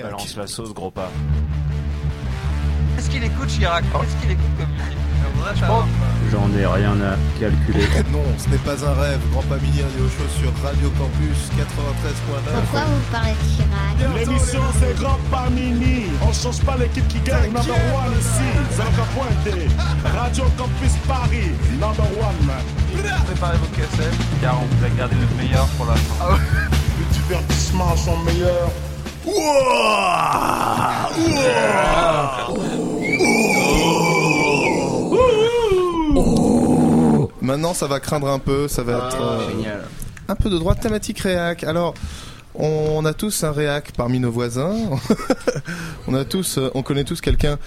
Balance 0.00 0.36
la 0.36 0.46
sauce, 0.46 0.72
gros 0.72 0.90
pas. 0.90 1.10
Qu'est-ce 2.96 3.10
qu'il 3.10 3.24
écoute, 3.24 3.48
Chirac 3.48 3.84
Qu'est-ce 3.84 4.16
qu'il 4.22 4.30
écoute 4.30 4.44
comme 4.58 4.68
musique. 4.68 5.02
J'en 6.30 6.48
ai 6.56 6.66
rien 6.66 6.94
à 7.00 7.16
calculer. 7.40 7.86
Non, 8.12 8.22
ce 8.38 8.48
n'est 8.48 8.58
pas 8.58 8.84
un 8.84 8.94
rêve. 8.94 9.20
Grand 9.32 9.42
pas 9.42 9.56
mini 9.56 9.82
radio 9.82 10.04
show 10.08 10.28
sur 10.40 10.52
Radio 10.62 10.90
Campus 10.98 11.50
93.9. 11.56 12.52
Pourquoi 12.52 12.84
vous 12.84 13.10
parlez 13.10 13.32
de 13.32 13.46
Chirac 13.48 14.18
L'émission 14.18 14.62
c'est 14.78 14.94
Grand 14.98 15.18
par 15.30 15.50
Mini. 15.50 16.04
On 16.22 16.32
change 16.32 16.60
pas 16.62 16.76
l'équipe 16.76 17.06
qui 17.08 17.20
gagne. 17.20 17.52
Number 17.52 17.74
one 17.94 18.12
ici. 18.18 18.48
C'est 18.70 18.82
encore 18.82 19.06
pointé. 19.16 19.68
Radio 20.16 20.44
Campus 20.58 20.92
Paris. 21.08 21.52
Number 21.80 22.06
one. 22.20 22.50
Préparez 23.26 23.56
vos 23.58 23.76
cassettes, 23.76 24.18
car 24.40 24.56
on 24.60 24.66
vous 24.66 24.84
a 24.84 24.90
gardé 24.90 25.16
le 25.16 25.42
meilleur 25.42 25.66
pour 25.76 25.86
la 25.86 25.94
fin. 25.94 26.36
Le 26.98 27.04
divertissement 27.14 27.96
sont 27.96 28.18
meilleurs. 28.18 28.70
Maintenant, 37.40 37.74
ça 37.74 37.86
va 37.86 38.00
craindre 38.00 38.28
un 38.28 38.38
peu. 38.38 38.66
Ça 38.68 38.82
va 38.82 38.92
être 39.08 39.20
euh, 39.20 39.80
un 40.28 40.34
peu 40.34 40.50
de 40.50 40.58
droite 40.58 40.80
thématique 40.80 41.20
réac. 41.20 41.64
Alors, 41.64 41.94
on 42.54 43.04
a 43.04 43.12
tous 43.14 43.44
un 43.44 43.52
réac 43.52 43.92
parmi 43.96 44.18
nos 44.20 44.30
voisins. 44.30 44.74
on 46.08 46.14
a 46.14 46.24
tous, 46.24 46.58
euh, 46.58 46.70
on 46.74 46.82
connaît 46.82 47.04
tous 47.04 47.20
quelqu'un 47.20 47.58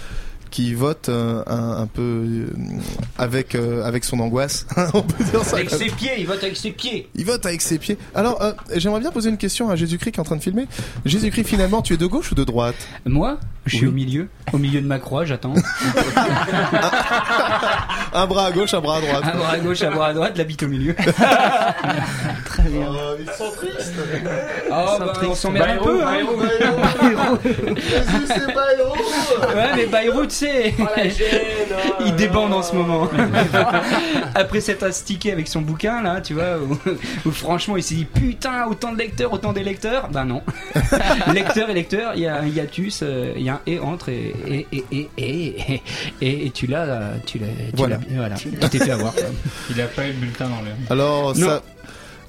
qui 0.56 0.72
vote 0.72 1.10
euh, 1.10 1.42
un, 1.46 1.82
un 1.82 1.86
peu 1.86 2.00
euh, 2.00 2.46
avec 3.18 3.54
euh, 3.54 3.84
avec 3.84 4.04
son 4.04 4.18
angoisse. 4.20 4.66
on 4.94 5.02
peut 5.02 5.22
dire 5.22 5.44
ça. 5.44 5.56
Avec 5.56 5.68
ses 5.68 5.90
pieds, 5.90 6.12
il 6.16 6.26
vote 6.26 6.42
avec 6.42 6.56
ses 6.56 6.70
pieds. 6.70 7.10
Il 7.14 7.26
vote 7.26 7.44
avec 7.44 7.60
ses 7.60 7.76
pieds. 7.78 7.98
Alors, 8.14 8.40
euh, 8.40 8.52
j'aimerais 8.74 9.00
bien 9.00 9.10
poser 9.10 9.28
une 9.28 9.36
question 9.36 9.68
à 9.68 9.76
Jésus-Christ 9.76 10.12
qui 10.12 10.16
est 10.16 10.20
en 10.22 10.24
train 10.24 10.36
de 10.36 10.42
filmer. 10.42 10.64
Jésus-Christ, 11.04 11.44
finalement, 11.44 11.82
tu 11.82 11.92
es 11.92 11.98
de 11.98 12.06
gauche 12.06 12.32
ou 12.32 12.34
de 12.34 12.42
droite? 12.42 12.74
Moi, 13.04 13.36
je 13.66 13.76
suis 13.76 13.84
Oui. 13.84 13.92
au 13.92 13.94
milieu, 13.94 14.28
au 14.54 14.58
milieu 14.58 14.80
de 14.80 14.86
ma 14.86 14.98
croix, 14.98 15.26
j'attends. 15.26 15.52
Un 18.14 18.26
bras 18.26 18.46
à 18.46 18.50
gauche, 18.50 18.72
un 18.72 18.80
bras 18.80 18.96
à 18.96 19.00
droite. 19.02 19.24
Un 19.30 19.36
bras 19.36 19.50
à 19.50 19.58
gauche, 19.58 19.82
un 19.82 19.90
bras 19.90 20.06
à 20.08 20.14
droite, 20.14 20.38
la 20.38 20.44
bite 20.44 20.62
au 20.62 20.68
milieu. 20.68 20.94
Euh, 22.68 23.16
ils 23.20 23.26
sont 23.36 23.50
tristes. 23.52 23.92
Oh, 24.70 24.96
bah, 24.98 25.12
on 25.28 25.34
s'emmerde 25.34 25.68
un 25.70 25.74
Bayrou, 25.74 25.84
peu, 25.84 26.02
hein. 26.04 26.12
Bayrou. 27.00 27.38
Jésus, 27.76 28.26
c'est 28.26 28.40
héros. 28.78 28.96
Ouais, 29.54 29.76
mais 29.76 29.86
Bayrou, 29.86 30.24
tu 30.26 30.34
sais, 30.34 30.45
il 32.06 32.14
débande 32.16 32.52
en 32.52 32.62
ce 32.62 32.74
moment. 32.74 33.08
Après 34.34 34.60
s'être 34.60 34.82
astiqué 34.84 35.32
avec 35.32 35.48
son 35.48 35.60
bouquin, 35.62 36.02
là, 36.02 36.20
tu 36.20 36.34
vois, 36.34 36.58
où, 36.58 36.78
où 37.26 37.30
franchement 37.32 37.76
il 37.76 37.82
s'est 37.82 37.94
dit 37.96 38.04
putain, 38.04 38.66
autant 38.66 38.92
de 38.92 38.98
lecteurs, 38.98 39.32
autant 39.32 39.52
d'électeurs. 39.52 40.08
Ben 40.10 40.24
non. 40.24 40.42
Lecteur 41.32 41.70
et 41.70 41.74
lecteur, 41.74 42.12
il 42.14 42.22
y 42.22 42.26
a 42.26 42.36
un 42.36 42.46
hiatus, 42.46 43.00
euh, 43.02 43.32
il 43.36 43.42
y 43.42 43.48
a 43.48 43.54
un 43.54 43.60
et 43.66 43.78
entre 43.78 44.08
et 44.10 44.34
et 44.46 44.66
et 44.72 44.84
et 44.92 45.08
et, 45.18 45.82
et, 46.20 46.46
et 46.46 46.50
tu 46.50 46.66
l'as, 46.66 46.82
euh, 46.84 47.16
tu 47.26 47.38
l'as, 47.38 47.46
tu 47.46 47.52
Voilà. 47.76 47.96
l'as- 47.96 48.16
voilà. 48.16 48.34
Tu 48.36 48.50
t'es 48.50 48.78
fait 48.78 48.90
avoir. 48.90 49.12
quoi. 49.14 49.24
Il 49.70 49.80
a 49.80 49.86
pas 49.86 50.04
eu 50.04 50.08
le 50.08 50.14
bulletin 50.14 50.44
dans 50.48 50.62
l'air. 50.62 50.74
Alors, 50.90 51.36
Non. 51.36 51.46
ça. 51.48 51.62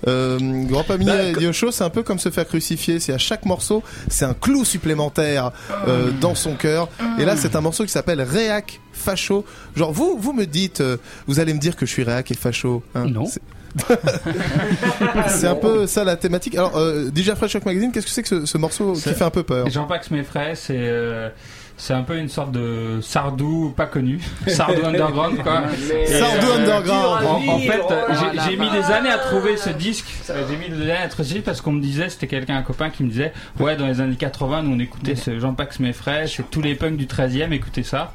Euh, 0.08 0.38
Grand 0.66 0.84
Pamini 0.84 1.10
Bah, 1.10 1.18
Radio 1.34 1.52
Show, 1.54 1.72
c'est 1.72 1.84
un 1.84 1.90
peu 1.90 2.04
comme 2.04 2.20
se 2.20 2.30
faire 2.30 2.46
crucifier. 2.48 3.00
C'est 3.00 3.14
à 3.14 3.18
chaque 3.18 3.46
morceau, 3.46 3.82
c'est 4.10 4.26
un 4.26 4.34
clou 4.34 4.64
supplémentaire 4.66 5.52
euh, 5.88 6.12
dans 6.22 6.36
son 6.36 6.56
cœur. 6.56 6.90
Et 7.20 7.26
là, 7.26 7.36
c'est 7.38 7.56
un 7.56 7.62
morceau 7.62 7.84
qui 7.84 7.92
s'appelle 7.92 8.22
Réac 8.22 8.80
Facho. 8.94 9.46
Genre, 9.76 9.92
vous, 9.92 10.18
vous 10.20 10.34
me 10.34 10.46
dites, 10.46 10.82
euh, 10.82 10.98
vous 11.28 11.40
allez 11.40 11.54
me 11.54 11.60
dire 11.60 11.76
que 11.76 11.86
je 11.86 11.92
suis 11.92 12.04
Réac 12.04 12.30
et 12.32 12.36
Facho. 12.36 12.84
hein. 12.96 13.06
Non. 13.08 13.26
C'est- 13.26 13.42
C'est 15.28 15.48
un 15.48 15.56
peu 15.56 15.88
ça 15.88 16.04
la 16.04 16.16
thématique. 16.16 16.56
Alors, 16.56 16.78
euh, 16.78 17.10
DJ 17.14 17.34
Fresh 17.36 17.52
Shock 17.52 17.66
Magazine, 17.66 17.92
qu'est-ce 17.92 18.06
que 18.08 18.12
c'est 18.12 18.24
que 18.24 18.28
ce, 18.30 18.46
ce 18.46 18.58
morceau 18.58 18.94
qui 18.94 19.02
fait 19.14 19.24
un 19.24 19.30
peu 19.30 19.44
peur? 19.44 19.70
Jean-Pax 19.70 20.10
Meffray, 20.12 20.56
c'est 20.56 20.74
euh, 20.78 21.30
c'est 21.78 21.94
un 21.94 22.02
peu 22.02 22.18
une 22.18 22.28
sorte 22.28 22.52
de 22.52 23.00
Sardou 23.02 23.72
pas 23.76 23.86
connu, 23.86 24.20
Sardou 24.48 24.84
underground 24.84 25.42
quoi. 25.44 25.64
Et, 25.94 26.08
Sardou 26.08 26.48
euh, 26.48 26.58
underground. 26.58 27.26
En, 27.26 27.54
en 27.54 27.60
fait, 27.60 27.82
Oh 27.84 27.92
euh, 27.92 28.14
j'ai 28.46 28.58
mis 28.58 28.70
des 28.72 28.84
années 28.92 29.10
à 29.12 29.20
trouver 29.20 29.58
ce 29.58 29.70
disque. 29.70 30.08
Euh, 30.30 30.44
J'ai 30.50 30.58
mis 30.58 30.70
des 30.76 30.82
années 30.84 30.92
à 31.04 31.08
trouver 31.08 31.28
ce 31.28 31.34
disque 31.34 31.46
parce 31.46 31.62
qu'on 31.62 31.72
me 31.72 31.82
disait, 31.82 32.10
c'était 32.10 32.28
quelqu'un, 32.28 32.58
un 32.58 32.64
copain 32.64 32.90
qui 32.90 33.04
me 33.04 33.10
disait, 33.10 33.32
ouais, 33.60 33.76
dans 33.78 33.86
les 33.88 34.02
années 34.02 34.16
80, 34.16 34.64
nous 34.64 34.76
on 34.76 34.80
écoutait 34.80 35.16
ce 35.16 35.40
Jean-Pax 35.40 35.80
Meffray, 35.80 36.28
c'est 36.28 36.50
tous 36.50 36.62
les 36.62 36.76
punks 36.76 36.98
du 36.98 37.06
13e, 37.06 37.52
écoutez 37.52 37.84
ça. 37.84 38.14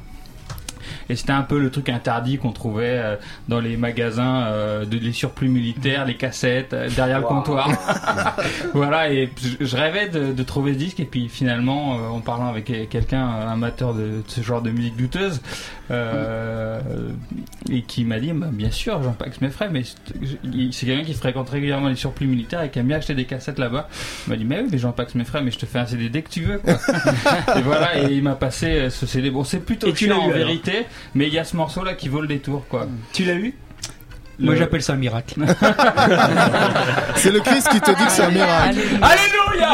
Et 1.09 1.15
c'était 1.15 1.31
un 1.31 1.41
peu 1.41 1.59
le 1.59 1.69
truc 1.69 1.89
interdit 1.89 2.37
qu'on 2.37 2.51
trouvait 2.51 2.97
euh, 2.97 3.15
dans 3.47 3.59
les 3.59 3.77
magasins 3.77 4.45
euh, 4.45 4.85
de 4.85 4.97
les 4.97 5.11
surplus 5.11 5.49
militaires, 5.49 6.05
les 6.05 6.15
cassettes, 6.15 6.73
euh, 6.73 6.89
derrière 6.95 7.19
le 7.19 7.25
comptoir. 7.25 7.69
voilà, 8.73 9.11
et 9.11 9.29
je, 9.59 9.77
rêvais 9.77 10.09
de, 10.09 10.31
de 10.31 10.43
trouver 10.43 10.73
ce 10.73 10.77
disque, 10.77 10.99
et 10.99 11.05
puis 11.05 11.29
finalement, 11.29 11.95
euh, 11.95 12.07
en 12.09 12.19
parlant 12.19 12.47
avec 12.47 12.65
quelqu'un, 12.89 13.25
un 13.25 13.51
amateur 13.51 13.93
de, 13.93 14.01
de 14.01 14.23
ce 14.27 14.41
genre 14.41 14.61
de 14.61 14.71
musique 14.71 14.95
douteuse, 14.95 15.41
euh, 15.91 16.79
et 17.69 17.81
qui 17.81 18.05
m'a 18.05 18.19
dit, 18.19 18.31
bah, 18.31 18.47
bien 18.51 18.71
sûr, 18.71 19.01
Jean-Pax 19.03 19.41
Meffray, 19.41 19.69
mais 19.69 19.83
c'est 19.83 20.85
quelqu'un 20.85 21.03
qui 21.03 21.13
fréquente 21.13 21.49
régulièrement 21.49 21.89
les 21.89 21.95
surplus 21.95 22.27
militaires 22.27 22.61
et 22.61 22.69
qui 22.69 22.79
aime 22.79 22.87
bien 22.87 22.97
acheter 22.97 23.15
des 23.15 23.25
cassettes 23.25 23.59
là-bas. 23.59 23.89
Il 24.27 24.31
m'a 24.31 24.37
dit, 24.37 24.45
mais 24.45 24.61
oui, 24.61 24.67
mais 24.71 24.77
Jean-Pax 24.77 25.15
Meffray, 25.15 25.43
mais 25.43 25.51
je 25.51 25.59
te 25.59 25.65
fais 25.65 25.79
un 25.79 25.85
CD 25.85 26.09
dès 26.09 26.21
que 26.21 26.29
tu 26.29 26.41
veux. 26.41 26.59
Quoi. 26.59 26.73
et 27.57 27.61
voilà, 27.61 27.99
et 27.99 28.13
il 28.13 28.23
m'a 28.23 28.35
passé 28.35 28.67
euh, 28.67 28.89
ce 28.89 29.05
CD. 29.05 29.29
Bon, 29.29 29.43
c'est 29.43 29.59
plutôt 29.59 29.87
Et 29.87 29.95
chiant 29.95 30.19
en 30.19 30.29
vérité, 30.29 30.85
mais 31.15 31.27
il 31.27 31.33
y 31.33 31.39
a 31.39 31.43
ce 31.43 31.55
morceau-là 31.57 31.93
qui 31.95 32.07
vaut 32.07 32.21
le 32.21 32.27
détour, 32.27 32.65
quoi. 32.67 32.87
Tu 33.11 33.25
l'as 33.25 33.35
eu? 33.35 33.53
Moi 34.39 34.53
Le- 34.53 34.59
j'appelle 34.59 34.81
ça 34.81 34.93
un 34.93 34.97
miracle. 34.97 35.35
C'est 37.15 37.31
le 37.31 37.39
Christ 37.41 37.69
qui 37.69 37.81
te 37.81 37.91
dit 37.91 38.05
que 38.05 38.11
c'est 38.11 38.23
un 38.23 38.31
miracle. 38.31 38.77
Alléluia 39.01 39.69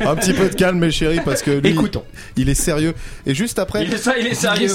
Un 0.00 0.16
petit 0.16 0.32
peu 0.32 0.48
de 0.48 0.54
calme, 0.54 0.78
mes 0.78 0.90
chéris, 0.90 1.20
parce 1.24 1.42
que 1.42 1.50
lui, 1.52 1.70
Écoutons. 1.70 2.04
il 2.36 2.48
est 2.48 2.54
sérieux. 2.54 2.94
Et 3.26 3.34
juste 3.34 3.58
après, 3.58 3.84
Il 3.84 3.94
est, 3.94 3.98
ça, 3.98 4.12
il 4.18 4.26
est 4.26 4.34
sérieux. 4.34 4.70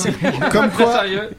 Comme 0.51 0.69
quoi- 0.71 1.01
Sérieux. 1.01 1.29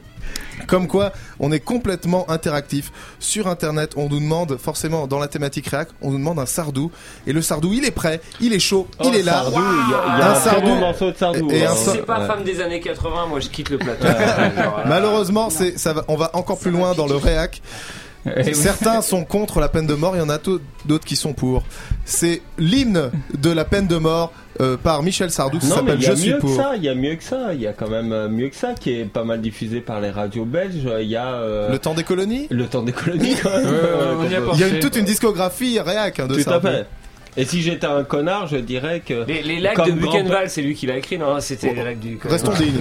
Comme 0.71 0.87
quoi, 0.87 1.11
on 1.41 1.51
est 1.51 1.59
complètement 1.59 2.29
interactif. 2.31 2.93
Sur 3.19 3.47
Internet, 3.47 3.91
on 3.97 4.07
nous 4.07 4.19
demande, 4.21 4.55
forcément, 4.57 5.05
dans 5.05 5.19
la 5.19 5.27
thématique 5.27 5.67
réac, 5.67 5.89
on 6.01 6.11
nous 6.11 6.17
demande 6.17 6.39
un 6.39 6.45
sardou. 6.45 6.91
Et 7.27 7.33
le 7.33 7.41
sardou, 7.41 7.73
il 7.73 7.83
est 7.83 7.91
prêt, 7.91 8.21
il 8.39 8.53
est 8.53 8.59
chaud, 8.59 8.87
il 9.03 9.13
est 9.13 9.21
là. 9.21 9.43
Sardou, 9.43 9.59
il 9.59 9.91
y 9.91 9.93
a, 9.93 10.03
il 10.15 10.19
y 10.19 10.21
a 10.23 10.31
Un 10.31 10.35
Sardou 10.35 10.67
bon 10.67 10.75
morceau 10.77 11.11
de 11.11 11.17
Sardou. 11.17 11.51
et 11.51 11.65
hein. 11.65 11.71
un 11.71 11.75
Si 11.75 11.83
sa- 11.85 11.91
c'est 11.91 12.05
pas 12.05 12.21
Ouais. 12.21 12.27
femme 12.27 12.43
des 12.45 12.61
années 12.61 12.79
80, 12.79 13.25
moi 13.27 13.41
je 13.41 13.49
quitte 13.49 13.69
le 13.69 13.79
plateau. 13.79 14.07
Malheureusement, 14.85 15.49
c'est, 15.49 15.77
ça 15.77 15.91
va, 15.93 16.05
on 16.07 16.15
va 16.15 16.29
encore 16.33 16.57
plus 16.57 16.71
loin 16.71 16.93
dans 16.93 17.05
le 17.07 17.15
réac. 17.17 17.61
Certains 18.53 19.01
sont 19.01 19.23
contre 19.23 19.59
la 19.59 19.67
peine 19.69 19.87
de 19.87 19.93
mort, 19.95 20.15
il 20.15 20.19
y 20.19 20.21
en 20.21 20.29
a 20.29 20.37
d'autres 20.37 21.05
qui 21.05 21.15
sont 21.15 21.33
pour. 21.33 21.63
C'est 22.05 22.41
l'hymne 22.57 23.09
de 23.37 23.49
la 23.51 23.65
peine 23.65 23.87
de 23.87 23.97
mort 23.97 24.31
euh, 24.59 24.77
par 24.77 25.01
Michel 25.01 25.31
Sardou, 25.31 25.59
ça 25.59 25.77
Non, 25.77 25.83
mais 25.83 25.91
s'appelle 25.91 25.99
il 26.01 26.03
y 26.03 26.07
a 26.07 26.11
Je 26.11 26.15
suis 26.19 26.29
mieux 26.29 26.35
que 26.35 26.41
pour. 26.41 26.55
ça, 26.55 26.71
il 26.75 26.83
y 26.83 26.89
a 26.89 26.93
mieux 26.95 27.15
que 27.15 27.23
ça, 27.23 27.53
il 27.53 27.61
y 27.61 27.67
a 27.67 27.73
quand 27.73 27.89
même 27.89 28.11
euh, 28.11 28.29
mieux 28.29 28.49
que 28.49 28.55
ça 28.55 28.73
qui 28.79 28.91
est 28.93 29.05
pas 29.05 29.23
mal 29.23 29.41
diffusé 29.41 29.81
par 29.81 29.99
les 30.01 30.09
radios 30.11 30.45
belges. 30.45 30.87
Il 30.99 31.07
y 31.07 31.15
a 31.15 31.33
euh, 31.33 31.71
Le 31.71 31.79
temps 31.79 31.93
des 31.95 32.03
colonies 32.03 32.47
le 32.51 32.67
temps 32.67 32.83
des 32.83 32.91
colonies 32.91 33.35
quand 33.41 33.49
même. 33.49 33.65
Euh, 33.67 34.15
on 34.19 34.53
Il 34.53 34.59
y 34.59 34.63
a 34.63 34.79
toute 34.79 34.95
une 34.97 35.05
discographie 35.05 35.79
réac 35.79 36.19
hein, 36.19 36.27
de 36.27 36.35
Tout 36.41 36.49
à 36.49 36.59
fait. 36.61 36.85
Et 37.37 37.45
si 37.45 37.61
j'étais 37.61 37.87
un 37.87 38.03
connard, 38.03 38.47
je 38.47 38.57
dirais 38.57 39.01
que 39.03 39.25
Les, 39.25 39.41
les 39.41 39.59
lacs 39.61 39.77
de 39.77 39.91
grand- 39.93 40.11
Buchenwald, 40.11 40.49
c'est 40.49 40.61
lui 40.61 40.75
qui 40.75 40.85
l'a 40.85 40.97
écrit, 40.97 41.17
non 41.17 41.39
C'était 41.39 41.73
les 41.73 41.83
lacs 41.83 41.99
du. 41.99 42.19
Restons 42.23 42.51
dignes. 42.51 42.73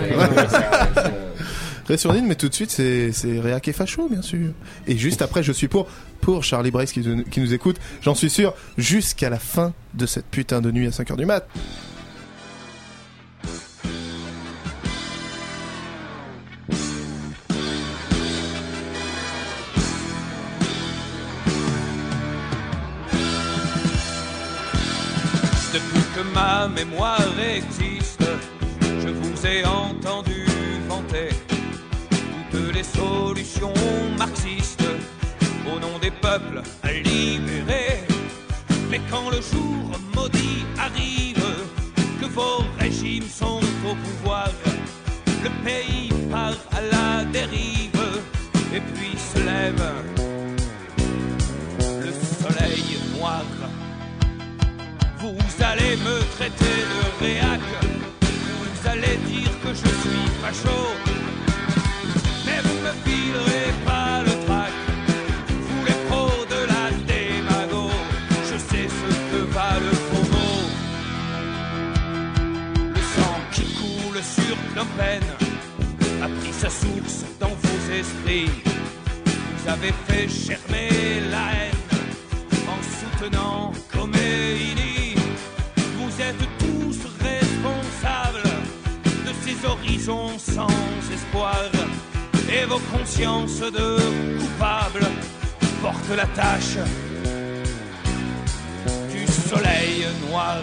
Dignes, 1.97 2.27
mais 2.27 2.37
tout 2.37 2.49
de 2.49 2.55
suite, 2.55 2.71
c'est, 2.71 3.11
c'est 3.13 3.41
réac 3.41 3.67
et 3.67 3.73
facho, 3.73 4.09
bien 4.09 4.23
sûr. 4.23 4.53
Et 4.87 4.97
juste 4.97 5.23
après, 5.23 5.43
je 5.43 5.53
suis 5.53 5.69
pour, 5.69 5.87
pour 6.21 6.45
Charlie 6.45 6.71
Brace 6.71 6.93
qui, 6.93 7.03
qui 7.31 7.41
nous 7.41 7.53
écoute, 7.53 7.77
j'en 8.03 8.15
suis 8.15 8.31
sûr, 8.31 8.55
jusqu'à 8.79 9.29
la 9.29 9.39
fin 9.39 9.73
de 9.95 10.07
cette 10.07 10.27
putain 10.27 10.61
de 10.61 10.71
nuit 10.71 10.87
à 10.87 10.91
5h 10.91 11.17
du 11.17 11.27
mat. 11.27 11.49
Depuis 25.73 26.03
que 26.15 26.35
ma 26.35 26.69
mémoire 26.69 27.21
existe, 27.41 28.25
je 28.81 29.09
vous 29.09 29.47
ai 29.47 29.65
entendu 29.65 30.45
vanter 30.89 31.31
toutes 32.51 32.75
les 32.75 32.83
solutions 32.85 33.73
marxistes 34.19 34.85
au 35.67 35.79
nom 35.79 35.99
des 36.01 36.11
peuples 36.11 36.63
à 36.83 36.93
libérer. 36.93 38.01
Mais 38.91 39.01
quand 39.11 39.31
le 39.31 39.41
jour 39.41 39.91
maudit 40.15 40.65
arrive, 40.79 41.45
que 42.21 42.27
vos 42.27 42.65
régimes 42.79 43.29
sont 43.29 43.61
au 43.89 43.95
pouvoir, 43.95 44.51
le 45.43 45.51
pays 45.65 46.11
part 46.31 46.59
à 46.73 46.81
la 46.93 47.25
dérive 47.25 48.03
et 48.75 48.81
puis 48.81 49.17
se 49.17 49.39
lève 49.39 49.83
le 51.79 52.13
soleil 52.43 52.99
noir. 53.17 53.45
Vous 55.19 55.65
allez 55.65 55.97
me 55.97 56.19
traiter 56.37 56.77
de 56.93 57.25
réac, 57.25 57.61
vous 58.23 58.89
allez 58.89 59.17
dire 59.29 59.51
que 59.63 59.69
je 59.69 59.91
suis 60.03 60.27
facho, 60.43 60.79
je 62.91 63.11
filerai 63.11 63.73
pas 63.85 64.23
le 64.25 64.47
trac, 64.47 64.73
vous 65.49 65.85
les 65.85 65.99
pro 66.09 66.29
de 66.55 66.61
la 66.67 66.91
démago. 67.07 67.89
Je 68.51 68.59
sais 68.59 68.89
ce 68.89 69.09
que 69.31 69.43
va 69.53 69.79
le 69.79 69.93
faux. 70.09 70.67
Le 72.95 73.01
sang 73.15 73.39
qui 73.53 73.63
coule 73.75 74.23
sur 74.23 74.57
nos 74.75 74.89
peines 74.99 75.33
a 76.23 76.29
pris 76.41 76.53
sa 76.53 76.69
source 76.69 77.25
dans 77.39 77.55
vos 77.63 77.93
esprits. 77.93 78.51
Vous 79.25 79.71
avez 79.71 79.93
fait 80.09 80.29
chercher. 80.29 80.60
De 93.21 94.39
coupables 94.39 95.07
portent 95.83 96.17
la 96.17 96.25
tâche 96.29 96.79
du 99.13 99.27
soleil 99.27 100.07
noir. 100.27 100.63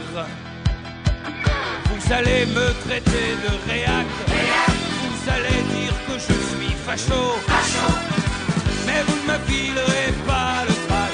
Vous 1.85 2.13
allez 2.13 2.47
me 2.47 2.73
traiter 2.85 3.35
de 3.45 3.71
réac. 3.71 4.07
Vous 5.03 5.29
allez 5.29 5.61
dire 5.75 5.93
que 6.07 6.13
je 6.13 6.33
suis 6.49 6.73
facho. 6.83 7.35
Mais 8.87 9.03
vous 9.05 9.17
ne 9.21 9.33
me 9.33 9.39
filerez 9.45 10.13
pas 10.25 10.63
le 10.67 10.73
trac. 10.87 11.13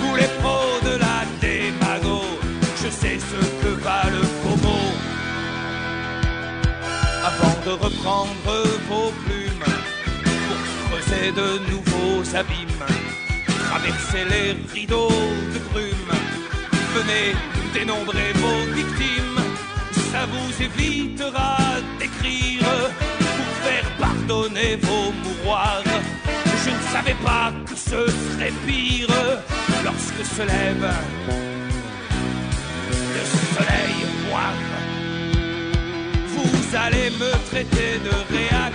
Vous 0.00 0.16
les 0.16 0.30
pros 0.40 0.80
de 0.82 0.96
la 0.96 1.26
démago. 1.42 2.22
Je 2.82 2.88
sais 2.88 3.18
ce 3.18 3.40
que 3.62 3.74
va 3.82 4.04
le 4.10 4.22
faux 4.22 4.56
mot. 4.66 4.92
Avant 7.26 7.56
de 7.66 7.72
reprendre 7.84 8.54
vos 8.88 9.12
plumes 9.26 9.47
de 11.26 11.58
nouveaux 11.70 12.36
abîmes, 12.36 12.84
traverser 13.68 14.24
les 14.30 14.56
rideaux 14.72 15.10
de 15.54 15.58
brume. 15.70 16.14
Venez 16.94 17.34
dénombrer 17.74 18.32
vos 18.34 18.72
victimes, 18.72 19.40
ça 20.12 20.26
vous 20.32 20.62
évitera 20.62 21.58
d'écrire 21.98 22.68
pour 23.18 23.50
faire 23.64 23.88
pardonner 23.98 24.76
vos 24.76 25.12
mouroirs. 25.24 25.82
Je 26.64 26.70
ne 26.70 26.82
savais 26.92 27.16
pas 27.24 27.52
que 27.66 27.76
ce 27.76 28.06
serait 28.30 28.54
pire 28.66 29.08
lorsque 29.84 30.24
se 30.36 30.42
lève 30.42 30.88
le 33.14 33.24
soleil 33.54 33.96
noir. 34.28 34.54
Vous 36.34 36.76
allez 36.76 37.10
me 37.10 37.32
traiter 37.50 37.98
de 38.06 38.14
réac, 38.34 38.72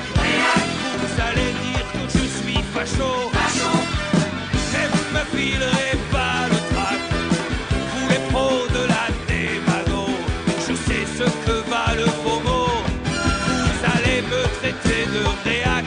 vous 1.00 1.22
allez 1.22 1.52
suis 2.85 2.97
facho, 3.33 3.71
mais 4.74 4.88
vous 4.91 5.07
me 5.15 5.24
filerez 5.35 5.97
pas 6.12 6.47
le 6.50 6.59
trac. 6.74 7.00
Vous 7.91 8.07
les 8.09 8.21
pros 8.30 8.68
de 8.77 8.88
la 8.94 9.06
démago, 9.27 10.06
je 10.68 10.74
sais 10.74 11.06
ce 11.18 11.24
que 11.45 11.69
va 11.69 11.95
le 11.95 12.06
faux 12.21 12.41
mot. 12.47 12.71
Vous 13.63 13.80
allez 13.95 14.21
me 14.21 14.41
traiter 14.59 15.06
de 15.15 15.24
réac, 15.45 15.85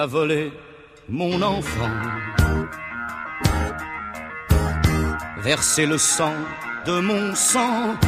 as 0.00 0.06
volé 0.06 0.50
mon 1.10 1.42
enfant, 1.42 1.96
versé 5.38 5.84
le 5.84 5.98
sang 5.98 6.38
de 6.86 7.00
mon 7.00 7.34
sang. 7.34 7.98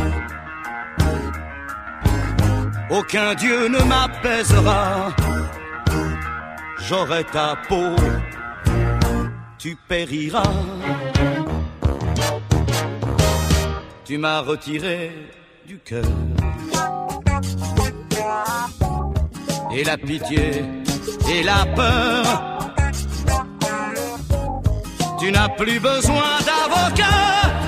Aucun 2.88 3.34
Dieu 3.34 3.68
ne 3.68 3.82
m'apaisera, 3.90 5.14
j'aurai 6.86 7.24
ta 7.24 7.56
peau, 7.68 7.94
tu 9.58 9.76
périras. 9.88 10.56
Tu 14.06 14.16
m'as 14.16 14.40
retiré 14.40 15.12
du 15.66 15.78
cœur 15.78 16.04
et 19.74 19.84
la 19.84 19.96
pitié 19.96 20.64
et 21.32 21.43
la 21.43 21.64
peur. 21.75 22.25
Tu 25.19 25.31
n'as 25.31 25.49
plus 25.50 25.79
besoin 25.79 26.32
d'avocat. 26.46 27.62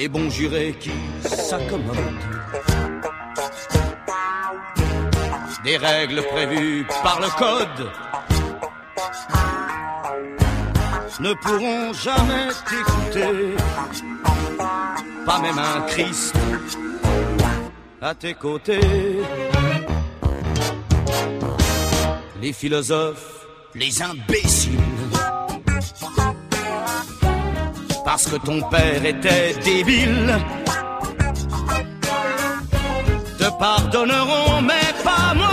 Les 0.00 0.08
bons 0.08 0.30
jurés 0.30 0.74
qui 0.80 0.92
s'accommodent. 1.28 1.94
Des 5.62 5.76
règles 5.76 6.22
prévues 6.22 6.86
par 7.02 7.20
le 7.20 7.28
code. 7.36 7.90
Ne 11.20 11.34
pourront 11.34 11.92
jamais 11.92 12.48
t'écouter, 12.66 13.54
pas 15.26 15.38
même 15.38 15.58
un 15.58 15.82
Christ 15.82 16.34
à 18.00 18.14
tes 18.14 18.32
côtés. 18.32 19.20
Les 22.40 22.54
philosophes, 22.54 23.46
les 23.74 24.00
imbéciles, 24.00 24.80
parce 28.10 28.26
que 28.26 28.34
ton 28.44 28.60
père 28.62 29.04
était 29.04 29.54
débile, 29.64 30.36
te 33.38 33.48
pardonneront, 33.56 34.62
mais 34.62 34.92
pas 35.04 35.32
moi. 35.36 35.49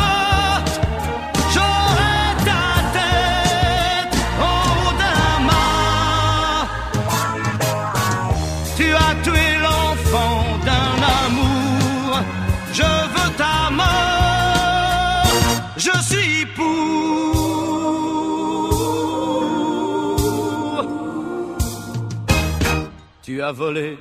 Tu 23.38 23.44
as 23.44 23.52
volé 23.52 24.00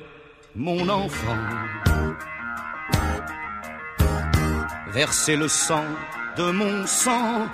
mon 0.55 0.89
enfant. 0.89 1.37
Versé 4.87 5.35
le 5.35 5.47
sang 5.47 5.85
de 6.37 6.49
mon 6.49 6.87
sang. 6.87 7.45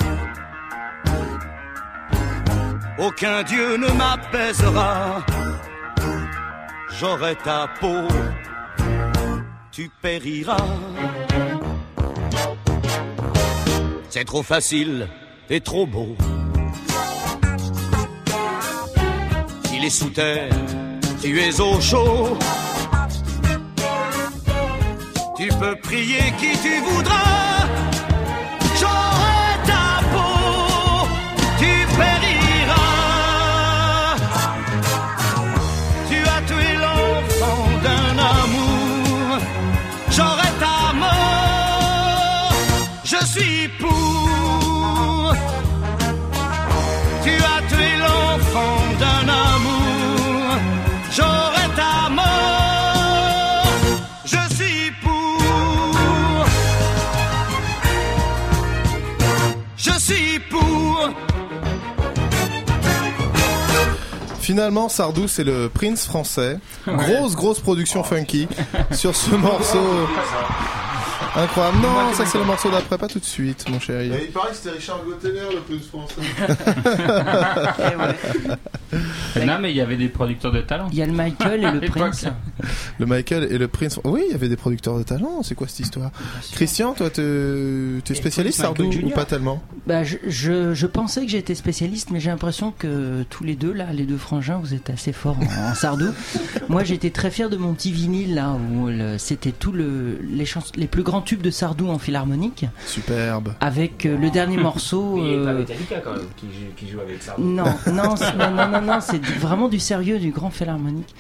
aucun 2.98 3.44
dieu 3.44 3.76
ne 3.76 3.90
m'apaisera. 4.00 5.26
J'aurai 6.98 7.36
ta 7.36 7.68
peau, 7.82 8.08
tu 9.70 9.90
périras. 10.02 10.70
C'est 14.08 14.24
trop 14.24 14.44
facile 14.44 15.10
et 15.50 15.60
trop 15.60 15.86
beau. 15.86 16.16
Il 19.74 19.84
est 19.84 19.90
sous 19.90 20.12
terre, 20.12 20.50
tu 21.24 21.40
es 21.40 21.58
au 21.62 21.80
chaud. 21.80 22.38
Tu 25.38 25.48
peux 25.48 25.76
prier 25.82 26.34
qui 26.38 26.52
tu 26.62 26.82
voudras. 26.82 27.93
Finalement, 64.44 64.90
Sardou, 64.90 65.30
c'est 65.30 65.46
le 65.46 65.70
Prince 65.70 66.06
français. 66.06 66.60
Grosse, 66.86 67.34
grosse 67.34 67.62
production 67.62 68.04
funky 68.04 68.50
sur 68.92 69.16
ce 69.16 69.34
morceau. 69.36 69.80
Incroyable. 71.36 71.78
Non, 71.82 72.14
ça 72.14 72.26
c'est 72.26 72.38
le 72.38 72.44
morceau 72.46 72.70
d'après, 72.70 72.98
pas 72.98 73.08
tout 73.08 73.20
de 73.20 73.26
suite, 73.26 73.68
mon 73.70 73.80
chéri. 73.80 74.12
Et 74.14 74.26
il 74.26 74.32
paraît 74.32 74.52
que 74.52 74.56
c'était 74.56 74.76
Richard 74.76 75.04
Gottener 75.04 75.42
le 75.54 75.62
plus 75.62 75.80
français. 75.80 76.22
Non, 79.46 79.58
mais 79.60 79.72
il 79.72 79.78
y 79.78 79.82
avait 79.82 79.98
des 79.98 80.10
producteurs 80.10 80.52
de 80.52 80.62
talent. 80.62 80.88
Il 80.92 80.98
y 80.98 81.02
a 81.02 81.08
le 81.08 81.14
Michael 81.14 81.64
et 81.64 81.72
le. 81.72 81.80
Prince. 81.94 82.26
Le 83.00 83.06
Michael 83.08 83.48
et 83.52 83.58
le 83.58 83.68
Prince. 83.68 84.00
Oui, 84.04 84.22
il 84.28 84.32
y 84.32 84.36
avait 84.36 84.48
des 84.50 84.56
producteurs 84.56 84.98
de 84.98 85.04
talent. 85.04 85.42
C'est 85.42 85.56
quoi 85.56 85.68
cette 85.68 85.80
histoire 85.80 86.12
Christian, 86.52 86.94
toi, 86.94 87.10
t'es 87.10 87.24
t'es 88.04 88.14
spécialiste 88.14 88.60
Sardou 88.60 88.86
ou 88.86 89.10
pas 89.10 89.26
tellement 89.26 89.62
Bah, 89.88 90.04
je, 90.04 90.18
je, 90.28 90.74
je 90.74 90.88
pensais 90.88 91.26
que 91.26 91.32
j'étais 91.32 91.56
spécialiste, 91.56 92.12
mais 92.12 92.20
j'ai 92.20 92.30
l'impression 92.30 92.72
que 92.72 93.24
tous 93.30 93.44
les 93.44 93.56
deux, 93.56 93.74
là, 93.74 93.88
les 93.92 94.06
deux 94.06 94.18
frangins, 94.18 94.60
vous 94.62 94.74
êtes 94.74 94.90
assez 94.92 95.14
forts 95.14 95.38
en, 95.40 95.72
en 95.72 95.76
sardou. 95.76 96.12
Moi, 96.70 96.84
j'étais 96.84 97.10
très 97.10 97.32
fier 97.32 97.50
de 97.50 97.58
mon 97.58 97.74
petit 97.74 97.92
vinyle, 97.92 98.36
là, 98.36 98.52
où 98.52 98.90
c'était 99.18 99.52
tout 99.52 99.72
le, 99.72 100.20
les, 100.22 100.46
les 100.76 100.88
plus 100.88 101.04
grands 101.04 101.23
tubes 101.24 101.42
de 101.42 101.50
sardou 101.50 101.90
en 101.90 101.98
philharmonique, 101.98 102.66
Superbe. 102.86 103.54
avec 103.60 104.06
euh, 104.06 104.18
le 104.18 104.30
dernier 104.30 104.58
morceau. 104.70 105.16
Il 105.18 105.24
n'y 105.24 105.34
a 105.34 105.44
pas 105.46 105.52
euh, 105.52 105.58
Metallica 105.60 105.96
quand 106.04 106.12
même 106.14 106.28
qui 106.38 106.46
joue, 106.48 106.74
qui 106.78 106.90
joue 106.90 107.00
avec 107.00 107.24
ça. 107.24 107.36
Non, 107.40 107.64
non, 107.92 108.16
c'est- 108.16 108.36
non, 108.38 108.82
non, 108.82 109.00
c'est 109.02 109.24
vraiment 109.40 109.68
du 109.70 109.80
sérieux, 109.80 110.20
du 110.20 110.30
grand 110.32 110.52
philharmonique. 110.52 111.16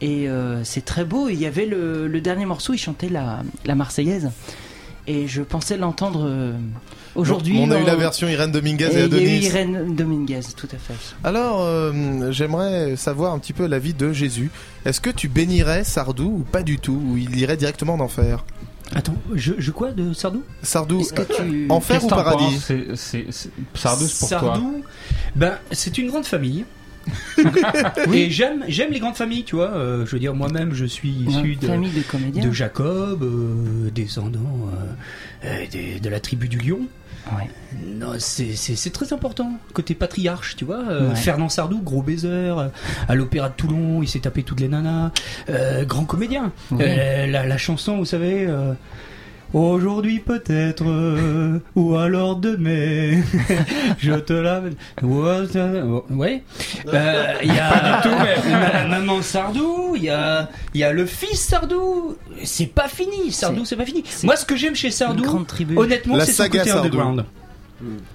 Et 0.00 0.28
euh, 0.28 0.62
c'est 0.62 0.84
très 0.84 1.04
beau. 1.04 1.28
Il 1.28 1.40
y 1.40 1.46
avait 1.46 1.66
le, 1.66 2.06
le 2.06 2.20
dernier 2.20 2.44
morceau, 2.46 2.74
il 2.74 2.78
chantait 2.78 3.08
la, 3.08 3.42
la 3.64 3.74
Marseillaise. 3.74 4.30
Et 5.08 5.28
je 5.28 5.40
pensais 5.40 5.76
l'entendre 5.76 6.24
euh, 6.26 6.52
aujourd'hui. 7.14 7.58
On 7.62 7.70
a 7.70 7.80
eu 7.80 7.84
la 7.84 7.94
version 7.94 8.26
Irène 8.28 8.50
Dominguez 8.50 8.86
et, 8.86 8.88
Et 8.88 8.90
il 8.90 8.98
y 8.98 8.98
a 8.98 9.04
eu 9.04 9.04
Adonis. 9.06 9.44
Irène 9.46 9.94
Dominguez, 9.94 10.40
tout 10.56 10.66
à 10.72 10.76
fait. 10.78 10.94
Alors, 11.22 11.60
euh, 11.62 12.32
j'aimerais 12.32 12.96
savoir 12.96 13.32
un 13.32 13.38
petit 13.38 13.52
peu 13.52 13.66
la 13.68 13.78
vie 13.78 13.94
de 13.94 14.12
Jésus. 14.12 14.50
Est-ce 14.84 15.00
que 15.00 15.10
tu 15.10 15.28
bénirais 15.28 15.84
Sardou 15.84 16.24
ou 16.40 16.44
pas 16.50 16.64
du 16.64 16.78
tout 16.80 17.00
Ou 17.10 17.16
il 17.16 17.38
irait 17.38 17.56
directement 17.56 17.94
en 17.94 18.00
enfer 18.00 18.44
Attends, 18.94 19.16
je, 19.34 19.54
je 19.58 19.70
quoi 19.72 19.90
de 19.92 20.12
Sardou? 20.12 20.42
Sardou, 20.62 21.00
Est-ce 21.00 21.12
que 21.12 21.22
tu- 21.22 21.42
euh, 21.42 21.66
enfer 21.70 22.04
ou 22.04 22.08
paradis? 22.08 22.54
Sardou, 23.74 24.06
c'est 24.06 24.18
pour 24.18 24.28
toi. 24.28 24.38
Sardou, 24.54 24.84
ben, 25.34 25.58
c'est 25.72 25.98
une 25.98 26.08
grande 26.08 26.24
famille. 26.26 26.64
Et 28.12 28.30
j'aime, 28.30 28.64
j'aime 28.68 28.92
les 28.92 28.98
grandes 29.00 29.16
familles, 29.16 29.44
tu 29.44 29.56
vois. 29.56 29.70
euh, 29.70 30.04
je 30.06 30.10
veux 30.12 30.18
dire, 30.18 30.34
moi-même, 30.34 30.72
je 30.74 30.84
suis 30.84 31.10
issu 31.10 31.54
de, 31.56 31.66
de 32.42 32.50
Jacob, 32.52 33.22
euh, 33.22 33.90
descendant 33.94 34.40
euh, 34.72 35.46
euh, 35.46 35.66
des- 35.70 36.00
de 36.00 36.08
la 36.08 36.18
tribu 36.20 36.48
du 36.48 36.58
lion. 36.58 36.80
Ouais. 37.34 37.48
Non, 37.84 38.12
c'est, 38.18 38.54
c'est, 38.54 38.76
c'est 38.76 38.90
très 38.90 39.12
important, 39.12 39.52
côté 39.72 39.94
patriarche, 39.94 40.56
tu 40.56 40.64
vois. 40.64 40.82
euh, 40.88 41.08
Ouais. 41.10 41.16
Fernand 41.16 41.48
Sardou, 41.48 41.80
gros 41.82 42.02
baiser, 42.02 42.28
euh, 42.28 42.68
à 43.08 43.14
l'Opéra 43.14 43.48
de 43.48 43.54
Toulon, 43.54 44.02
il 44.02 44.08
s'est 44.08 44.20
tapé 44.20 44.42
toutes 44.42 44.60
les 44.60 44.68
nanas. 44.68 45.10
euh, 45.48 45.84
grand 45.84 46.04
comédien. 46.04 46.52
Euh, 46.72 47.26
la 47.26 47.58
chanson, 47.58 47.96
vous 47.96 48.04
savez. 48.04 48.46
Aujourd'hui 49.52 50.18
peut-être, 50.18 50.84
ou 51.76 51.96
alors 51.96 52.36
demain, 52.36 53.22
je 53.98 54.12
te 54.14 54.32
la... 54.32 54.60
Ouais, 55.02 55.46
euh. 55.56 56.00
Euh, 56.92 57.34
Il 57.42 57.54
y 57.54 57.58
a 57.58 58.02
Ma- 58.50 58.86
Maman 58.98 59.22
Sardou, 59.22 59.94
il 59.96 60.02
y 60.04 60.10
a, 60.10 60.50
il 60.74 60.80
y 60.80 60.84
a 60.84 60.92
le 60.92 61.06
fils 61.06 61.40
Sardou. 61.40 62.16
C'est 62.44 62.66
pas 62.66 62.88
fini, 62.88 63.30
Sardou, 63.32 63.64
c'est 63.64 63.76
pas 63.76 63.86
fini. 63.86 64.02
Moi, 64.24 64.36
ce 64.36 64.44
que 64.44 64.56
j'aime 64.56 64.74
chez 64.74 64.90
Sardou, 64.90 65.22
honnêtement, 65.76 66.16
c'est 66.26 66.32
son 66.32 66.42
saga 66.42 66.58
côté 66.60 66.70
Sardou. 66.70 66.86
underground. 66.86 67.24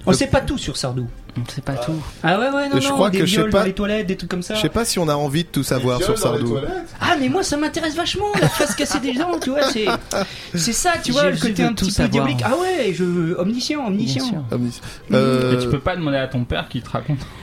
On 0.06 0.12
sait 0.12 0.26
pas 0.26 0.40
tout 0.40 0.58
sur 0.58 0.76
Sardou. 0.76 1.06
C'est 1.48 1.64
pas 1.64 1.74
tout. 1.76 1.94
Ah 2.22 2.38
ouais, 2.38 2.50
ouais, 2.50 2.68
non, 2.68 2.78
Je 2.78 2.88
non, 2.88 2.94
crois 2.94 3.08
des 3.10 3.20
que 3.20 3.26
je 3.26 3.30
sais 3.30 3.36
viols 3.38 3.50
pas- 3.50 3.60
dans 3.60 3.64
les 3.64 3.72
toilettes, 3.72 4.06
des 4.06 4.16
trucs 4.16 4.30
comme 4.30 4.42
ça. 4.42 4.54
Je 4.54 4.60
sais 4.60 4.68
pas 4.68 4.84
si 4.84 4.98
on 4.98 5.08
a 5.08 5.14
envie 5.14 5.44
de 5.44 5.48
tout 5.48 5.62
savoir 5.62 6.02
sur 6.02 6.18
Sardou. 6.18 6.58
Ah 7.00 7.16
mais 7.18 7.28
moi 7.30 7.42
ça 7.42 7.56
m'intéresse 7.56 7.94
vachement 7.96 8.26
la 8.40 8.48
face 8.48 8.74
cassée 8.74 9.00
des 9.00 9.14
dents 9.14 9.38
tu 9.40 9.50
vois 9.50 9.62
c'est 9.70 9.86
c'est 10.54 10.72
ça 10.72 10.92
tu 11.02 11.12
vois 11.12 11.22
J'ai 11.22 11.28
le 11.28 11.32
envie 11.34 11.40
côté 11.40 11.62
de 11.62 11.68
un 11.68 11.72
tout 11.72 11.74
petit 11.76 11.84
peu 11.86 11.90
savoir. 11.90 12.10
diabolique 12.26 12.42
ah 12.44 12.52
ouais 12.60 12.92
je 12.94 13.34
omniscient 13.38 13.78
Bien 13.80 13.86
omniscient 13.88 14.24
sûr. 14.24 14.42
Omnis- 14.50 14.80
Mais 15.08 15.16
Euh, 15.18 15.60
tu 15.62 15.68
peux 15.68 15.78
pas 15.80 15.96
demander 15.96 16.18
à 16.18 16.28
ton 16.28 16.44
père 16.44 16.68
qu'il 16.68 16.82
te 16.82 16.90
raconte. 16.90 17.18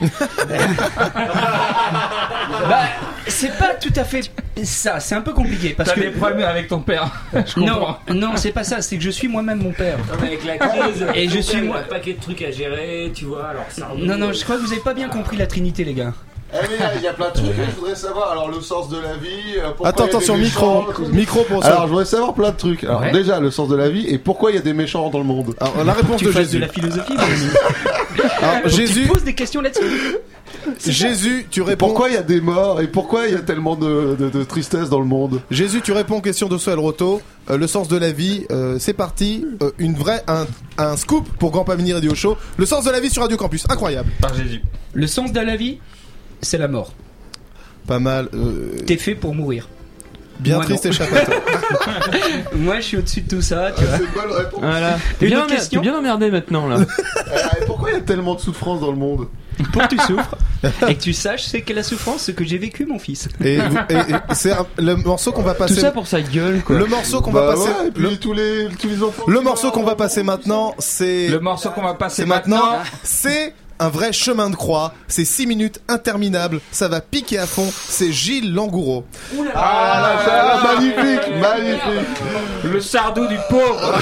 bah 2.68 2.82
c'est 3.26 3.56
pas 3.58 3.74
tout 3.74 3.92
à 3.96 4.04
fait 4.04 4.30
ça 4.62 5.00
c'est 5.00 5.14
un 5.14 5.20
peu 5.20 5.32
compliqué 5.32 5.70
parce 5.76 5.90
T'as 5.90 5.94
que 5.96 6.00
des 6.00 6.10
problèmes 6.10 6.46
avec 6.48 6.68
ton 6.68 6.80
père. 6.80 7.10
Je 7.32 7.60
non 7.60 7.74
comprends. 7.74 7.98
non 8.14 8.32
c'est 8.36 8.52
pas 8.52 8.64
ça 8.64 8.82
c'est 8.82 8.96
que 8.96 9.02
je 9.02 9.10
suis 9.10 9.28
moi-même 9.28 9.62
mon 9.62 9.72
père 9.72 9.98
Non, 9.98 10.04
mais 10.20 10.26
avec 10.28 10.44
la 10.44 10.58
crise, 10.58 11.06
Et 11.14 11.28
je 11.28 11.38
suis 11.40 11.58
un 11.68 11.82
paquet 11.88 12.14
de 12.14 12.20
trucs 12.20 12.42
à 12.42 12.50
gérer, 12.50 13.10
tu 13.14 13.24
vois. 13.26 13.48
Alors 13.48 13.64
non 13.96 14.18
non 14.18 14.32
je 14.32 14.42
crois 14.44 14.56
que 14.56 14.62
vous 14.62 14.72
avez 14.72 14.82
pas 14.82 14.94
bien 14.94 15.08
compris 15.08 15.36
la 15.36 15.46
trinité 15.46 15.84
les 15.84 15.94
gars 15.94 16.14
il 16.96 17.02
y 17.02 17.06
a 17.06 17.12
plein 17.12 17.28
de 17.28 17.34
trucs 17.34 17.56
que 17.56 17.64
je 17.64 17.76
voudrais 17.76 17.94
savoir. 17.94 18.32
Alors 18.32 18.50
le 18.50 18.60
sens 18.60 18.88
de 18.88 18.98
la 18.98 19.14
vie. 19.14 19.56
euh, 19.58 19.68
pourquoi 19.68 19.88
Attends, 19.88 20.04
attention, 20.04 20.36
micro. 20.36 20.84
Micro 21.12 21.44
pour 21.44 21.62
ça. 21.62 21.70
Alors 21.70 21.82
je 21.84 21.88
voudrais 21.90 22.04
savoir 22.04 22.34
plein 22.34 22.50
de 22.50 22.56
trucs. 22.56 22.84
Alors 22.84 23.00
Ouais. 23.02 23.12
déjà 23.12 23.38
le 23.40 23.50
sens 23.50 23.68
de 23.68 23.76
la 23.76 23.88
vie 23.88 24.06
et 24.08 24.18
pourquoi 24.18 24.50
il 24.50 24.54
y 24.54 24.58
a 24.58 24.62
des 24.62 24.72
méchants 24.72 25.08
dans 25.10 25.18
le 25.18 25.24
monde. 25.24 25.54
Alors, 25.60 25.84
la 25.84 25.92
réponse 25.92 26.18
tu 26.18 26.26
de 26.26 26.32
Jésus. 26.32 26.56
de 26.56 26.62
la 26.62 26.68
philosophie. 26.68 27.14
Alors, 28.42 28.68
Jésus, 28.68 29.02
tu 29.02 29.08
te 29.08 29.12
poses 29.12 29.24
des 29.24 29.34
questions 29.34 29.60
là-dessus 29.60 29.84
Jésus, 30.86 31.46
tu 31.50 31.62
réponds. 31.62 31.86
pourquoi 31.86 32.08
il 32.08 32.14
y 32.14 32.18
a 32.18 32.22
des 32.22 32.40
morts 32.40 32.80
et 32.80 32.86
pourquoi 32.88 33.26
il 33.28 33.34
y 33.34 33.36
a 33.36 33.40
tellement 33.40 33.76
de, 33.76 34.16
de- 34.18 34.28
de 34.30 34.44
tristesse 34.44 34.88
dans 34.90 34.98
le 34.98 35.06
monde. 35.06 35.40
Jésus, 35.50 35.80
tu 35.80 35.92
réponds 35.92 36.16
aux 36.16 36.20
questions 36.20 36.48
de 36.48 36.58
Soel 36.58 36.78
Roto. 36.78 37.22
Euh, 37.50 37.56
le 37.56 37.66
sens 37.66 37.86
de 37.88 37.96
la 37.96 38.10
vie, 38.12 38.46
euh, 38.50 38.76
c'est 38.78 38.92
parti. 38.92 39.46
Euh, 39.62 39.70
une 39.78 39.94
vraie, 39.94 40.22
un, 40.26 40.46
un 40.78 40.96
scoop 40.96 41.28
pour 41.38 41.50
Grand 41.52 41.64
Pamini 41.64 41.92
Radio 41.92 42.14
Show. 42.14 42.36
Le 42.56 42.66
sens 42.66 42.84
de 42.84 42.90
la 42.90 43.00
vie 43.00 43.10
sur 43.10 43.22
Radio 43.22 43.36
Campus, 43.36 43.64
incroyable. 43.68 44.10
Par 44.20 44.34
Jésus. 44.34 44.60
le 44.92 45.06
sens 45.06 45.32
de 45.32 45.40
la 45.40 45.56
vie 45.56 45.78
c'est 46.42 46.58
la 46.58 46.68
mort 46.68 46.92
Pas 47.86 47.98
mal. 47.98 48.28
euh, 48.34 48.76
t'es 48.86 48.96
fait 48.96 49.14
pour 49.14 49.34
mourir 49.34 49.68
bien 50.38 50.56
Moi, 50.56 50.64
triste 50.64 50.86
échappatoire. 50.86 51.38
moi 52.54 52.76
je 52.76 52.80
suis 52.80 52.96
au-dessus 52.96 53.20
de 53.22 53.28
tout 53.28 53.42
ça 53.42 53.72
tu 53.76 53.84
vois 53.84 53.98
C'est 53.98 54.04
une 54.04 54.10
bonne 54.10 54.32
réponse. 54.36 54.60
Voilà. 54.62 54.98
T'es 55.18 55.26
Une 55.26 55.30
bien, 55.32 55.38
autre 55.40 55.48
emmer- 55.48 55.56
question 55.56 55.80
t'es 55.82 55.88
bien 55.88 55.98
emmerdé 55.98 56.30
maintenant 56.30 56.66
là. 56.66 56.78
Eh, 57.32 57.62
et 57.62 57.66
pourquoi 57.66 57.90
il 57.90 57.94
y 57.94 57.96
a 57.96 58.00
tellement 58.00 58.34
de 58.34 58.40
souffrance 58.40 58.80
dans 58.80 58.90
le 58.90 58.96
monde 58.96 59.28
pour 59.72 59.82
que 59.82 59.88
tu 59.94 59.98
souffres 59.98 60.36
et 60.88 60.94
que 60.94 61.00
tu 61.00 61.12
saches 61.12 61.44
c'est 61.44 61.60
que 61.60 61.72
la 61.74 61.82
souffrance 61.82 62.22
ce 62.24 62.32
que 62.32 62.44
j'ai 62.44 62.56
vécu 62.58 62.86
mon 62.86 62.98
fils 62.98 63.28
Et, 63.44 63.58
vous- 63.58 63.76
et- 63.90 63.94
et 63.94 64.14
c'est 64.34 64.52
un- 64.52 64.66
le 64.78 64.96
morceau 64.96 65.30
qu'on 65.32 65.42
va 65.42 65.52
Tout 65.52 65.58
passer. 65.58 65.80
ça 65.80 65.90
pour 65.92 66.06
sa 66.06 66.22
gueule 66.22 66.62
quoi. 66.62 66.78
Le 66.78 66.86
morceau 66.86 67.20
qu'on 67.20 67.30
Bah 67.32 67.42
va 67.46 67.52
passer. 67.54 67.68
ouais, 67.68 67.88
et 67.88 67.90
puis 67.90 68.02
le, 68.02 68.16
tous 68.16 68.32
les 68.32 68.68
tous 68.80 68.88
les 68.88 69.02
enfants. 69.02 69.24
le 69.28 69.40
morceau 69.42 69.70
qu'on 69.70 69.84
va 69.84 69.90
le 69.92 69.96
passer 69.98 70.22
maintenant, 70.22 70.74
c'est. 70.78 71.28
Le 71.28 71.38
morceau 71.40 71.70
qu'on 71.70 71.82
va 71.82 71.94
passer 71.94 72.22
C'est 72.22 72.26
maintenant. 72.28 72.56
maintenant. 72.56 72.82
C'est 73.04 73.54
un 73.80 73.88
vrai 73.88 74.12
chemin 74.12 74.50
de 74.50 74.54
croix. 74.56 74.92
C'est 75.08 75.24
6 75.24 75.46
minutes 75.46 75.80
interminables. 75.88 76.60
Ça 76.70 76.86
va 76.86 77.00
piquer 77.00 77.38
à 77.38 77.46
fond. 77.46 77.68
C'est 77.88 78.12
Gilles 78.12 78.52
Langoureau. 78.54 79.04
Ah 79.54 80.16
là, 80.26 80.74
magnifique, 80.74 81.28
magnifique. 81.40 82.08
Le 82.64 82.80
sardou 82.80 83.26
du 83.26 83.36
pauvre. 83.48 83.98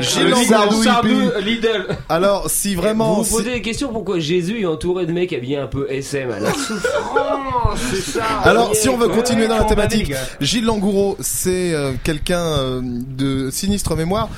Gilles 0.00 0.24
Le 0.24 0.30
Langoureau. 0.50 0.82
sardou. 0.82 1.30
Lidl. 1.40 1.86
Alors, 2.08 2.48
si 2.50 2.74
vraiment. 2.74 3.14
Vous 3.14 3.22
vous 3.22 3.24
si- 3.24 3.36
posez 3.36 3.50
des 3.54 3.62
questions 3.62 3.88
pourquoi 3.92 4.18
Jésus 4.18 4.60
est 4.60 4.66
entouré 4.66 5.06
de 5.06 5.12
mecs 5.12 5.32
habillés 5.32 5.56
un 5.58 5.66
peu 5.66 5.90
SM 5.90 6.30
à 6.30 6.38
la 6.40 6.52
souffrance, 6.52 7.78
c'est 7.90 8.18
ça. 8.18 8.24
Alors, 8.44 8.74
si 8.76 8.88
on 8.88 8.96
veut 8.96 9.08
continuer 9.08 9.48
dans 9.48 9.56
la 9.58 9.64
thématique. 9.64 10.12
Gilles 10.40 10.64
Langoureau, 10.66 11.16
c'est 11.20 11.72
euh, 11.72 11.92
quelqu'un 12.04 12.42
euh, 12.44 12.80
de 12.82 13.50
sinistre 13.50 13.96
mémoire 13.96 14.28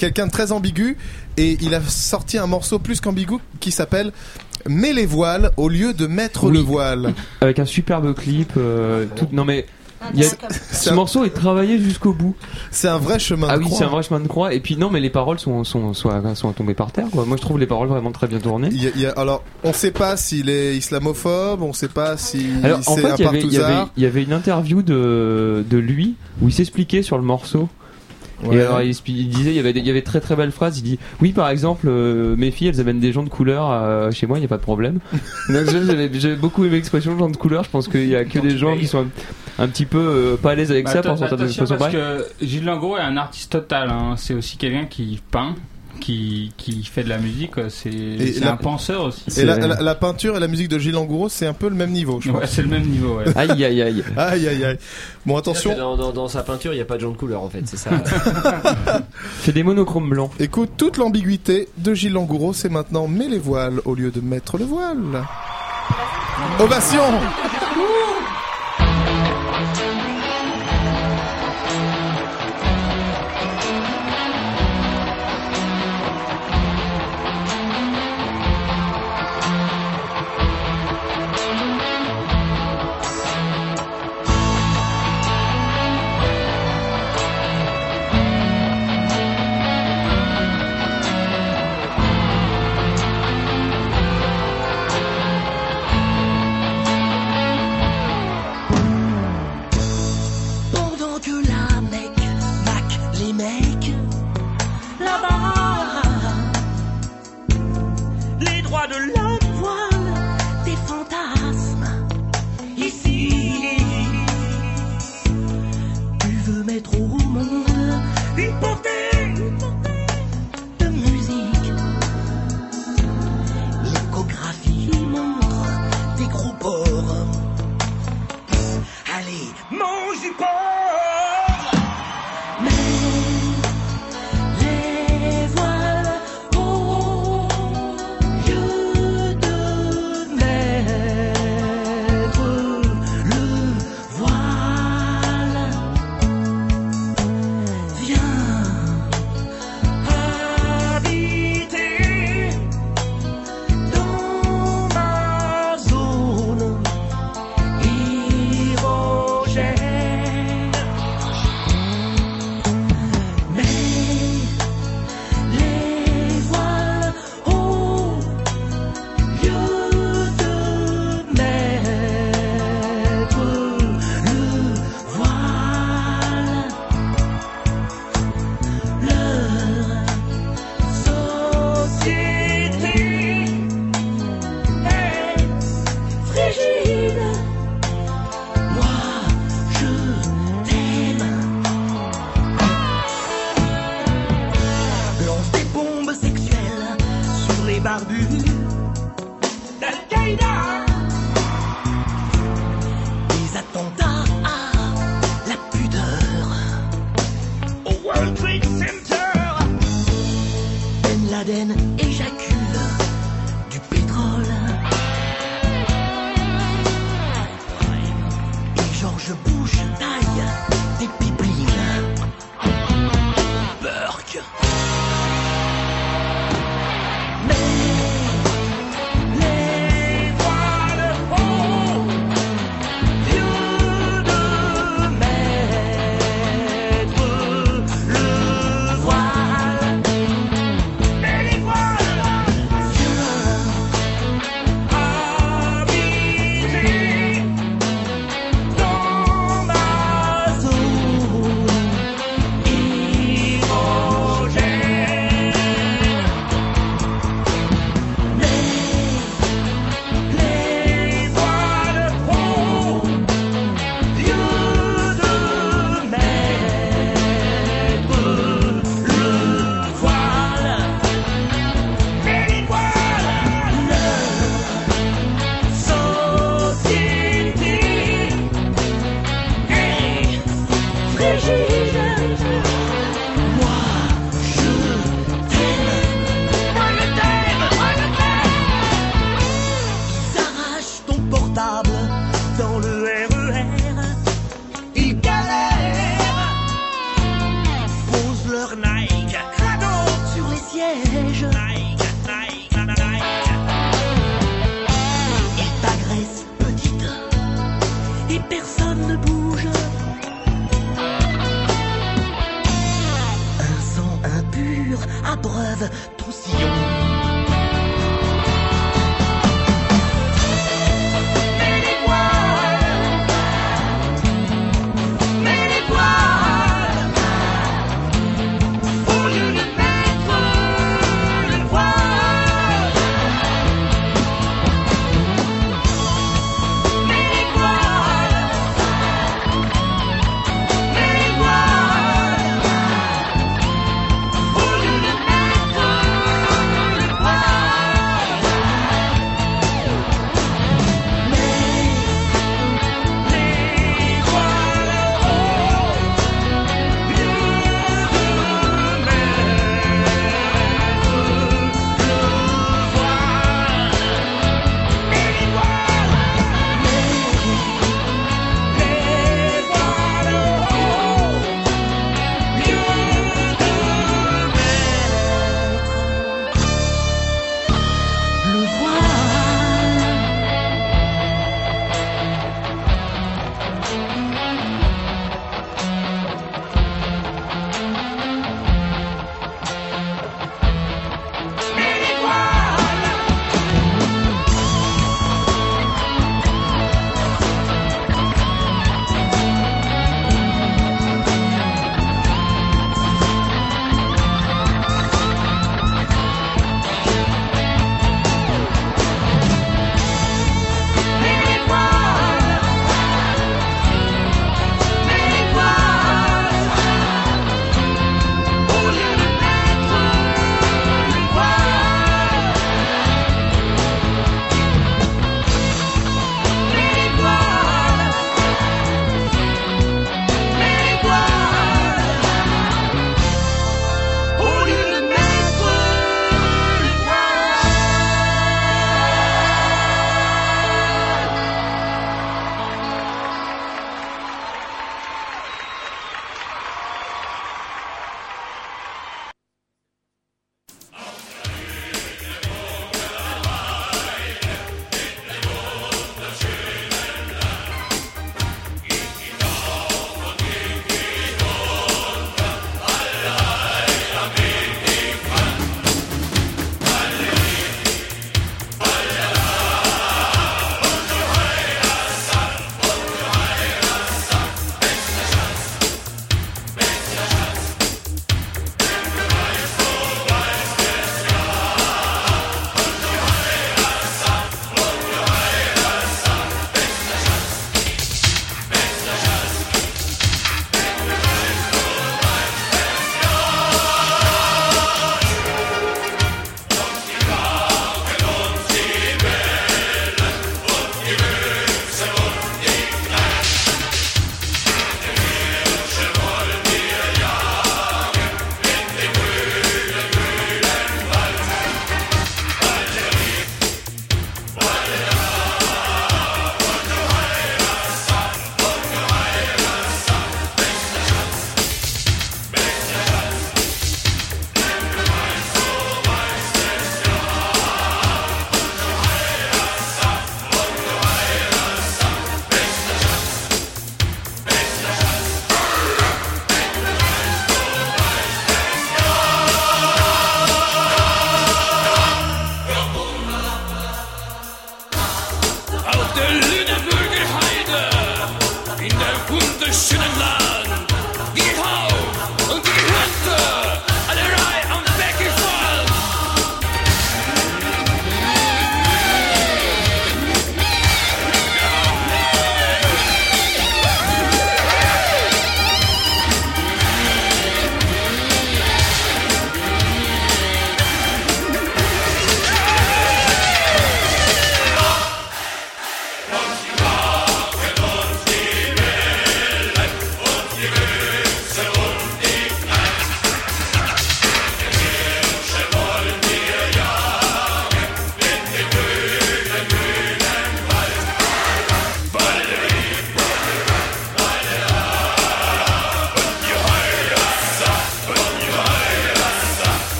quelqu'un 0.00 0.26
de 0.26 0.32
très 0.32 0.50
ambigu 0.50 0.96
et 1.36 1.58
il 1.60 1.74
a 1.74 1.80
sorti 1.82 2.38
un 2.38 2.46
morceau 2.46 2.78
plus 2.78 3.00
qu'ambigu 3.00 3.34
qui 3.60 3.70
s'appelle 3.70 4.12
Mets 4.68 4.92
les 4.94 5.06
voiles 5.06 5.50
au 5.56 5.68
lieu 5.68 5.92
de 5.94 6.06
mettre 6.06 6.44
Oui. 6.44 6.52
le 6.54 6.60
voile. 6.60 7.14
Avec 7.40 7.58
un 7.58 7.64
superbe 7.66 8.14
clip. 8.14 8.52
euh, 8.56 9.06
tout... 9.16 9.26
Non 9.32 9.44
mais. 9.44 9.66
il 10.14 10.20
y 10.20 10.24
a- 10.24 10.30
Ce 10.72 10.90
morceau 10.92 11.24
est 11.24 11.30
travaillé 11.34 11.78
jusqu'au 11.78 12.12
bout. 12.14 12.34
C'est 12.70 12.88
un 12.88 12.98
vrai 12.98 13.18
chemin 13.18 13.46
Ah 13.50 13.54
de 13.56 13.60
oui, 13.60 13.64
croix. 13.66 13.78
c'est 13.78 13.84
un 13.84 13.88
vrai 13.88 14.02
chemin 14.02 14.20
de 14.20 14.28
croix. 14.28 14.52
Et 14.54 14.60
puis 14.60 14.76
non, 14.76 14.90
mais 14.90 15.00
les 15.00 15.08
paroles 15.10 15.38
sont, 15.38 15.64
sont, 15.64 15.92
sont, 15.94 16.10
sont 16.34 16.52
tombées 16.52 16.74
par 16.74 16.92
terre. 16.92 17.06
Quoi. 17.12 17.24
Moi, 17.26 17.36
je 17.38 17.42
trouve 17.42 17.58
les 17.58 17.66
paroles 17.66 17.88
vraiment 17.88 18.12
très 18.12 18.26
bien 18.26 18.38
tournées. 18.38 18.68
Il 18.72 18.82
y 18.82 18.86
a- 18.86 18.90
il 18.94 19.00
y 19.02 19.06
a- 19.06 19.12
alors, 19.12 19.44
on 19.64 19.72
sait 19.74 19.92
pas 19.92 20.16
s'il 20.18 20.48
est 20.50 20.76
islamophobe, 20.76 21.62
on 21.62 21.72
sait 21.74 21.88
pas 21.88 22.16
si 22.18 22.46
Alors 22.62 22.80
en 22.86 22.96
fait, 22.96 23.04
un 23.12 23.16
il 23.16 23.22
y, 23.24 23.26
avait, 23.26 23.40
il, 23.40 23.52
y 23.52 23.56
avait, 23.56 23.62
partouzard. 23.64 23.90
il 23.98 24.02
y 24.02 24.06
avait 24.06 24.22
une 24.24 24.32
interview 24.34 24.82
de, 24.82 25.64
de 25.68 25.78
lui 25.78 26.16
où 26.42 26.48
il 26.48 26.52
s'expliquait 26.54 27.02
sur 27.02 27.16
le 27.18 27.24
morceau. 27.24 27.68
Ouais. 28.44 28.56
Et 28.56 28.60
alors 28.62 28.80
il, 28.82 28.90
disait, 29.28 29.50
il 29.50 29.56
y 29.56 29.58
avait, 29.58 29.72
des- 29.72 29.80
il 29.80 29.86
y 29.86 29.90
avait 29.90 30.02
très 30.02 30.20
très 30.20 30.36
belles 30.36 30.50
phrases. 30.52 30.78
Il 30.78 30.82
dit, 30.82 30.98
oui 31.20 31.32
par 31.32 31.48
exemple, 31.50 31.86
euh, 31.88 32.34
mes 32.36 32.50
filles 32.50 32.68
elles 32.68 32.80
amènent 32.80 33.00
des 33.00 33.12
gens 33.12 33.22
de 33.22 33.28
couleur 33.28 33.70
euh, 33.70 34.10
chez 34.10 34.26
moi, 34.26 34.38
il 34.38 34.40
n'y 34.40 34.46
a 34.46 34.48
pas 34.48 34.56
de 34.56 34.62
problème. 34.62 34.98
Donc 35.48 35.66
j'avais 35.68 36.36
beaucoup 36.36 36.64
aimé 36.64 36.76
l'expression 36.76 37.18
gens 37.18 37.28
de 37.30 37.36
couleur. 37.36 37.64
Je 37.64 37.70
pense 37.70 37.88
qu'il 37.88 38.06
y 38.08 38.16
a 38.16 38.24
que 38.24 38.38
des 38.38 38.56
gens 38.56 38.76
qui 38.76 38.86
sont 38.86 39.06
un, 39.58 39.64
un 39.64 39.68
petit 39.68 39.86
peu 39.86 39.98
euh, 39.98 40.36
pas 40.36 40.52
à 40.52 40.54
l'aise 40.54 40.70
avec 40.70 40.86
Bah, 40.86 40.92
ça 40.92 41.02
façon 41.02 41.26
parce 41.28 41.92
que 41.92 42.24
Gilles 42.40 42.64
Langros 42.64 42.96
est 42.96 43.02
un 43.02 43.16
artiste 43.16 43.52
total. 43.52 43.90
hein. 43.90 44.14
C'est 44.16 44.34
aussi 44.34 44.56
quelqu'un 44.56 44.86
qui 44.86 45.20
peint, 45.30 45.54
qui, 46.00 46.52
qui 46.56 46.82
fait 46.84 47.04
de 47.04 47.08
la 47.08 47.18
musique. 47.18 47.52
quoi. 47.52 47.64
C'est 47.70 47.90
c'est 48.32 48.44
un 48.44 48.56
penseur 48.56 49.04
aussi. 49.04 49.22
Et 49.40 49.44
la, 49.44 49.56
la- 49.56 49.80
la 49.80 49.94
peinture 49.94 50.36
et 50.36 50.40
la 50.40 50.48
musique 50.48 50.68
de 50.68 50.78
Gilles 50.78 50.94
Langoureau, 50.94 51.28
c'est 51.28 51.46
un 51.46 51.52
peu 51.52 51.68
le 51.68 51.74
même 51.76 51.90
niveau, 51.90 52.20
je 52.20 52.30
Ouais, 52.30 52.46
c'est 52.46 52.62
le 52.62 52.68
même 52.68 52.86
niveau. 52.86 53.18
Ouais. 53.18 53.24
Aïe 53.36 53.64
aïe 53.64 53.82
aïe. 53.82 54.02
Aïe 54.16 54.48
aïe 54.48 54.64
aïe. 54.64 54.78
Bon, 55.26 55.36
attention. 55.36 55.76
Dans, 55.76 55.96
dans, 55.96 56.10
dans 56.12 56.28
sa 56.28 56.42
peinture, 56.42 56.72
il 56.72 56.76
n'y 56.76 56.82
a 56.82 56.86
pas 56.86 56.96
de 56.96 57.00
gens 57.02 57.10
de 57.10 57.16
couleur 57.16 57.42
en 57.42 57.48
fait, 57.50 57.62
c'est 57.66 57.76
ça. 57.76 57.90
Fait 59.40 59.52
des 59.52 59.62
monochromes 59.62 60.08
blancs. 60.10 60.30
Écoute, 60.40 60.70
toute 60.76 60.96
l'ambiguïté 60.96 61.68
de 61.78 61.94
Gilles 61.94 62.12
Langoureau, 62.14 62.52
c'est 62.52 62.68
maintenant 62.70 63.06
mets 63.06 63.28
les 63.28 63.38
voiles 63.38 63.80
au 63.84 63.94
lieu 63.94 64.10
de 64.10 64.20
mettre 64.20 64.58
le 64.58 64.64
voile. 64.64 65.24
Ovation 66.58 67.02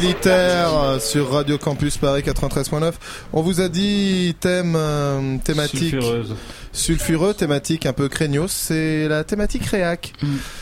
militaire 0.00 0.72
euh, 0.74 0.98
sur 1.00 1.32
Radio 1.32 1.58
Campus 1.58 1.96
Paris 1.96 2.22
93.9. 2.22 2.92
On 3.32 3.42
vous 3.42 3.60
a 3.60 3.68
dit 3.68 4.36
thème 4.38 4.74
euh, 4.76 5.38
thématique 5.42 5.90
Sulfureuse. 5.90 6.36
sulfureux, 6.72 7.34
thématique 7.34 7.84
un 7.84 7.92
peu 7.92 8.08
craignos. 8.08 8.52
C'est 8.52 9.08
la 9.08 9.24
thématique 9.24 9.64
réac. 9.64 10.12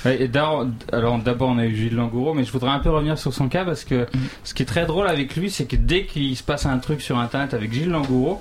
Et 0.07 0.29
d'abord, 0.29 0.67
alors 0.91 1.19
d'abord 1.19 1.51
on 1.51 1.59
a 1.59 1.67
eu 1.67 1.77
Gilles 1.77 1.97
Langouro, 1.97 2.33
mais 2.33 2.45
je 2.45 2.53
voudrais 2.53 2.71
un 2.71 2.79
peu 2.79 2.89
revenir 2.89 3.19
sur 3.19 3.35
son 3.35 3.49
cas 3.49 3.67
parce 3.67 3.85
que 3.85 4.07
ce 4.43 4.55
qui 4.55 4.63
est 4.63 4.67
très 4.67 4.87
drôle 4.87 5.07
avec 5.07 5.37
lui, 5.37 5.51
c'est 5.51 5.67
que 5.67 5.77
dès 5.77 6.07
qu'il 6.07 6.35
se 6.35 6.43
passe 6.43 6.65
un 6.65 6.79
truc 6.79 7.03
sur 7.03 7.19
internet 7.19 7.53
avec 7.53 7.75
Gilles 7.75 7.91
Langouro, 7.91 8.41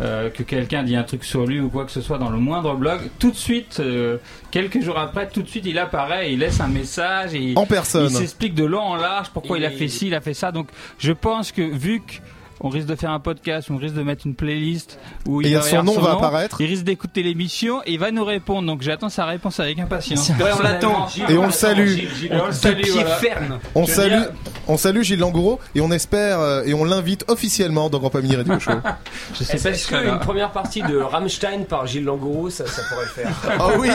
euh, 0.00 0.28
que 0.30 0.42
quelqu'un 0.42 0.82
dit 0.82 0.96
un 0.96 1.04
truc 1.04 1.24
sur 1.24 1.46
lui 1.46 1.60
ou 1.60 1.68
quoi 1.68 1.84
que 1.84 1.92
ce 1.92 2.00
soit 2.00 2.18
dans 2.18 2.30
le 2.30 2.38
moindre 2.38 2.74
blog, 2.74 3.00
tout 3.18 3.30
de 3.30 3.36
suite, 3.36 3.78
euh, 3.80 4.18
quelques 4.50 4.80
jours 4.82 4.98
après, 4.98 5.28
tout 5.28 5.42
de 5.42 5.48
suite 5.48 5.66
il 5.66 5.78
apparaît, 5.78 6.32
il 6.32 6.40
laisse 6.40 6.60
un 6.60 6.68
message 6.68 7.34
et 7.34 7.38
il, 7.38 7.58
En 7.58 7.66
personne. 7.66 8.10
il 8.10 8.16
s'explique 8.16 8.54
de 8.54 8.64
long 8.64 8.82
en 8.82 8.96
large 8.96 9.30
pourquoi 9.32 9.58
il 9.58 9.64
a 9.64 9.70
fait 9.70 9.88
ci, 9.88 10.08
il 10.08 10.14
a 10.14 10.20
fait 10.20 10.34
ça. 10.34 10.50
Donc 10.52 10.68
je 10.98 11.12
pense 11.12 11.52
que 11.52 11.62
vu 11.62 12.00
que 12.00 12.14
on 12.60 12.68
risque 12.68 12.86
de 12.86 12.94
faire 12.94 13.10
un 13.10 13.20
podcast, 13.20 13.68
on 13.70 13.76
risque 13.76 13.94
de 13.94 14.02
mettre 14.02 14.26
une 14.26 14.34
playlist 14.34 14.98
où 15.26 15.42
Et 15.42 15.48
il 15.48 15.56
a 15.56 15.60
va 15.60 15.68
son 15.68 15.82
nom 15.82 15.98
va 16.00 16.12
apparaître. 16.12 16.60
Il 16.60 16.66
risque 16.66 16.84
d'écouter 16.84 17.22
l'émission 17.22 17.82
et 17.86 17.92
il 17.92 17.98
va 17.98 18.10
nous 18.10 18.24
répondre. 18.24 18.66
Donc 18.66 18.82
j'attends 18.82 19.08
sa 19.08 19.24
réponse 19.26 19.60
avec 19.60 19.78
impatience. 19.78 20.30
Ouais, 20.30 20.50
on 20.58 20.62
l'attend. 20.62 21.06
Et 21.28 21.36
on 21.36 21.46
le 21.46 21.52
salue. 21.52 21.98
Et 21.98 22.08
on 22.32 22.46
le 22.46 22.52
salue, 22.52 22.82
pied 22.82 22.92
voilà. 22.92 23.16
ferme. 23.16 23.58
On 23.74 23.86
salue, 23.86 24.22
on 24.66 24.76
salue 24.76 25.02
Gilles 25.02 25.20
Langouro 25.20 25.60
et 25.74 25.80
on 25.80 25.90
espère 25.90 26.40
euh, 26.40 26.62
et 26.64 26.74
on 26.74 26.84
l'invite 26.84 27.24
officiellement 27.28 27.90
dans 27.90 27.98
Grand 27.98 28.10
Pamini 28.10 28.36
Radio 28.36 28.58
Show. 28.58 28.70
Je 29.38 29.44
sais 29.44 29.58
pas 29.58 29.74
si 29.74 29.92
va. 29.92 30.02
qu'une 30.02 30.18
première 30.20 30.50
partie 30.52 30.82
de 30.82 30.96
Rammstein 30.96 31.64
par 31.64 31.86
Gilles 31.86 32.04
Langouro, 32.04 32.50
ça, 32.50 32.66
ça 32.66 32.82
pourrait 32.88 33.04
le 33.04 33.10
faire 33.10 33.32
Ah 33.58 33.68
oui, 33.78 33.90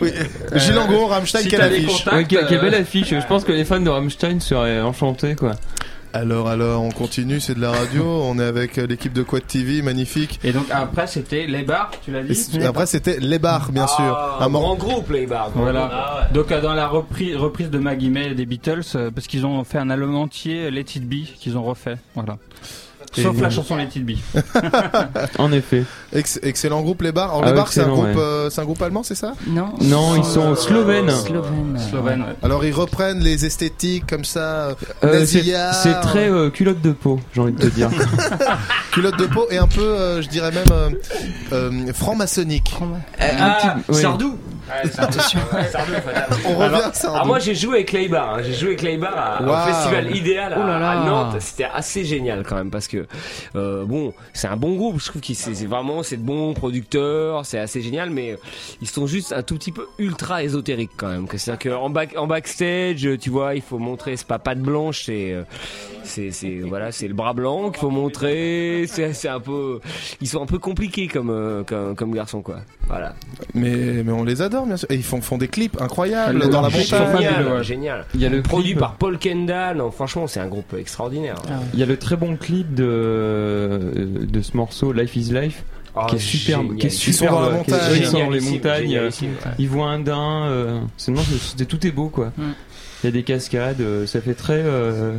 oui. 0.00 0.12
Gilles 0.54 0.74
Langouro, 0.74 1.06
Rammstein, 1.06 1.42
si 1.42 1.48
quelle 1.48 1.60
affiche 1.60 2.04
contacts, 2.04 2.16
Ouais, 2.16 2.24
quelle, 2.24 2.46
quelle 2.46 2.58
euh, 2.58 2.62
belle 2.62 2.74
affiche. 2.74 3.10
Je 3.10 3.26
pense 3.26 3.44
que 3.44 3.52
les 3.52 3.64
fans 3.64 3.80
de 3.80 3.90
Rammstein 3.90 4.40
seraient 4.40 4.80
enchantés, 4.80 5.34
quoi. 5.34 5.52
Alors, 6.16 6.48
alors, 6.48 6.82
on 6.82 6.90
continue, 6.90 7.40
c'est 7.40 7.54
de 7.54 7.60
la 7.60 7.70
radio. 7.70 8.02
on 8.24 8.38
est 8.38 8.44
avec 8.44 8.78
euh, 8.78 8.86
l'équipe 8.86 9.12
de 9.12 9.22
Quad 9.22 9.46
TV, 9.46 9.82
magnifique. 9.82 10.40
Et 10.44 10.52
donc 10.52 10.64
après 10.70 11.06
c'était 11.06 11.46
les 11.46 11.62
bars, 11.62 11.90
tu 12.04 12.10
l'as 12.10 12.22
dit 12.22 12.58
après, 12.64 12.86
c'était 12.86 13.18
Les 13.20 13.38
Bars, 13.38 13.70
bien 13.70 13.86
sûr. 13.86 14.16
Ah, 14.16 14.38
Un 14.40 14.48
mor- 14.48 14.62
grand 14.62 14.74
groupe, 14.76 15.10
les 15.10 15.26
bars. 15.26 15.50
Voilà. 15.54 16.28
Donc 16.32 16.50
euh, 16.52 16.60
dans 16.62 16.72
la 16.74 16.88
reprise, 16.88 17.36
reprise 17.36 17.70
de 17.70 17.78
Maggie 17.78 18.08
May 18.10 18.34
des 18.34 18.46
Beatles, 18.46 18.80
euh, 18.94 19.10
parce 19.14 19.26
qu'ils 19.26 19.44
ont 19.44 19.62
fait 19.64 19.78
un 19.78 19.90
album 19.90 20.16
entier 20.16 20.70
Let 20.70 20.80
It 20.96 21.06
Be 21.08 21.26
qu'ils 21.38 21.56
ont 21.58 21.62
refait. 21.64 21.96
Voilà. 22.14 22.38
Sauf 23.22 23.40
la 23.40 23.50
chanson 23.50 23.76
Let 23.76 23.88
It 23.96 24.04
Be. 24.06 24.12
En 25.38 25.52
effet. 25.52 25.84
Ex- 26.12 26.38
excellent 26.42 26.82
groupe, 26.82 27.02
Les 27.02 27.12
Bars. 27.12 27.30
Alors, 27.30 27.42
Ah 27.44 27.48
Les 27.50 27.54
Bars, 27.54 27.68
c'est 27.72 27.80
un, 27.82 27.90
ouais. 27.90 28.14
euh, 28.16 28.50
c'est 28.50 28.60
un 28.60 28.64
groupe 28.64 28.80
allemand, 28.82 29.02
c'est 29.02 29.14
ça? 29.14 29.32
Non. 29.46 29.68
Non, 29.80 30.16
ils 30.16 30.24
sont 30.24 30.54
slovènes. 30.54 31.10
Slovène. 31.10 31.78
Slovène. 31.90 32.20
ouais. 32.22 32.36
Alors, 32.42 32.64
ils 32.64 32.72
reprennent 32.74 33.20
les 33.20 33.44
esthétiques 33.44 34.04
comme 34.08 34.24
ça, 34.24 34.68
euh, 34.68 34.74
Euh, 35.04 35.24
c'est 35.26 36.00
très 36.00 36.30
euh, 36.30 36.50
culotte 36.50 36.80
de 36.82 36.92
peau, 36.92 37.20
j'ai 37.34 37.40
envie 37.40 37.52
de 37.52 37.58
te 37.58 37.66
dire. 37.66 37.90
culotte 38.92 39.18
de 39.18 39.26
peau 39.26 39.46
et 39.50 39.58
un 39.58 39.66
peu, 39.66 39.80
euh, 39.82 40.22
je 40.22 40.28
dirais 40.28 40.50
même, 40.52 40.64
euh, 40.72 40.90
euh, 41.52 41.92
franc-maçonnique. 41.92 42.74
Ah, 43.20 43.76
oui. 43.88 43.94
Sardou 44.00 44.36
Attention. 44.70 45.40
On 46.46 46.54
revient 46.56 46.62
Alors, 46.64 46.86
à 46.86 46.92
ça. 46.92 47.12
Ah, 47.14 47.24
moi 47.24 47.38
j'ai 47.38 47.54
joué 47.54 47.76
avec 47.76 47.92
Leibar, 47.92 48.34
hein. 48.34 48.42
j'ai 48.42 48.52
joué 48.52 48.68
avec 48.70 48.82
Leibar 48.82 49.14
à- 49.16 49.42
au 49.42 49.66
festival 49.66 50.14
idéal 50.16 50.52
à, 50.52 50.56
Oh 50.60 50.66
là 50.66 50.78
là. 50.78 50.90
à 50.90 51.04
Nantes. 51.04 51.36
C'était 51.40 51.68
assez 51.72 52.04
génial 52.04 52.44
quand 52.44 52.56
même 52.56 52.70
parce 52.70 52.88
que 52.88 53.06
euh, 53.54 53.84
bon, 53.84 54.12
c'est 54.32 54.48
un 54.48 54.56
bon 54.56 54.74
groupe. 54.76 55.00
Je 55.00 55.06
trouve 55.06 55.22
qu'ils 55.22 55.36
c'est 55.36 55.52
vraiment 55.66 56.02
c'est 56.02 56.16
de 56.16 56.22
bons 56.22 56.54
producteurs, 56.54 57.44
c'est 57.46 57.58
assez 57.58 57.80
génial, 57.82 58.10
mais 58.10 58.32
euh, 58.32 58.36
ils 58.80 58.88
sont 58.88 59.06
juste 59.06 59.32
un 59.32 59.42
tout 59.42 59.56
petit 59.56 59.72
peu 59.72 59.86
ultra 59.98 60.42
ésotériques 60.42 60.90
quand 60.96 61.08
même. 61.08 61.26
C'est-à-dire 61.34 61.72
qu'en 61.72 61.90
back, 61.90 62.14
en 62.16 62.26
backstage, 62.26 63.08
tu 63.20 63.30
vois, 63.30 63.54
il 63.54 63.62
faut 63.62 63.78
montrer 63.78 64.16
c'est 64.16 64.26
pas 64.26 64.38
patte 64.38 64.58
blanche, 64.60 65.04
c'est 65.06 65.32
euh, 65.32 65.42
c'est 66.04 66.30
c'est 66.32 66.60
voilà, 66.66 66.92
c'est 66.92 67.08
le 67.08 67.14
bras 67.14 67.32
blanc 67.34 67.70
qu'il 67.70 67.80
faut 67.80 67.90
montrer. 67.90 68.84
C'est 68.88 69.12
c'est 69.12 69.28
un 69.28 69.40
peu, 69.40 69.80
ils 70.20 70.28
sont 70.28 70.42
un 70.42 70.46
peu 70.46 70.58
compliqués 70.58 71.06
comme 71.08 71.30
euh, 71.30 71.62
comme, 71.64 71.94
comme 71.94 72.14
garçons 72.14 72.42
quoi. 72.42 72.56
Voilà. 72.88 73.14
Mais, 73.54 74.02
mais 74.04 74.12
on 74.12 74.22
les 74.22 74.42
adore, 74.42 74.55
bien 74.64 74.76
sûr. 74.76 74.88
Et 74.90 74.94
ils 74.94 75.02
font, 75.02 75.20
font 75.20 75.36
des 75.36 75.48
clips 75.48 75.78
incroyables 75.80 76.38
Le 76.38 76.48
dans 76.48 76.62
la 76.62 76.70
montagne. 76.70 77.62
Génial. 77.62 78.06
Il 78.14 78.20
y 78.22 78.26
a 78.26 78.28
le 78.28 78.40
Produit 78.42 78.70
clip. 78.70 78.78
par 78.78 78.94
Paul 78.94 79.18
Kendall. 79.18 79.76
Non, 79.78 79.90
franchement, 79.90 80.26
c'est 80.26 80.40
un 80.40 80.46
groupe 80.48 80.72
extraordinaire. 80.78 81.34
Il 81.74 81.80
y 81.80 81.82
a 81.82 81.86
le 81.86 81.96
très 81.98 82.16
bon 82.16 82.36
clip 82.36 82.72
de, 82.74 83.92
de 84.30 84.40
ce 84.42 84.56
morceau 84.56 84.92
Life 84.92 85.16
is 85.16 85.32
Life. 85.32 85.64
Oh, 85.98 86.04
qui 86.10 86.16
est 86.16 86.18
superbe, 86.18 86.62
génial. 86.62 86.78
qui 86.78 86.86
est 86.86 86.90
Ils 86.90 86.92
sont 86.94 87.12
superbe, 87.12 87.34
dans 87.34 87.40
la 87.40 87.48
qui 87.48 87.70
est- 87.70 87.72
montagne. 87.72 87.96
ils 88.00 88.06
sont 88.06 88.18
dans 88.18 88.30
les 88.30 88.40
montagnes, 88.40 88.98
ouais. 88.98 89.08
ils 89.58 89.68
voient 89.68 89.88
un 89.88 89.98
daim, 90.00 90.46
euh, 90.50 90.80
c'est 90.98 91.10
non, 91.10 91.22
tout 91.66 91.86
est 91.86 91.90
beau 91.90 92.10
quoi. 92.10 92.32
Mm. 92.36 92.42
Il 93.02 93.06
y 93.06 93.08
a 93.08 93.10
des 93.12 93.22
cascades, 93.22 93.80
euh, 93.80 94.06
ça 94.06 94.20
fait 94.20 94.34
très, 94.34 94.60
euh, 94.62 95.16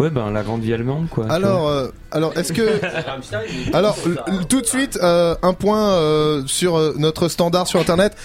ouais 0.00 0.10
ben 0.10 0.32
la 0.32 0.42
grande 0.42 0.62
vie 0.62 0.74
allemande 0.74 1.06
quoi. 1.10 1.30
Alors, 1.30 1.68
euh, 1.68 1.90
alors 2.10 2.36
est-ce 2.36 2.52
que 2.52 2.62
alors 3.72 3.96
l- 4.04 4.20
l- 4.26 4.46
tout 4.48 4.60
de 4.60 4.66
suite 4.66 4.98
euh, 5.00 5.36
un 5.42 5.52
point 5.52 5.90
euh, 5.92 6.42
sur 6.46 6.76
euh, 6.76 6.92
notre 6.98 7.28
standard 7.28 7.68
sur 7.68 7.78
internet. 7.78 8.16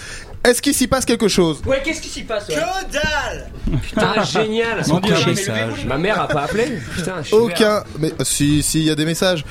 Est-ce 0.46 0.62
qu'il 0.62 0.74
s'y 0.74 0.86
passe 0.86 1.04
quelque 1.04 1.28
chose 1.28 1.60
Ouais, 1.66 1.82
qu'est-ce 1.84 2.00
qui 2.00 2.08
s'y 2.08 2.22
passe 2.22 2.48
ouais 2.48 2.56
Putain, 3.82 4.22
génial. 4.22 4.82
Mon 4.86 5.00
Dieu, 5.00 5.14
Aucun 5.16 5.26
message. 5.26 5.70
message. 5.70 5.86
Ma 5.86 5.98
mère 5.98 6.20
a 6.20 6.28
pas 6.28 6.42
appelé. 6.42 6.78
Putain, 6.94 7.22
super. 7.24 7.38
Aucun. 7.42 7.84
Mais 7.98 8.12
euh, 8.12 8.24
si, 8.24 8.62
si, 8.62 8.78
il 8.78 8.84
y 8.84 8.90
a 8.90 8.94
des 8.94 9.04
messages. 9.04 9.44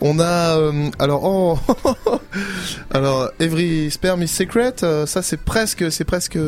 On 0.00 0.20
a. 0.20 0.58
euh, 0.58 0.90
alors, 0.98 1.24
oh. 1.24 1.58
alors, 2.92 3.30
Every 3.40 3.90
Sperm 3.90 4.22
is 4.22 4.28
Secret. 4.28 4.74
euh, 4.82 5.06
ça, 5.06 5.22
c'est 5.22 5.38
presque, 5.38 5.90
c'est 5.90 6.04
presque, 6.04 6.38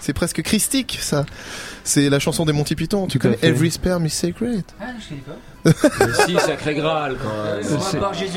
c'est 0.00 0.12
presque 0.12 0.42
christique, 0.42 0.98
ça. 1.00 1.24
C'est 1.84 2.08
la 2.10 2.18
chanson 2.18 2.44
des 2.44 2.52
Monty 2.52 2.74
Python. 2.74 3.06
Tu 3.06 3.18
Tout 3.18 3.26
à 3.28 3.30
connais 3.30 3.36
fait. 3.40 3.48
Every 3.48 3.70
Sperm 3.70 4.04
is 4.06 4.10
Sacred. 4.10 4.64
Ah, 4.80 4.86
je 5.00 5.08
connais 5.10 5.20
pas. 5.20 5.36
Mais 5.64 5.72
si, 6.26 6.34
sacré 6.38 6.74
Graal 6.74 7.16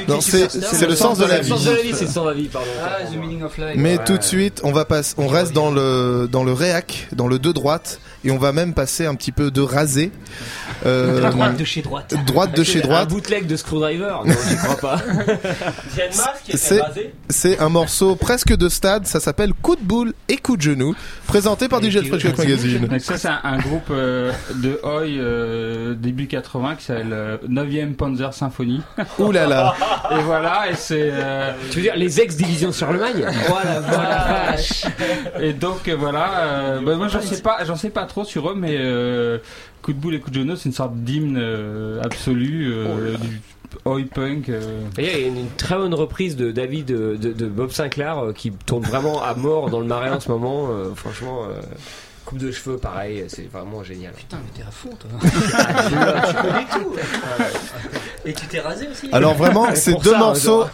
quand 0.08 0.22
c'est, 0.22 0.88
le 0.88 0.96
sens 0.96 1.18
de 1.18 1.26
la 1.26 1.40
vie. 1.40 1.50
sens 1.50 1.66
de 1.66 1.72
la 1.72 1.82
vie, 1.82 1.94
c'est 1.94 2.06
le 2.06 2.12
sens 2.12 2.24
de 2.24 2.30
la 2.30 2.36
vie, 2.36 2.48
pardon. 2.48 2.68
Ah, 2.84 3.04
The 3.12 3.18
Meaning 3.18 3.44
of 3.44 3.58
Life. 3.58 3.76
Mais 3.76 3.98
tout 3.98 4.18
de 4.18 4.24
suite, 4.24 4.62
on 4.64 4.72
va 4.72 4.86
passer, 4.86 5.14
on 5.18 5.28
reste 5.28 5.54
dans 5.54 5.72
le 5.72 6.28
dans 6.32 6.44
le 6.44 6.54
réac, 6.54 7.08
dans 7.12 7.28
le 7.28 7.40
deux 7.40 7.54
droite, 7.54 8.00
et 8.28 8.32
on 8.32 8.38
va 8.38 8.52
même 8.52 8.74
passer 8.74 9.06
un 9.06 9.16
petit 9.16 9.32
peu 9.32 9.52
de 9.52 9.62
rasé. 9.62 10.12
Euh, 10.86 11.30
Droite 11.32 11.58
de 11.58 11.64
chez 11.64 11.82
droite. 11.82 12.14
droite 12.28 12.56
de 12.56 12.64
chez 12.64 12.80
Un 12.80 12.82
droite. 12.84 13.10
bootleg 13.10 13.48
de 13.48 13.56
Screwdriver. 13.56 14.16
Non, 14.26 14.34
j'y 14.50 14.56
crois 14.58 14.76
pas. 14.78 15.02
C'est 16.56 16.82
c'est 17.30 17.60
un 17.60 17.70
morceau 17.70 18.16
presque 18.16 18.56
de 18.56 18.70
stade. 18.70 19.06
Ça 19.08 19.20
s'appelle 19.20 19.54
Coup 19.54 19.76
de 19.76 19.82
boule 19.84 20.14
et 20.30 20.38
coup 20.38 20.58
de 20.58 20.62
genou, 20.62 20.94
présenté 21.26 21.68
par 21.68 21.82
DJ 21.82 22.02
Fresh 22.08 22.26
Magazine. 22.38 22.86
Donc 22.88 23.00
ça 23.02 23.18
c'est 23.18 23.28
un, 23.28 23.40
un 23.44 23.58
groupe 23.58 23.90
euh, 23.92 24.32
de 24.56 24.80
Oi 24.84 25.04
euh, 25.08 25.94
début 25.96 26.28
80 26.28 26.76
qui 26.76 26.86
s'appelle 26.86 27.08
euh, 27.14 27.38
9e 27.50 27.94
Panzer 27.96 28.34
Symphonie. 28.34 28.82
Ouh 29.20 29.32
là 29.32 29.48
là. 29.48 29.74
Et 30.12 30.22
voilà, 30.22 30.70
et 30.70 30.76
c'est 30.76 31.10
euh, 31.14 31.52
Tu 31.72 31.78
veux 31.78 31.82
dire 31.84 31.96
les 31.96 32.20
ex-divisions 32.22 32.72
Charlemagne 32.72 33.26
Voilà, 33.48 33.80
voilà. 33.82 34.56
et 35.42 35.54
donc 35.54 35.88
euh, 35.88 35.96
voilà, 35.98 36.40
euh, 36.40 36.80
bah, 36.82 36.96
moi 36.96 37.08
j'en 37.08 37.22
sais 37.22 37.42
pas, 37.42 37.64
j'en 37.66 37.76
sais 37.76 37.90
pas 37.90 38.06
trop. 38.06 38.17
Trop 38.18 38.26
sur 38.26 38.50
eux, 38.50 38.56
mais 38.56 38.76
euh, 38.80 39.38
coup 39.84 39.94
de 39.94 40.00
boule 40.00 40.16
et 40.16 40.20
coup 40.20 40.32
de 40.32 40.36
genou, 40.36 40.56
c'est 40.56 40.70
une 40.70 40.74
sorte 40.74 40.96
d'hymne 40.96 41.38
euh, 41.40 42.02
absolu 42.02 42.72
euh, 42.74 43.16
du 43.18 43.42
oi 43.86 44.00
punk. 44.12 44.50
euh. 44.50 44.82
Il 44.98 45.04
y 45.06 45.10
a 45.10 45.20
une, 45.20 45.38
une 45.38 45.50
très 45.52 45.76
bonne 45.76 45.94
reprise 45.94 46.36
de 46.36 46.52
David 46.52 46.86
de, 46.88 47.16
de- 47.16 47.32
de 47.34 47.46
Bob 47.46 47.70
Sinclair 47.70 48.18
euh, 48.18 48.34
qui 48.34 48.52
tourne 48.66 48.84
vraiment 48.84 49.22
à 49.22 49.36
mort 49.36 49.70
dans 49.70 49.80
le 49.80 49.86
marais 49.86 50.10
en 50.10 50.20
ce 50.20 50.30
moment. 50.30 50.70
euh, 50.72 50.96
franchement, 50.96 51.44
euh, 51.44 51.62
coupe 52.26 52.40
de 52.40 52.52
cheveux, 52.52 52.78
pareil, 52.78 53.26
c'est 53.28 53.50
vraiment 53.52 53.84
génial. 53.84 54.14
Putain, 54.14 54.38
mais 54.44 54.52
t'es 54.60 54.68
à 54.68 54.72
fond, 54.72 54.90
toi. 55.00 55.12
tu 56.28 56.34
connais 56.36 56.66
tout. 56.72 56.96
Et 58.28 58.34
tu 58.34 58.46
t'es 58.46 58.60
rasé 58.60 58.88
aussi 58.92 59.10
Alors 59.14 59.34
vraiment, 59.36 59.68
ces 59.74 59.94
deux 59.94 60.12
ça, 60.12 60.18
morceaux, 60.18 60.66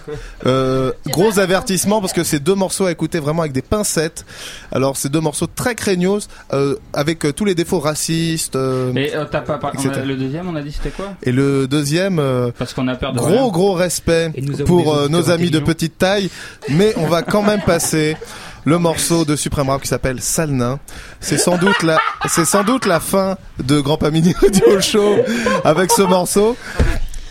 euh, 0.48 0.92
gros 1.08 1.38
avertissement 1.40 2.02
parce 2.02 2.12
que 2.12 2.24
c'est 2.24 2.40
deux 2.40 2.56
morceaux 2.56 2.88
à 2.88 2.92
écouter 2.92 3.20
vraiment 3.20 3.42
avec 3.44 3.54
des 3.54 3.62
pincettes. 3.62 4.26
Alors 4.72 4.98
c'est 4.98 5.10
deux 5.10 5.20
morceaux 5.22 5.46
très 5.48 5.76
craignos, 5.76 6.28
euh, 6.52 6.76
avec 6.94 7.26
euh, 7.26 7.32
tous 7.32 7.46
les 7.46 7.54
défauts 7.56 7.80
racistes. 7.80 8.56
euh, 8.56 8.92
Et 8.96 9.16
euh, 9.16 9.26
t'as 9.32 9.42
pas 9.42 9.60
par- 9.60 9.76
etc. 9.76 9.92
le 10.04 10.16
deuxième, 10.16 10.50
on 10.50 10.56
a 10.56 10.62
dit 10.62 10.72
c'était 10.72 10.90
quoi? 10.90 11.14
Et 11.22 11.32
le 11.32 11.68
deuxième, 11.68 12.18
euh, 12.20 12.50
Parce 12.58 12.74
qu'on 12.74 12.88
a 12.88 12.96
peur 12.96 13.14
de 13.14 13.20
rien. 13.20 13.30
gros 13.38 13.52
gros 13.52 13.74
respect 13.74 14.32
pour 14.66 14.96
euh, 14.96 15.08
nos 15.08 15.30
amis 15.30 15.52
de 15.52 15.60
petite 15.60 15.98
taille, 16.00 16.30
mais 16.70 16.94
on 16.98 17.06
va 17.06 17.22
quand 17.22 17.44
même 17.44 17.62
passer 17.62 18.18
le 18.66 18.80
morceau 18.80 19.26
de 19.26 19.36
Supreme 19.36 19.70
Rap 19.70 19.82
qui 19.82 19.90
s'appelle 19.90 20.22
Sale 20.22 20.52
Nain. 20.52 20.80
C'est 21.20 21.38
sans 21.38 21.58
doute 21.58 21.84
la, 21.84 22.00
c'est 22.30 22.46
sans 22.46 22.64
doute 22.64 22.86
la 22.86 23.00
fin 23.02 23.38
de 23.62 23.80
Grand 23.82 23.98
Pamini 23.98 24.34
Radio 24.42 24.80
Show 24.82 25.18
avec 25.66 25.92
ce 25.92 26.02
morceau, 26.02 26.56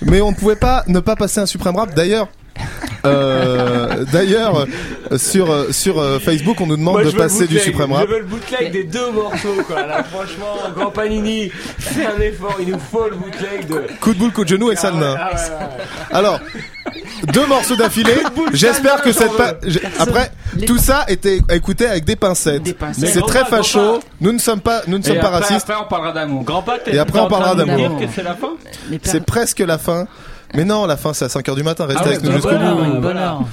mais 0.07 0.21
on 0.21 0.31
ne 0.31 0.37
pouvait 0.37 0.57
pas 0.57 0.85
ne 0.89 1.01
pas 1.01 1.17
passer 1.17 1.41
un 1.41 1.47
Supreme 1.47 1.77
Rap. 1.77 1.95
D'ailleurs. 1.95 2.29
Euh, 3.05 4.05
D'ailleurs, 4.13 4.67
sur 5.17 5.75
sur 5.75 5.99
euh, 6.01 6.19
Facebook, 6.21 6.61
on 6.61 6.67
nous 6.67 6.77
demande 6.77 7.03
Moi, 7.03 7.05
de 7.05 7.11
passer 7.11 7.47
du. 7.47 7.59
Supreme 7.59 7.93
Rap. 7.93 8.07
Je 8.09 8.13
veux 8.15 8.21
le 8.21 8.27
bootleg 8.27 8.71
des 8.73 8.85
deux 8.85 9.11
morceaux, 9.11 9.57
quoi. 9.67 9.87
Là, 9.87 10.05
franchement, 10.05 10.55
Grand 10.77 10.91
Panini, 10.91 11.51
fais 11.79 12.07
un 12.07 12.21
effort, 12.21 12.57
il 12.61 12.69
nous 12.69 12.79
faut 12.79 13.09
le 13.09 13.17
bootleg 13.17 13.67
de. 13.67 13.83
Coup 14.01 14.15
de 14.15 14.19
boule, 14.19 14.33
coup 14.33 14.45
de 14.45 14.49
genou 14.51 14.71
et. 14.71 14.77
Ah 14.83 14.93
ouais, 14.93 14.99
ouais, 15.01 15.09
ouais. 15.09 15.37
Alors, 16.13 16.39
deux 17.33 17.47
morceaux 17.47 17.77
d'affilée. 17.77 18.15
J'espère 18.53 19.03
que 19.03 19.13
cette 19.13 19.37
pa- 19.37 19.55
après 19.99 20.31
tout 20.67 20.79
ça 20.79 21.05
était 21.09 21.41
écouté 21.51 21.87
avec 21.87 22.05
des 22.05 22.17
pincettes. 22.17 22.77
pincettes. 22.77 23.11
C'est 23.15 23.23
très 23.27 23.41
pas, 23.41 23.47
facho. 23.47 23.79
pas. 23.99 24.07
Nous 24.21 24.33
ne 24.33 24.39
sommes 24.39 24.61
pas, 24.61 24.83
nous 24.87 24.99
ne 24.99 25.03
Et 25.03 25.07
sommes 25.07 25.19
pas 25.19 25.27
après, 25.29 25.41
racistes. 25.41 25.69
Après, 25.71 25.85
on 25.85 25.89
parlera 25.89 26.13
d'amour. 26.13 26.45
Grand 26.45 26.63
pas, 26.63 26.79
Et 26.87 26.99
après, 26.99 27.19
on 27.21 27.29
parlera 27.29 27.55
d'amour. 27.55 27.99
que 27.99 28.05
c'est 28.15 28.23
la 28.23 28.35
fin 28.35 28.51
C'est 29.03 29.25
presque 29.25 29.59
la 29.61 29.79
fin. 29.79 30.07
Mais 30.55 30.65
non, 30.65 30.87
la 30.87 30.97
fin 30.97 31.13
c'est 31.13 31.25
à 31.25 31.29
5h 31.29 31.55
du 31.55 31.63
matin. 31.63 31.87
Restez 31.87 32.01
Ah 32.03 32.09
ouais, 32.09 32.15
avec 32.17 32.23
nous 32.25 32.31
bah 32.31 32.37
jusqu'au 32.37 32.51
bout. 33.01 33.47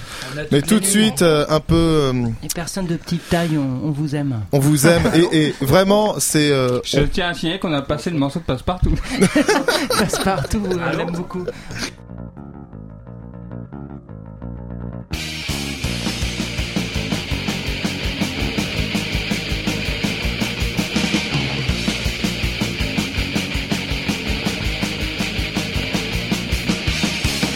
Mais 0.52 0.62
tout 0.62 0.80
de 0.80 0.86
suite, 0.86 1.22
euh, 1.22 1.46
un 1.50 1.60
peu, 1.60 1.76
euh, 1.76 2.14
Les 2.44 2.50
personnes 2.50 2.88
de 2.88 2.96
petite 2.98 3.28
taille, 3.30 3.58
on, 3.58 3.88
on 3.88 3.92
vous 3.92 4.16
aime. 4.16 4.42
on 4.52 4.60
vous 4.60 4.86
aime 4.88 5.04
et, 5.16 5.48
et 5.48 5.56
vraiment, 5.62 6.16
c'est. 6.20 6.52
euh, 6.52 6.80
Je 6.84 7.02
tiens 7.02 7.30
à 7.30 7.34
signaler 7.34 7.60
qu'on 7.60 7.74
a 7.74 7.82
passé 7.82 8.10
le 8.10 8.18
morceau 8.18 8.40
de 8.40 8.46
passe-partout. 8.46 8.94
Passe 9.98 10.20
partout, 10.24 10.62
on 10.70 10.98
l'aime 10.98 11.12
beaucoup. 11.12 11.46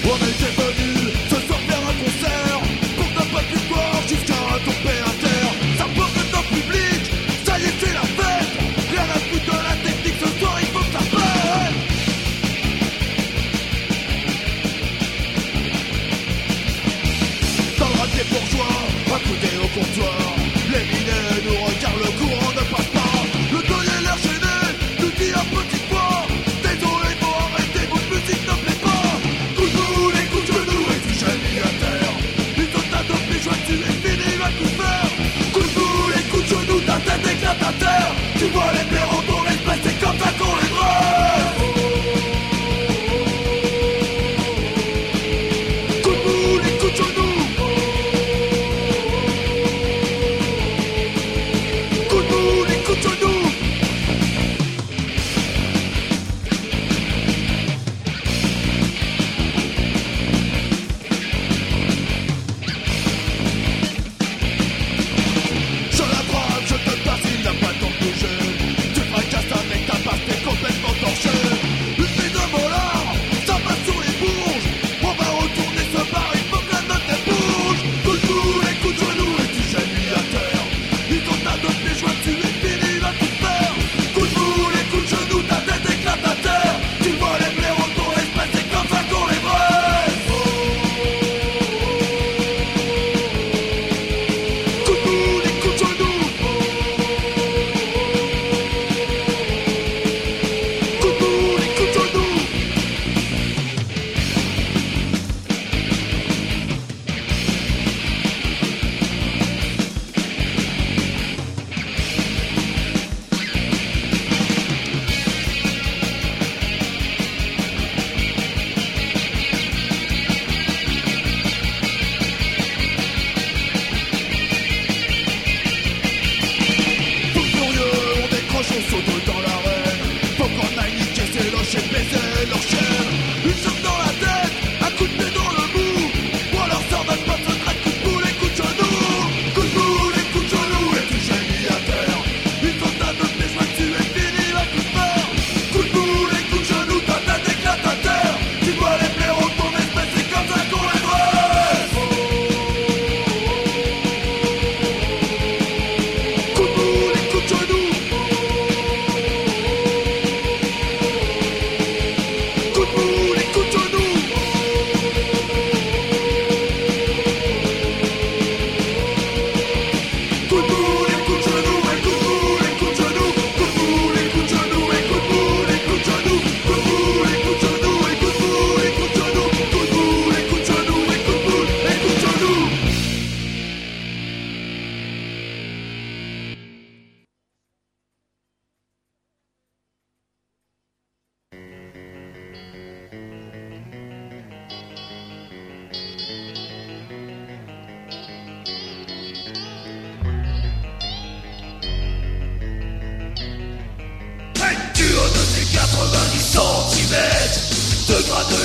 On 0.05 0.42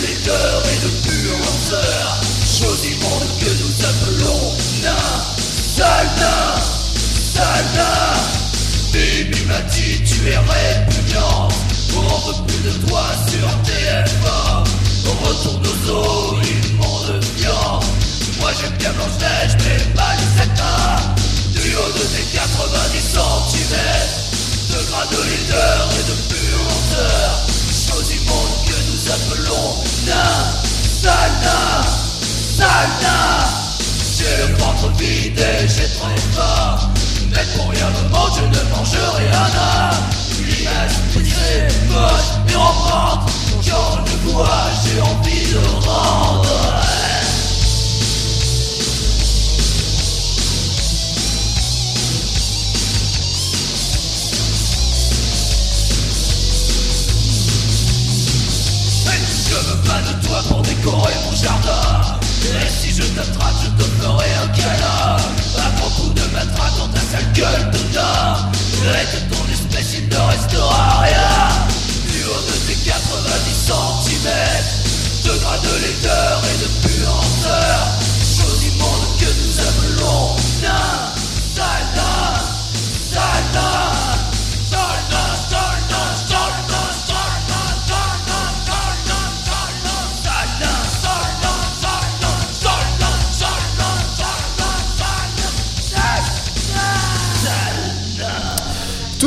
de 0.00 0.06
leader 0.06 0.62
et 0.72 0.78
de 0.84 0.90
pur 1.02 1.38
lanceur 1.38 2.18
Chose 2.46 2.82
du 2.82 2.94
monde 2.96 3.28
que 3.40 3.50
nous 3.60 3.74
appelons 3.84 4.52
nain 4.82 5.24
Sale 5.76 6.10
nain 6.18 6.60
Sale 7.34 7.64
nain 7.74 8.16
Mimimati, 8.92 10.02
tu 10.04 10.28
es 10.28 10.38
répugnante 10.38 11.54
On 11.96 12.00
en 12.00 12.18
veut 12.26 12.46
plus 12.46 12.62
de 12.70 12.86
toi 12.86 13.04
sur 13.28 13.48
TF1 13.66 14.64
Retourne 15.26 15.66
aux 15.66 15.90
eaux, 15.90 16.38
immonde 16.42 17.24
viande 17.36 17.84
Moi 18.40 18.50
j'aime 18.60 18.76
bien 18.78 18.92
Blanche-Neige 18.92 19.56
mais 19.64 19.94
pas 19.94 20.14
les 20.16 20.44
états 20.44 21.60
Du 21.60 21.74
haut 21.76 21.92
de 21.92 22.04
tes 22.14 22.36
90 22.36 22.98
cm 22.98 23.74
De 24.70 24.90
grade 24.90 25.10
de 25.10 25.22
leader 25.30 25.87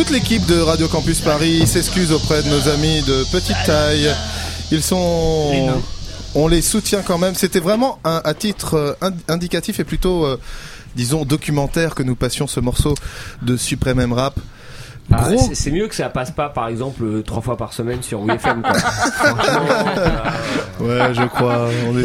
Toute 0.01 0.09
l'équipe 0.09 0.43
de 0.47 0.59
Radio 0.59 0.87
Campus 0.87 1.21
Paris 1.21 1.67
s'excuse 1.67 2.11
auprès 2.11 2.41
de 2.41 2.49
nos 2.49 2.67
amis 2.69 3.03
de 3.03 3.23
petite 3.31 3.55
taille. 3.67 4.09
Ils 4.71 4.81
sont. 4.81 5.79
On 6.33 6.47
les 6.47 6.63
soutient 6.63 7.03
quand 7.03 7.19
même. 7.19 7.35
C'était 7.35 7.59
vraiment 7.59 7.99
un, 8.03 8.19
à 8.25 8.33
titre 8.33 8.73
euh, 8.73 8.93
ind- 9.01 9.13
indicatif 9.27 9.79
et 9.79 9.83
plutôt, 9.83 10.25
euh, 10.25 10.39
disons, 10.95 11.23
documentaire 11.23 11.93
que 11.93 12.01
nous 12.01 12.15
passions 12.15 12.47
ce 12.47 12.59
morceau 12.59 12.95
de 13.43 13.55
Supreme 13.55 13.99
M 13.99 14.11
Rap. 14.13 14.39
Ah, 15.13 15.29
Gros. 15.29 15.49
c'est- 15.53 15.71
mieux 15.71 15.87
que 15.87 15.95
ça 15.95 16.09
passe 16.09 16.31
pas, 16.31 16.49
par 16.49 16.67
exemple, 16.67 17.03
euh, 17.03 17.21
trois 17.23 17.41
fois 17.41 17.57
par 17.57 17.73
semaine 17.73 18.01
sur 18.01 18.19
WFM. 18.21 18.61
Quoi. 18.61 18.73
Franchement, 18.75 19.65
Ouais, 20.79 21.13
je 21.13 21.23
crois. 21.27 21.67
On 21.89 21.97
est... 21.99 22.03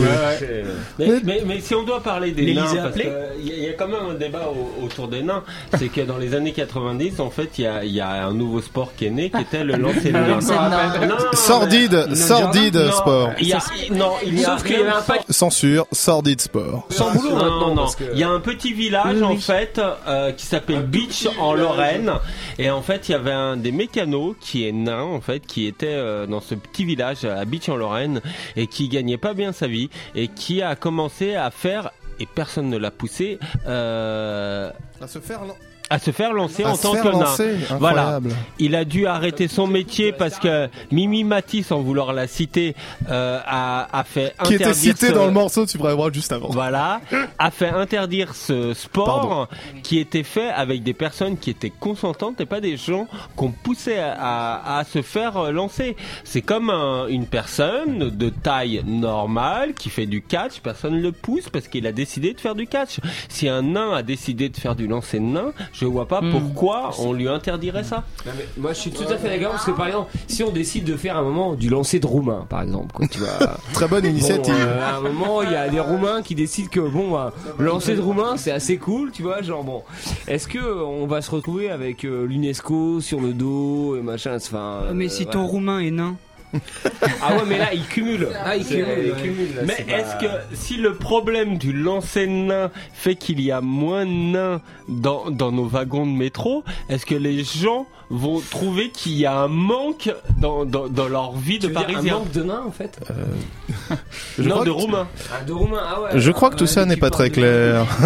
Mais, 0.98 1.20
mais, 1.24 1.42
mais 1.46 1.60
si 1.60 1.74
on 1.74 1.82
doit 1.82 2.02
parler 2.02 2.32
des 2.32 2.52
nains, 2.54 2.62
parce 2.64 2.86
appelée 2.88 3.08
qu'il 3.38 3.48
y, 3.48 3.60
a- 3.64 3.68
y 3.68 3.70
a 3.70 3.72
quand 3.72 3.88
même 3.88 4.10
un 4.10 4.14
débat 4.14 4.42
au- 4.50 4.84
autour 4.84 5.08
des 5.08 5.22
nains, 5.22 5.42
c'est 5.78 5.88
que 5.88 6.02
dans 6.02 6.18
les 6.18 6.34
années 6.34 6.52
90, 6.52 7.20
en 7.20 7.30
fait, 7.30 7.58
il 7.58 7.64
y 7.64 7.66
a, 7.66 7.84
y 7.84 8.00
a 8.00 8.26
un 8.26 8.32
nouveau 8.34 8.60
sport 8.60 8.92
qui 8.96 9.06
est 9.06 9.10
né, 9.10 9.30
qui 9.30 9.40
était 9.40 9.64
le 9.64 9.76
lancer 9.76 10.00
de 10.12 10.18
Le 10.18 10.20
nains. 10.20 10.28
lancer 10.28 10.52
de 10.52 10.58
nains. 10.58 11.06
Non, 11.06 11.14
Sordide, 11.32 12.14
sordide 12.14 12.90
sport. 12.92 13.30
il 13.40 13.48
y 13.48 13.52
a- 13.54 13.58
non, 13.92 14.12
il 14.26 14.40
y 14.40 14.44
a 14.44 14.56
y 14.68 14.74
un 14.86 15.02
pack 15.06 15.24
Censure, 15.30 15.86
sordide 15.92 16.40
sport. 16.40 16.86
sans 16.90 17.12
boulot 17.12 17.30
non, 17.30 17.36
maintenant. 17.36 17.60
non, 17.60 17.68
non. 17.68 17.82
parce 17.82 17.96
que- 17.96 18.04
Il 18.12 18.18
y 18.18 18.24
a 18.24 18.28
un 18.28 18.40
petit 18.40 18.72
village 18.74 19.16
Oui, 19.16 19.22
en 19.22 19.36
fait 19.36 19.80
euh, 20.06 20.32
qui 20.32 20.44
s'appelle 20.46 20.82
Beach 20.82 21.28
en 21.40 21.54
Lorraine 21.54 22.12
et 22.58 22.70
en 22.70 22.82
fait 22.82 22.95
il 23.04 23.12
y 23.12 23.14
avait 23.14 23.32
un 23.32 23.56
des 23.56 23.72
mécanos 23.72 24.36
qui 24.40 24.66
est 24.66 24.72
nain 24.72 25.02
en 25.02 25.20
fait 25.20 25.40
qui 25.46 25.66
était 25.66 25.86
euh, 25.86 26.26
dans 26.26 26.40
ce 26.40 26.54
petit 26.54 26.84
village 26.84 27.24
à 27.24 27.44
Beach 27.44 27.68
en 27.68 27.76
Lorraine 27.76 28.20
et 28.56 28.66
qui 28.66 28.88
gagnait 28.88 29.18
pas 29.18 29.34
bien 29.34 29.52
sa 29.52 29.66
vie 29.66 29.90
et 30.14 30.28
qui 30.28 30.62
a 30.62 30.76
commencé 30.76 31.34
à 31.34 31.50
faire 31.50 31.90
et 32.18 32.26
personne 32.26 32.70
ne 32.70 32.78
l'a 32.78 32.90
poussé 32.90 33.38
euh, 33.66 34.70
À 35.00 35.06
se 35.06 35.18
faire, 35.18 35.42
à 35.88 35.98
se 35.98 36.10
faire 36.10 36.32
lancer 36.32 36.64
à 36.64 36.70
en 36.72 36.76
tant 36.76 36.94
que 36.94 37.08
nain. 37.08 37.76
Voilà. 37.78 38.20
Il 38.58 38.74
a 38.74 38.84
dû 38.84 39.06
arrêter 39.06 39.48
son 39.48 39.66
métier 39.66 40.12
parce 40.12 40.38
que 40.38 40.68
Mimi 40.90 41.22
Matisse, 41.24 41.70
en 41.72 41.80
vouloir 41.80 42.12
la 42.12 42.26
citer, 42.26 42.74
euh, 43.08 43.40
a, 43.46 43.86
a 43.98 44.04
fait 44.04 44.34
Qui 44.44 44.54
était 44.54 44.64
interdire 44.64 44.74
cité 44.96 45.06
ce- 45.08 45.12
dans 45.12 45.26
le 45.26 45.32
morceau 45.32 45.64
de 45.64 45.70
Supreme 45.70 45.98
Rap 45.98 46.12
juste 46.14 46.32
avant. 46.32 46.48
voilà, 46.48 47.00
a 47.38 47.50
fait 47.50 47.68
interdire 47.68 48.34
ce 48.34 48.74
sport 48.74 49.06
Pardon. 49.06 49.46
qui 49.82 49.98
était 49.98 50.22
fait 50.24 50.48
avec 50.48 50.82
des 50.82 50.94
personnes 50.94 51.36
qui 51.38 51.50
étaient 51.50 51.72
consentantes 51.78 52.40
et 52.40 52.46
pas 52.46 52.60
des 52.60 52.76
gens 52.76 53.06
qu'on 53.36 53.52
poussait 53.52 53.98
à, 54.00 54.12
à- 54.18 54.78
à 54.78 54.84
se 54.84 55.02
faire 55.02 55.52
lancer. 55.52 55.96
C'est 56.24 56.42
comme 56.42 56.70
un- 56.70 57.06
une 57.08 57.26
personne 57.26 58.10
de 58.10 58.28
taille 58.28 58.82
normale 58.86 59.74
qui 59.74 59.90
fait 59.90 60.06
du 60.06 60.22
catch, 60.22 60.60
personne 60.60 61.00
le 61.00 61.12
pousse 61.12 61.48
parce 61.48 61.68
qu'il 61.68 61.86
a 61.86 61.92
décidé 61.92 62.32
de 62.34 62.40
faire 62.40 62.54
du 62.54 62.66
catch. 62.66 62.98
Si 63.28 63.48
un 63.48 63.62
nain 63.62 63.92
a 63.92 64.02
décidé 64.02 64.48
de 64.48 64.56
faire 64.56 64.74
du 64.74 64.86
lancer 64.86 65.18
de 65.18 65.24
nain, 65.24 65.52
je 65.78 65.84
vois 65.86 66.06
pas 66.06 66.20
Hmm. 66.22 66.30
pourquoi 66.32 66.90
on 66.98 67.12
lui 67.12 67.28
interdirait 67.28 67.84
ça. 67.84 68.04
Non, 68.24 68.32
mais 68.36 68.46
moi 68.56 68.72
je 68.72 68.80
suis 68.80 68.90
tout 68.90 69.04
à 69.04 69.16
fait 69.16 69.28
d'accord 69.28 69.52
parce 69.52 69.64
que 69.66 69.70
par 69.72 69.86
exemple 69.86 70.10
si 70.26 70.42
on 70.42 70.50
décide 70.50 70.84
de 70.84 70.96
faire 70.96 71.16
un 71.18 71.22
moment 71.22 71.54
du 71.54 71.68
lancer 71.68 72.00
de 72.00 72.06
roumain 72.06 72.46
par 72.48 72.62
exemple 72.62 72.92
quoi, 72.94 73.06
tu 73.06 73.18
vois 73.18 73.28
Très 73.74 73.86
bonne 73.88 74.04
initiative. 74.06 74.54
Bon, 74.54 74.60
euh, 74.60 74.82
à 74.82 74.96
un 74.96 75.00
moment 75.00 75.42
il 75.42 75.52
y 75.52 75.54
a 75.54 75.68
des 75.68 75.80
roumains 75.80 76.22
qui 76.22 76.34
décident 76.34 76.68
que 76.70 76.80
bon 76.80 77.10
bah, 77.12 77.32
le 77.58 77.66
lancer 77.66 77.94
de 77.94 78.00
roumain 78.00 78.36
c'est 78.36 78.52
assez 78.52 78.78
cool 78.78 79.10
tu 79.12 79.22
vois 79.22 79.42
genre 79.42 79.62
bon 79.64 79.82
est-ce 80.26 80.48
que 80.48 80.58
euh, 80.58 80.84
on 80.84 81.06
va 81.06 81.20
se 81.20 81.30
retrouver 81.30 81.70
avec 81.70 82.04
euh, 82.04 82.26
l'UNESCO 82.26 83.00
sur 83.00 83.20
le 83.20 83.32
dos 83.34 83.96
et 83.96 84.00
machin 84.02 84.36
enfin 84.36 84.80
euh, 84.84 84.92
Mais 84.94 85.08
si 85.08 85.26
ton 85.26 85.46
roumain 85.46 85.80
est 85.80 85.90
nain. 85.90 86.16
ah 87.22 87.36
ouais 87.36 87.42
mais 87.46 87.58
là 87.58 87.72
il 87.74 87.84
cumule 87.86 88.28
Ah, 88.44 88.56
il 88.56 88.64
cumule, 88.66 88.86
il 89.06 89.22
cumule, 89.22 89.54
là, 89.56 89.62
Mais 89.66 89.84
est-ce 89.92 90.12
pas- 90.12 90.18
que 90.18 90.26
si 90.54 90.76
le 90.76 90.94
problème 90.94 91.58
du 91.58 91.72
lancer 91.72 92.26
de 92.26 92.32
nain 92.32 92.70
fait 92.94 93.14
qu'il 93.16 93.40
y 93.40 93.50
a 93.52 93.60
moins 93.60 94.04
de 94.06 94.10
nains 94.10 94.60
dans, 94.88 95.30
dans 95.30 95.52
nos 95.52 95.66
wagons 95.66 96.06
de 96.06 96.12
métro, 96.12 96.64
est-ce 96.88 97.06
que 97.06 97.14
les 97.14 97.42
gens 97.44 97.86
vont 98.08 98.40
trouver 98.40 98.90
qu'il 98.90 99.14
y 99.18 99.26
a 99.26 99.36
un 99.36 99.48
manque 99.48 100.12
dans, 100.38 100.64
dans, 100.64 100.86
dans 100.86 101.08
leur 101.08 101.32
vie 101.36 101.58
de 101.58 101.66
Tu 101.66 101.72
dire 101.74 101.98
un 101.98 102.02
manque 102.02 102.30
de 102.30 102.42
nains 102.44 102.62
en 102.64 102.70
fait 102.70 103.00
Je 104.38 104.48
Non, 104.48 104.60
de 104.60 104.64
tu- 104.66 104.70
Roumains. 104.70 105.08
Ah, 105.32 105.42
de 105.44 105.52
roumains 105.52 105.82
ah 105.84 106.00
ouais 106.02 106.10
Je 106.14 106.30
crois 106.30 106.50
que 106.50 106.54
tout 106.56 106.66
ça 106.68 106.84
n'est 106.84 106.96
pas 106.96 107.10
très 107.10 107.30
clair. 107.30 107.84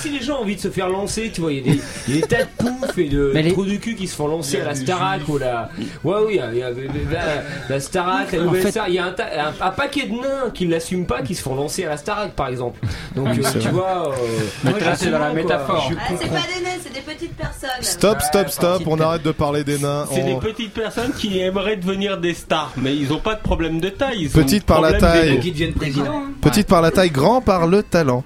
Si 0.00 0.10
les 0.10 0.20
gens 0.22 0.36
ont 0.38 0.42
envie 0.42 0.54
de 0.56 0.60
se 0.60 0.68
faire 0.70 0.88
lancer, 0.88 1.30
tu 1.34 1.40
vois, 1.40 1.52
il 1.52 1.58
y, 1.66 1.70
a 1.70 1.72
des- 1.74 1.80
il 2.08 2.14
y 2.14 2.18
a 2.18 2.20
des 2.20 2.26
tas 2.28 2.44
de 2.44 2.48
poufs 2.56 2.98
et 2.98 3.08
de 3.08 3.32
les- 3.34 3.52
trous 3.52 3.64
du 3.64 3.80
cul 3.80 3.96
qui 3.96 4.06
se 4.06 4.14
font 4.14 4.28
lancer 4.28 4.60
à 4.60 4.64
la 4.66 4.74
Starac 4.76 5.28
ou 5.28 5.38
la. 5.38 5.70
Ouais, 6.04 6.16
oui, 6.26 6.34
il 6.34 6.36
y 6.36 6.40
a, 6.40 6.52
il 6.52 6.58
y 6.58 6.62
a- 6.62 6.70
la, 7.10 7.20
la 7.68 7.80
Starac, 7.80 8.32
la 8.32 8.40
En 8.40 8.44
nouvelle 8.44 8.62
fait- 8.62 8.70
Star. 8.70 8.88
Il 8.88 8.94
y 8.94 8.98
a 8.98 9.04
un, 9.06 9.12
ta- 9.12 9.24
un- 9.26 9.66
un 9.66 9.70
paquet 9.70 10.06
de 10.06 10.12
nains 10.12 10.50
qui 10.54 10.66
ne 10.66 10.72
l'assument 10.72 11.04
pas 11.06 11.22
qui 11.22 11.34
se 11.34 11.42
font 11.42 11.54
lancer 11.54 11.84
à 11.84 11.90
la 11.90 11.96
Starac, 11.96 12.32
par 12.32 12.48
exemple. 12.48 12.78
Donc, 13.14 13.28
euh, 13.28 13.32
tu 13.52 13.58
vrai. 13.58 13.70
vois. 13.70 14.12
euh, 14.12 14.70
c'est 14.96 15.10
dans 15.10 15.18
la 15.18 15.32
métaphore. 15.32 15.90
Ah, 15.98 16.02
c'est 16.20 16.28
pas 16.28 16.34
des 16.34 16.64
nains, 16.64 16.70
c'est 16.82 16.92
des 16.92 17.00
petites 17.00 17.36
personnes. 17.36 17.68
Stop, 17.80 18.20
stop, 18.22 18.48
stop. 18.48 18.82
On 18.86 18.98
arrête 19.00 19.22
de 19.22 19.32
parler 19.32 19.64
des 19.64 19.78
nains. 19.78 20.06
C'est 20.12 20.22
des 20.24 20.36
petites 20.36 20.72
personnes 20.74 21.12
qui 21.12 21.38
aimeraient 21.40 21.76
devenir 21.76 22.18
des 22.18 22.34
stars, 22.34 22.72
mais 22.76 22.94
ils 22.96 23.08
n'ont 23.08 23.18
pas 23.20 23.34
de 23.34 23.40
problème 23.42 23.80
de 23.80 23.88
taille. 23.88 24.22
Ils 24.22 24.30
Petite 24.30 24.64
par 24.64 24.80
la 24.80 24.92
taille. 24.94 25.30
d'ego. 25.30 25.42
Qui 25.42 25.52
deviennent 25.52 25.72
président. 25.74 26.22
Petite 26.40 26.66
par 26.68 26.82
la 26.82 26.90
taille, 26.90 27.10
grand 27.10 27.40
par 27.40 27.66
le 27.66 27.82
talent. 27.82 28.24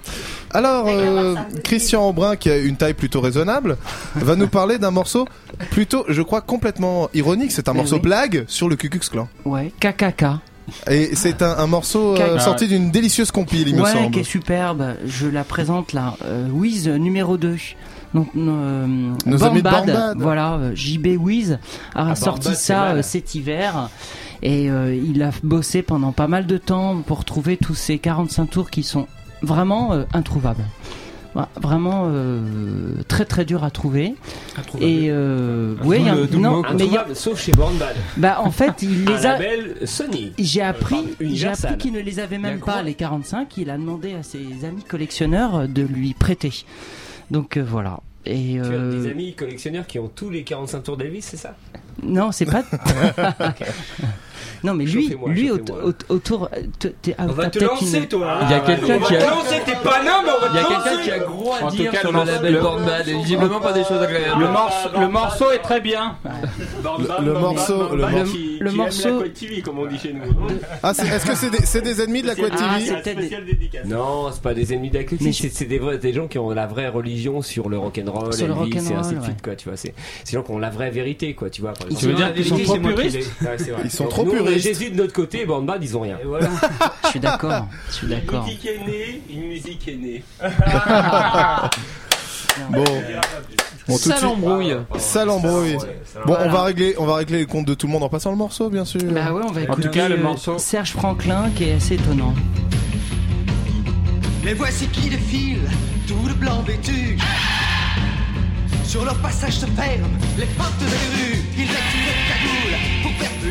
Alors, 0.55 0.87
euh, 0.89 1.35
Christian 1.65 2.09
Aubrin, 2.09 2.37
qui 2.37 2.51
a 2.51 2.59
une 2.59 2.77
taille 2.77 2.95
plutôt 2.95 3.21
raisonnable, 3.21 3.77
va 4.15 4.37
nous 4.37 4.49
parler 4.49 4.79
d'un 4.79 4.91
morceau 4.91 5.27
plutôt, 5.71 6.05
je 6.09 6.23
crois, 6.23 6.41
complètement 6.41 7.09
ironique. 7.15 7.53
C'est 7.53 7.69
un 7.69 7.73
morceau 7.75 7.97
oui. 7.97 8.03
blague 8.03 8.45
sur 8.49 8.69
le 8.69 8.77
Cucux 8.77 9.01
Clan. 9.11 9.29
Ouais, 9.45 9.73
KKK. 9.81 10.25
Et 10.89 11.17
c'est 11.17 11.43
un, 11.43 11.59
un 11.59 11.67
morceau 11.67 12.17
euh, 12.17 12.37
Ah 12.37 12.41
sorti 12.41 12.69
d'une 12.69 12.91
délicieuse 12.91 13.31
compile, 13.33 13.67
il 13.69 13.75
me 13.77 13.85
semble. 13.85 14.13
qui 14.13 14.21
est 14.21 14.25
superbe. 14.25 14.95
Je 15.05 15.27
la 15.27 15.43
présente 15.43 15.93
là. 15.93 16.15
Euh, 16.25 16.49
Wiz 16.49 16.87
numéro 16.89 17.37
2. 17.37 17.57
Donc, 18.15 18.29
euh, 18.37 18.87
Nos 19.27 19.43
amis 19.45 19.59
de 19.59 19.63
Bad, 19.63 19.87
Born 19.87 19.87
Bad. 19.87 20.17
voilà, 20.19 20.55
euh, 20.55 20.73
JB 20.75 21.17
Wiz 21.19 21.59
a 21.95 22.05
Born 22.05 22.17
sorti 22.17 22.55
ça 22.55 22.91
euh, 22.93 23.03
cet 23.03 23.35
hiver 23.35 23.89
et 24.43 24.71
euh, 24.71 24.95
il 24.95 25.23
a 25.23 25.31
bossé 25.43 25.83
pendant 25.83 26.13
pas 26.13 26.29
mal 26.29 26.47
de 26.47 26.59
temps 26.59 27.01
pour 27.07 27.25
trouver 27.25 27.57
tous 27.57 27.75
ces 27.75 27.99
45 27.99 28.47
tours 28.51 28.71
qui 28.71 28.83
sont 28.83 29.07
vraiment 29.43 29.93
euh, 29.93 30.05
introuvables. 30.12 30.64
Voilà, 31.34 31.49
Vraiment 31.62 32.09
euh, 32.11 32.43
très 33.09 33.24
très 33.24 33.47
dur 33.47 33.64
à 33.64 33.70
trouver. 33.70 34.14
Et 34.80 35.07
euh, 35.11 35.74
ouais, 35.82 36.01
il 36.01 36.05
y 36.05 36.09
a- 36.11 36.14
non, 36.38 36.62
mais 36.74 36.84
il 36.84 36.93
y 36.93 36.97
a- 36.99 37.01
introuvable, 37.01 37.16
sauf 37.16 37.40
chez 37.40 37.53
Born 37.53 37.74
Bad. 37.78 37.97
bah 38.18 38.36
en 38.40 38.51
fait, 38.51 38.82
il 38.82 39.05
les 39.07 39.24
a. 39.24 39.38
Sony. 39.86 40.32
J'ai 40.38 40.61
appris, 40.61 40.97
pardon, 40.97 41.14
j'ai 41.34 41.49
appris 41.49 41.78
qu'il 41.78 41.93
ne 41.95 42.01
les 42.01 42.18
avait 42.20 42.36
même 42.36 42.61
pas 42.61 42.82
les 42.82 42.93
45. 42.93 43.57
Il 43.57 43.70
a 43.70 43.78
demandé 43.78 44.12
à 44.14 44.22
ses 44.22 44.66
amis 44.66 44.82
collectionneurs 44.84 45.68
de 45.68 45.80
lui 45.82 46.12
prêter. 46.12 46.53
Donc 47.30 47.57
euh, 47.57 47.64
voilà. 47.66 48.01
Et 48.26 48.53
Tu 48.55 48.61
as 48.61 48.64
euh, 48.64 49.03
des 49.03 49.11
amis 49.11 49.34
collectionneurs 49.34 49.86
qui 49.86 49.99
ont 49.99 50.11
tous 50.14 50.28
les 50.28 50.43
45 50.45 50.82
tours 50.82 50.97
d'Elvis, 50.99 51.22
c'est 51.22 51.38
ça? 51.38 51.57
Non, 52.03 52.30
c'est 52.30 52.45
pas. 52.45 52.62
non, 54.64 54.74
mais 54.74 54.84
lui, 54.84 55.14
lui 55.26 55.51
autour. 55.51 55.78
ah, 56.53 56.57
On 57.28 57.32
va 57.32 57.47
te 57.51 57.59
lancer, 57.64 57.99
une- 57.99 58.07
toi. 58.07 58.38
Il 58.43 58.51
y 58.51 58.55
a 58.55 58.61
quelqu'un 58.61 58.97
On 58.97 58.99
va 59.01 59.07
qui 59.07 59.16
a- 59.16 59.18
te 59.18 59.24
lancer, 59.30 59.62
t'es 59.64 59.72
pas 59.82 60.03
non, 60.03 60.12
mais 60.24 60.30
on 60.36 60.40
va 60.40 60.49
Il 60.51 60.57
y 60.57 60.59
a 60.59 60.62
te 60.62 60.68
quelqu'un 60.68 60.90
lancer. 60.90 61.03
qui 61.03 61.11
a 61.11 61.18
gros 61.18 61.53
à 61.53 61.64
En 61.64 61.68
tout 61.70 61.76
dire 61.76 61.90
cas, 61.93 62.01
sur 62.01 62.12
le 62.12 62.24
label 62.24 62.53
le- 62.55 62.61
Born 62.61 62.84
Bad 62.84 63.09
et 63.09 63.14
visiblement 63.14 63.61
pas 63.61 63.72
des 63.72 63.84
choses 63.84 64.03
agréables. 64.03 64.40
Le, 64.43 64.49
morceau, 64.49 64.88
le 65.01 65.09
morceau 65.09 65.51
est 65.51 65.59
très 65.59 65.80
bien. 65.80 66.16
Le, 66.24 67.32
morceau, 67.32 67.95
le, 67.95 68.70
morceau- 68.72 69.09
la 69.18 69.18
Quad 69.22 69.32
TV, 69.34 69.62
comme 69.62 69.78
on 69.78 69.86
dit 69.86 69.99
chez 69.99 70.12
nous. 70.12 70.22
Ah, 70.82 70.95
c'est- 70.95 71.07
est-ce 71.07 71.26
que 71.26 71.34
c'est 71.34 71.51
des, 71.51 71.64
c'est 71.64 72.01
ennemis 72.03 72.22
de 72.22 72.26
la 72.28 72.34
Quad 72.34 72.53
Ah, 72.55 72.78
TV 72.78 72.93
c'est. 73.05 73.84
Non, 73.84 74.30
c'est 74.32 74.43
pas 74.43 74.55
des 74.55 74.72
ennemis 74.72 74.90
Mais 74.93 74.99
d'activité, 75.01 75.32
je- 75.32 75.43
c'est 75.43 75.53
c'est 75.53 75.64
des, 75.66 76.12
gens 76.12 76.26
qui 76.28 76.38
ont 76.38 76.51
la 76.51 76.66
vraie 76.66 76.88
religion 76.88 77.43
sur 77.43 77.68
le 77.68 77.78
rock'n'roll, 77.78 78.32
Sur 78.32 78.47
le 78.49 78.53
Elvis 78.55 78.76
et 78.76 78.78
ainsi 78.78 78.88
de 78.90 78.95
rock'n'roll, 78.97 79.22
suite, 79.24 79.43
quoi, 79.43 79.57
tu 79.57 79.68
vois. 79.68 79.76
C'est 79.76 79.95
c'est 80.24 80.32
des 80.32 80.38
gens 80.38 80.45
qui 80.45 80.51
ont 80.53 80.59
la 80.59 80.70
vraie 80.70 80.90
vérité, 80.90 81.34
quoi, 81.34 81.51
tu 81.51 81.61
vois. 81.62 81.72
Tu 81.99 82.07
veux 82.07 82.14
dire 82.14 82.32
qu'ils 82.34 82.47
sont 82.47 82.59
trop 82.59 82.78
puristes 82.78 83.18
c'est. 83.59 83.72
Ils 83.84 83.90
sont 83.90 84.07
trop 84.07 84.24
nous, 84.33 84.47
on. 84.47 84.59
Jésus 84.59 84.91
de 84.91 84.97
notre 84.97 85.12
côté, 85.12 85.45
Born 85.45 85.64
Bad, 85.66 85.83
ils 85.83 85.97
ont 85.97 86.01
rien. 86.01 86.18
Je 87.05 87.09
suis 87.09 87.20
d'accord. 87.20 87.66
Je 87.89 87.93
suis 87.95 88.07
Une 88.07 88.12
d'accord. 88.14 88.45
musique 88.45 88.66
est 88.66 88.78
née, 88.87 89.22
une 89.30 89.49
musique 89.49 89.89
est 89.89 89.97
née. 89.97 90.22
Bon, 92.70 92.85
bon 93.89 93.97
tout 93.97 94.11
Ça 94.11 94.20
l'embrouille. 94.20 94.76
Ça 94.99 95.24
l'embrouille. 95.24 95.78
Bon, 96.26 96.37
on 96.39 96.51
va 96.51 96.64
régler, 96.64 96.95
on 96.99 97.07
va 97.07 97.16
régler 97.16 97.39
les 97.39 97.47
comptes 97.47 97.64
de 97.66 97.72
tout 97.74 97.87
le 97.87 97.93
monde 97.95 98.03
en 98.03 98.11
passant 98.11 98.30
le 98.30 98.37
morceau, 98.37 98.68
bien 98.68 98.85
sûr. 98.85 99.01
Bah 99.05 99.33
ouais, 99.33 99.43
on 99.43 99.53
va 99.53 99.61
En 99.62 99.64
écouter 99.64 99.83
tout 99.83 99.89
cas, 99.91 100.09
le 100.09 100.16
euh, 100.16 100.22
morceau- 100.22 100.59
Serge 100.59 100.91
Franklin 100.91 101.51
qui 101.57 101.64
est 101.70 101.72
assez 101.74 101.95
étonnant. 101.95 102.35
Les 104.45 104.53
voici 104.55 104.87
qui 104.89 105.09
défilent, 105.09 105.68
tout 106.07 106.28
de 106.28 106.35
blanc 106.35 106.62
vêtus. 106.66 107.16
Sur 108.85 109.05
leur 109.07 109.16
passage 109.22 109.55
se 109.55 109.66
ferment 109.66 110.09
les 110.39 110.45
portes 110.47 110.78
des 110.78 110.85
rues. 110.87 111.43
Ils 111.57 111.68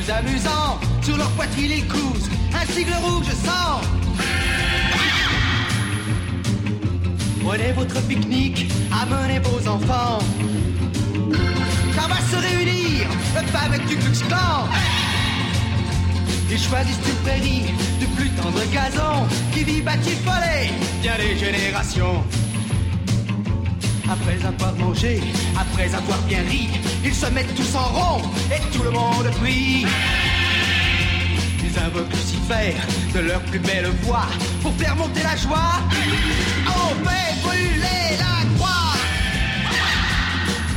plus 0.01 0.11
amusant. 0.11 0.79
Sur 1.01 1.17
leur 1.17 1.29
poitrine 1.31 1.71
ils 1.71 1.87
cousent 1.87 2.29
un 2.53 2.65
sigle 2.71 2.93
rouge 3.03 3.25
sang. 3.45 3.81
Prenez 7.43 7.71
votre 7.71 8.01
pique-nique, 8.07 8.71
amenez 8.91 9.39
vos 9.39 9.67
enfants. 9.67 10.19
Car 11.95 12.07
va 12.07 12.15
se 12.15 12.35
réunir 12.35 13.07
le 13.35 13.47
fameux 13.47 13.79
Ku 13.79 13.95
Klux 13.97 14.27
Klan. 14.27 14.67
Ils 16.51 16.59
choisissent 16.59 17.07
une 17.07 17.15
prairie 17.23 17.73
du 17.99 18.05
plus 18.07 18.29
tendre 18.29 18.61
gazon 18.71 19.27
qui 19.53 19.63
vit 19.63 19.81
batifolé 19.81 20.71
bien 21.01 21.13
des 21.17 21.37
générations. 21.37 22.23
Après 24.11 24.45
avoir 24.45 24.75
mangé, 24.75 25.21
après 25.57 25.95
avoir 25.95 26.21
bien 26.23 26.41
ri, 26.41 26.67
ils 27.01 27.13
se 27.13 27.27
mettent 27.27 27.55
tous 27.55 27.75
en 27.75 27.87
rond 27.97 28.21
et 28.53 28.59
tout 28.75 28.83
le 28.83 28.91
monde 28.91 29.31
prie. 29.39 29.85
Ils 31.63 31.79
invoquent 31.79 32.11
Lucifer 32.11 32.75
de 33.15 33.19
leur 33.19 33.39
plus 33.43 33.59
belle 33.59 33.87
voix 34.03 34.27
pour 34.61 34.73
faire 34.73 34.97
monter 34.97 35.23
la 35.23 35.37
joie. 35.37 35.79
On 36.67 36.89
fait 37.05 37.41
brûler 37.41 38.17
la 38.19 38.57
croix. 38.57 38.97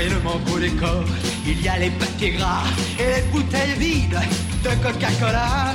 Et 0.01 0.09
le 0.09 0.20
membre 0.20 0.61
des 0.61 0.70
corps, 0.70 1.05
il 1.45 1.61
y 1.61 1.68
a 1.68 1.78
les 1.78 1.91
paquets 1.91 2.30
gras 2.39 2.62
et 3.01 3.16
les 3.16 3.22
bouteilles 3.32 3.74
vides 3.76 4.20
de 4.62 4.68
Coca-Cola. 4.80 5.74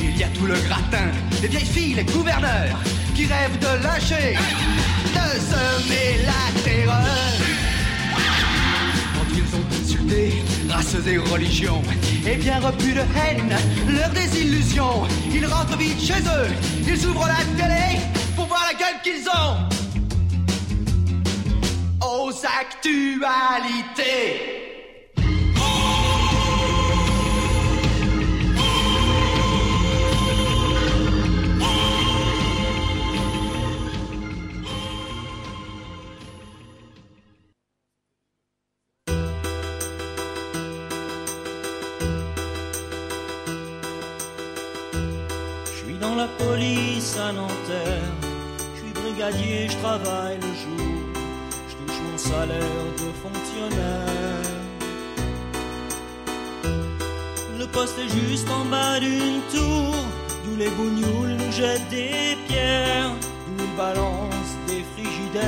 Il 0.00 0.16
y 0.16 0.22
a 0.22 0.28
tout 0.28 0.46
le 0.46 0.54
gratin, 0.54 1.10
les 1.42 1.48
vieilles 1.48 1.66
filles, 1.66 1.94
les 1.94 2.04
gouverneurs 2.04 2.78
qui 3.14 3.26
rêvent 3.26 3.58
de 3.58 3.82
lâcher, 3.84 4.36
de 5.14 5.38
semer 5.50 6.18
la 6.26 6.44
terreur. 6.62 7.32
Quand 9.14 9.28
ils 9.32 9.54
ont 9.54 9.66
insulté 9.80 10.22
races 10.68 11.06
et 11.06 11.18
religions 11.18 11.82
et 12.26 12.36
bien 12.36 12.58
repu 12.60 12.92
de 12.92 13.00
haine 13.00 13.56
leur 13.88 14.10
désillusion, 14.10 15.06
ils 15.32 15.46
rentrent 15.46 15.78
vite 15.78 16.00
chez 16.00 16.14
eux, 16.14 16.48
ils 16.86 17.06
ouvrent 17.06 17.28
la 17.28 17.44
télé 17.56 18.00
pour 18.34 18.46
voir 18.46 18.66
la 18.72 18.78
gueule 18.78 19.00
qu'ils 19.04 19.28
ont 19.28 19.68
aux 22.00 22.32
actualités. 22.60 24.63
Je 49.32 49.76
travaille 49.78 50.36
le 50.36 50.52
jour. 50.62 51.00
Je 51.68 51.74
touche 51.76 52.00
mon 52.10 52.18
salaire 52.18 52.84
de 52.98 53.08
fonctionnaire. 53.22 54.50
Le 57.58 57.66
poste 57.66 57.98
est 57.98 58.08
juste 58.08 58.48
en 58.50 58.64
bas 58.66 59.00
d'une 59.00 59.40
tour. 59.52 59.94
D'où 60.44 60.56
les 60.56 60.68
bougnoules 60.68 61.36
nous 61.38 61.52
jettent 61.52 61.88
des 61.90 62.36
pierres. 62.46 63.12
D'où 63.46 63.64
ils 63.64 63.76
balancent 63.76 64.58
des 64.66 64.84
frigidaires. 64.94 65.44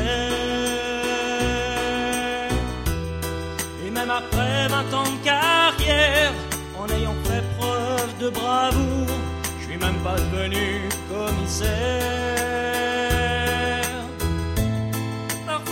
Et 3.87 3.91
même 3.91 4.11
après 4.11 4.69
20 4.69 4.95
ans 4.95 5.11
de 5.17 5.25
carrière, 5.25 6.33
en 6.79 6.89
ayant 6.89 7.15
fait 7.25 7.45
preuve 7.59 8.19
de 8.21 8.31
bravoure, 8.31 9.17
je 9.59 9.65
suis 9.65 9.77
même 9.77 9.99
pas 10.03 10.17
devenu 10.17 10.89
commissaire. 11.11 12.76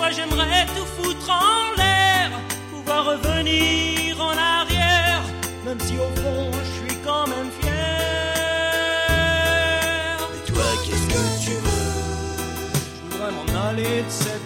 Parfois 0.05 0.23
j'aimerais 0.23 0.67
tout 0.77 0.85
foutre 0.85 1.31
en 1.31 1.73
l'air, 1.79 2.31
pouvoir 2.71 3.07
revenir 3.07 4.21
en 4.21 4.37
arrière, 4.37 5.23
même 5.65 5.81
si 5.81 5.95
au 5.95 6.11
fond 6.21 6.51
je 6.63 6.65
suis 6.79 6.97
quand 7.03 7.27
même 7.27 7.51
fier. 7.63 7.73
Et 10.37 10.43
toi, 10.51 10.65
qu'est-ce 10.85 11.09
que 11.09 11.23
tu 11.43 11.53
veux? 11.53 11.95
Je 12.77 13.17
voudrais 13.17 13.33
m'en 13.33 13.49
aller 13.69 14.03
de 14.03 14.11
cet 14.11 14.44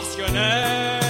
vrai 0.00 1.01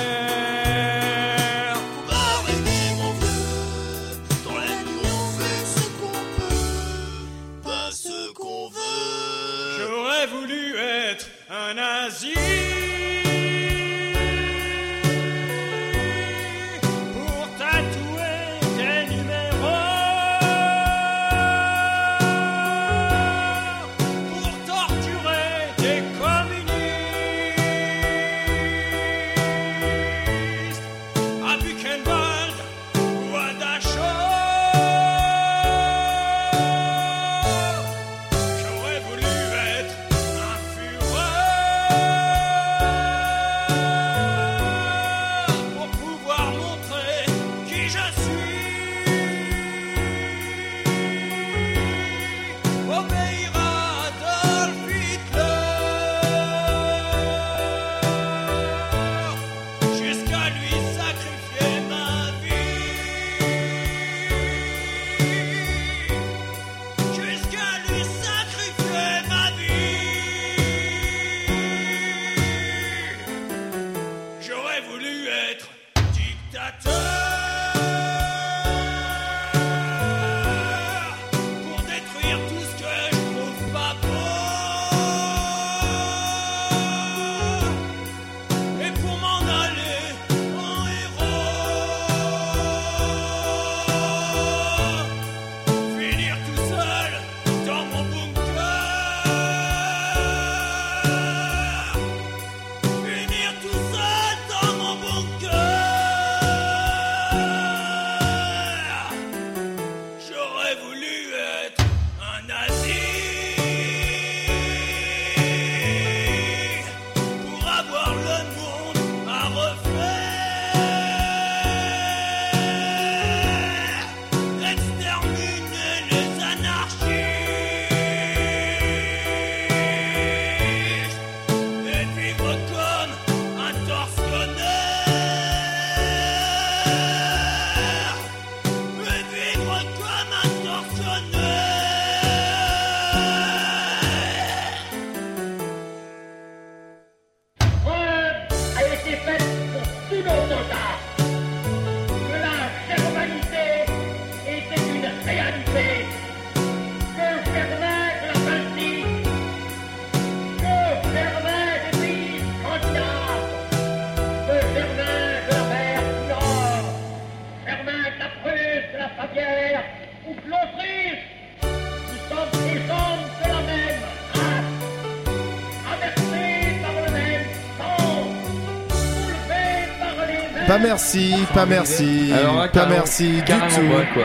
Pas 180.73 180.79
merci, 180.79 181.35
pas 181.53 181.67
merci, 181.67 182.33
Alors 182.33 182.57
là, 182.57 182.69
pas 182.69 182.87
merci 182.87 183.29
du 183.29 183.43
tout. 183.43 184.15
quoi. 184.15 184.25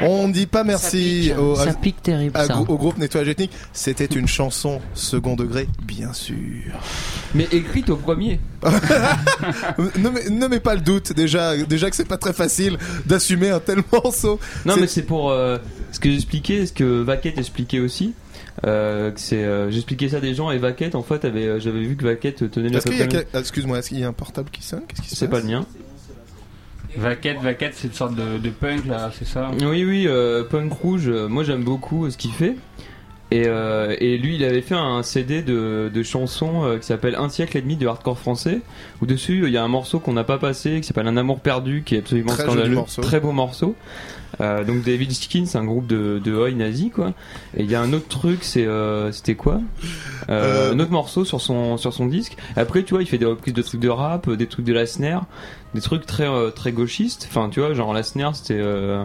On 0.00 0.28
dit 0.28 0.46
pas 0.46 0.64
merci 0.64 1.30
au, 1.38 1.54
Ça 1.54 1.74
pique 1.74 2.02
terrible, 2.02 2.36
à- 2.36 2.46
ça. 2.46 2.58
au 2.58 2.76
groupe 2.76 2.98
Nettoyage 2.98 3.28
Ethnique. 3.28 3.52
C'était 3.72 4.06
une 4.06 4.26
chanson 4.26 4.80
second 4.94 5.36
degré, 5.36 5.68
bien 5.84 6.12
sûr. 6.12 6.34
Mais 7.36 7.46
écrite 7.52 7.88
au 7.90 7.94
premier. 7.94 8.40
ne, 8.68 10.08
mets, 10.08 10.28
ne 10.28 10.48
mets 10.48 10.58
pas 10.58 10.74
le 10.74 10.80
doute 10.80 11.12
déjà, 11.12 11.56
déjà 11.56 11.88
que 11.88 11.94
c'est 11.94 12.04
pas 12.04 12.18
très 12.18 12.32
facile 12.32 12.78
d'assumer 13.06 13.50
un 13.50 13.60
tel 13.60 13.78
morceau. 13.92 14.40
Non, 14.64 14.74
mais 14.76 14.88
c'est 14.88 15.02
pour 15.02 15.30
euh, 15.30 15.58
ce 15.92 16.00
que 16.00 16.10
j'expliquais, 16.10 16.66
ce 16.66 16.72
que 16.72 17.02
Vaquette 17.02 17.38
expliquait 17.38 17.78
aussi. 17.78 18.12
Euh, 18.64 19.10
c'est, 19.16 19.44
euh, 19.44 19.70
j'expliquais 19.70 20.08
ça 20.08 20.16
à 20.16 20.20
des 20.20 20.34
gens 20.34 20.50
et 20.50 20.56
Vaquette 20.58 20.94
en 20.94 21.02
fait 21.02 21.24
avait, 21.26 21.46
euh, 21.46 21.60
j'avais 21.60 21.80
vu 21.82 21.94
que 21.96 22.04
Vaquette 22.04 22.50
tenait 22.50 22.70
quel- 22.70 23.26
ah, 23.34 23.38
Excuse-moi, 23.40 23.78
est-ce 23.78 23.88
qu'il 23.90 23.98
y 24.00 24.04
a 24.04 24.08
un 24.08 24.12
portable 24.14 24.48
qui 24.50 24.62
sonne? 24.62 24.82
Qu'est-ce 24.88 25.02
qui 25.02 25.08
se 25.10 25.16
C'est 25.16 25.28
pas 25.28 25.40
le 25.40 25.46
mien. 25.46 25.66
Vaquette, 26.96 27.38
Vaquette, 27.42 27.74
c'est 27.74 27.88
une 27.88 27.92
sorte 27.94 28.14
de, 28.14 28.38
de 28.38 28.48
punk 28.50 28.86
là, 28.86 29.10
c'est 29.16 29.26
ça? 29.26 29.50
Oui, 29.60 29.84
oui, 29.84 30.06
euh, 30.06 30.44
Punk 30.44 30.72
Rouge, 30.72 31.08
euh, 31.08 31.28
moi 31.28 31.44
j'aime 31.44 31.62
beaucoup 31.62 32.06
euh, 32.06 32.10
ce 32.10 32.16
qu'il 32.16 32.32
fait. 32.32 32.56
Et, 33.32 33.42
euh, 33.48 33.94
et 33.98 34.16
lui, 34.18 34.36
il 34.36 34.44
avait 34.44 34.62
fait 34.62 34.76
un 34.76 35.02
CD 35.02 35.42
de, 35.42 35.90
de 35.92 36.02
chansons 36.04 36.64
euh, 36.64 36.78
qui 36.78 36.86
s'appelle 36.86 37.16
Un 37.16 37.28
siècle 37.28 37.56
et 37.58 37.60
demi 37.60 37.74
de 37.76 37.84
hardcore 37.86 38.18
français. 38.18 38.60
Où 39.02 39.06
dessus, 39.06 39.42
il 39.46 39.52
y 39.52 39.56
a 39.56 39.64
un 39.64 39.68
morceau 39.68 39.98
qu'on 39.98 40.12
n'a 40.12 40.22
pas 40.22 40.38
passé 40.38 40.80
qui 40.80 40.86
s'appelle 40.86 41.08
Un 41.08 41.16
amour 41.16 41.40
perdu, 41.40 41.82
qui 41.84 41.96
est 41.96 41.98
absolument 41.98 42.32
Très 42.32 42.44
scandaleux. 42.44 42.76
Très 43.02 43.18
beau 43.18 43.32
morceau. 43.32 43.74
Euh, 44.40 44.64
donc 44.64 44.82
David 44.82 45.12
Skin, 45.12 45.44
c'est 45.46 45.56
un 45.58 45.64
groupe 45.64 45.86
de, 45.86 46.20
de 46.22 46.32
oi 46.34 46.50
nazi 46.52 46.90
quoi. 46.90 47.12
Et 47.56 47.62
il 47.62 47.70
y 47.70 47.74
a 47.74 47.80
un 47.80 47.92
autre 47.92 48.08
truc, 48.08 48.40
c'est 48.42 48.66
euh, 48.66 49.10
c'était 49.12 49.34
quoi? 49.34 49.60
Euh, 50.28 50.70
Euh, 50.70 50.72
Un 50.74 50.80
autre 50.80 50.90
morceau 50.90 51.24
sur 51.24 51.40
son 51.40 51.76
sur 51.76 51.92
son 51.92 52.06
disque. 52.06 52.36
Après 52.56 52.82
tu 52.82 52.94
vois, 52.94 53.02
il 53.02 53.06
fait 53.06 53.18
des 53.18 53.24
reprises 53.26 53.54
de 53.54 53.62
trucs 53.62 53.80
de 53.80 53.88
rap, 53.88 54.28
euh, 54.28 54.36
des 54.36 54.46
trucs 54.46 54.66
de 54.66 54.72
la 54.72 54.84
snare, 54.86 55.24
des 55.74 55.80
trucs 55.80 56.04
très 56.06 56.28
euh, 56.28 56.50
très 56.50 56.72
gauchistes. 56.72 57.26
Enfin 57.30 57.48
tu 57.50 57.60
vois, 57.60 57.72
genre 57.74 57.94
la 57.94 58.02
snare 58.02 58.34
c'était 58.36 58.58
euh, 58.58 59.04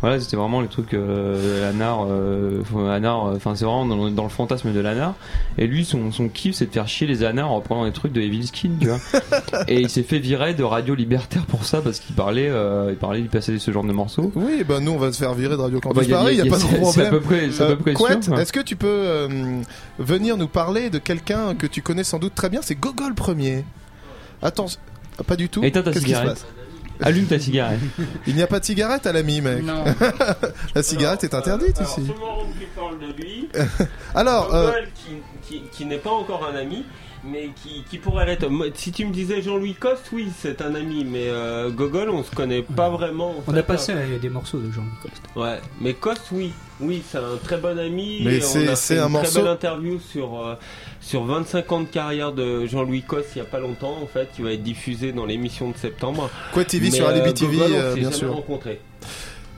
voilà 0.00 0.18
c'était 0.20 0.36
vraiment 0.36 0.60
les 0.60 0.68
trucs 0.68 0.94
euh, 0.94 1.68
Anar, 1.70 2.06
euh, 2.08 2.62
Anar. 2.88 3.26
euh, 3.26 3.36
Enfin 3.36 3.54
c'est 3.56 3.64
vraiment 3.64 3.84
dans, 3.86 4.04
le- 4.04 4.10
dans 4.12 4.22
le 4.22 4.28
fantasme 4.30 4.72
de 4.72 4.80
l'Anar. 4.80 5.14
Et 5.58 5.66
lui 5.66 5.84
son 5.84 6.12
son 6.12 6.28
kiff 6.28 6.54
c'est 6.54 6.66
de 6.66 6.72
faire 6.72 6.88
chier 6.88 7.06
les 7.06 7.24
Anars 7.24 7.50
en 7.50 7.56
reprenant 7.56 7.84
des 7.84 7.92
trucs 7.92 8.12
de 8.12 8.20
Evil 8.20 8.46
Skin, 8.46 8.70
tu 8.80 8.86
vois. 8.88 8.98
Et 9.68 9.80
il 9.80 9.90
s'est 9.90 10.02
fait 10.04 10.18
virer 10.20 10.54
de 10.54 10.62
Radio 10.62 10.94
Libertaire 10.94 11.44
pour 11.46 11.64
ça 11.64 11.80
parce 11.82 11.98
qu'il 12.00 12.14
parlait 12.14 12.48
euh, 12.48 12.88
il 12.90 12.96
parlait 12.96 13.20
il 13.20 13.28
passait 13.28 13.58
ce 13.58 13.70
genre 13.72 13.84
de 13.84 13.92
morceaux. 13.92 14.30
Oui, 14.36 14.62
bah 14.70 14.80
nous 14.80 14.92
on 14.92 14.98
va 14.98 15.12
se 15.12 15.18
faire 15.18 15.34
virer 15.34 15.56
de 15.56 15.60
Radio 15.60 15.80
Campus 15.80 15.98
Bah, 15.98 16.04
y 16.08 16.12
a- 16.14 16.16
Paris, 16.18 16.28
a- 16.28 16.32
il 16.32 16.38
y 16.44 16.48
a, 16.48 16.50
pas 16.50 16.58
c'est- 16.58 16.68
de 16.72 16.76
problème. 16.76 16.92
c'est 16.92 17.06
à 17.06 17.10
peu 17.10 17.20
près- 17.20 17.50
c'est 17.52 17.62
à 17.62 17.66
peu 17.68 17.76
près 17.76 17.90
sûr, 17.94 17.98
Couette, 18.06 18.28
quoi. 18.28 18.40
est-ce 18.40 18.52
que 18.52 18.60
tu 18.60 18.76
peux 18.76 18.86
euh, 18.88 19.28
venir 19.98 20.36
nous 20.36 20.48
parler 20.48 20.90
de 20.90 20.98
quelqu'un 20.98 21.54
que 21.54 21.66
tu 21.66 21.82
connais 21.82 22.04
sans 22.04 22.18
doute 22.18 22.34
très 22.34 22.48
bien? 22.48 22.60
C'est 22.62 22.74
Gogol 22.76 23.14
premier. 23.14 23.64
Attends, 24.42 24.66
pas 25.26 25.36
du 25.36 25.48
tout. 25.48 25.62
Éteins 25.64 25.82
ta 25.82 25.90
Qu'est-ce 25.92 26.04
qui 26.04 26.10
se 26.12 26.16
cigarette? 26.16 26.34
passe? 26.40 26.46
Allume 27.02 27.24
ta 27.26 27.38
cigarette. 27.38 27.80
Il 28.26 28.34
n'y 28.34 28.42
a 28.42 28.46
pas 28.46 28.60
de 28.60 28.64
cigarette 28.64 29.06
à 29.06 29.12
l'ami, 29.12 29.40
mec. 29.40 29.62
Non. 29.62 29.84
La 30.74 30.82
cigarette 30.82 31.24
est 31.24 31.34
interdite 31.34 31.78
Alors, 31.78 31.90
ici. 31.98 32.02
tout 32.06 32.12
le 32.12 32.18
monde 32.20 32.46
qui 32.58 32.66
parle 32.76 32.98
de 32.98 33.22
lui. 33.22 33.48
Alors, 34.14 34.54
euh, 34.54 34.66
Gogol, 34.66 34.88
qui, 34.94 35.14
qui, 35.48 35.62
qui 35.72 35.86
n'est 35.86 35.96
pas 35.98 36.10
encore 36.10 36.46
un 36.52 36.56
ami, 36.58 36.84
mais 37.24 37.50
qui, 37.62 37.84
qui 37.88 37.98
pourrait 37.98 38.26
l'être. 38.26 38.46
Si 38.74 38.92
tu 38.92 39.04
me 39.06 39.12
disais 39.12 39.42
Jean-Louis 39.42 39.74
Coste, 39.74 40.08
oui, 40.12 40.28
c'est 40.38 40.62
un 40.62 40.74
ami, 40.74 41.04
mais 41.04 41.28
euh, 41.28 41.70
Gogol, 41.70 42.10
on 42.10 42.22
se 42.22 42.34
connaît 42.34 42.62
pas 42.62 42.88
vraiment. 42.88 43.30
en 43.30 43.42
On 43.46 43.52
fait. 43.52 43.58
a 43.58 43.62
passé 43.62 43.92
euh, 43.94 44.18
des 44.18 44.28
morceaux 44.30 44.58
de 44.58 44.70
Jean-Luc 44.70 45.00
Coste. 45.02 45.22
Ouais, 45.36 45.58
mais 45.80 45.94
Coste, 45.94 46.28
oui. 46.32 46.52
Oui, 46.82 47.02
c'est 47.06 47.18
un 47.18 47.36
très 47.44 47.58
bon 47.58 47.78
ami. 47.78 48.22
Mais 48.24 48.40
c'est- 48.40 48.98
un 48.98 49.06
une 49.06 49.12
morceau- 49.12 49.32
très 49.32 49.42
belle 49.42 49.50
interview 49.52 50.00
sur, 50.00 50.40
euh, 50.40 50.54
sur 51.02 51.24
25 51.24 51.70
ans 51.72 51.80
de 51.80 51.86
carrière 51.86 52.32
de 52.32 52.64
Jean-Louis 52.66 53.02
Coste 53.02 53.32
il 53.34 53.38
y 53.38 53.42
a 53.42 53.44
pas 53.44 53.60
longtemps, 53.60 53.98
en 54.02 54.06
fait, 54.06 54.30
qui 54.34 54.40
va 54.42 54.52
être 54.52 54.62
diffusé 54.62 55.12
dans 55.12 55.26
l'émission 55.26 55.70
de 55.70 55.76
septembre. 55.76 56.30
Quoi 56.54 56.64
TV 56.64 56.86
Mais, 56.86 56.96
sur 56.96 57.06
Alibi 57.06 57.28
euh, 57.28 57.32
TV, 57.32 57.56
Gogol, 57.58 57.72
on 57.72 57.76
euh, 57.78 57.94
bien 57.94 58.04
jamais 58.04 58.16
sûr. 58.16 58.32
rencontrés. 58.34 58.80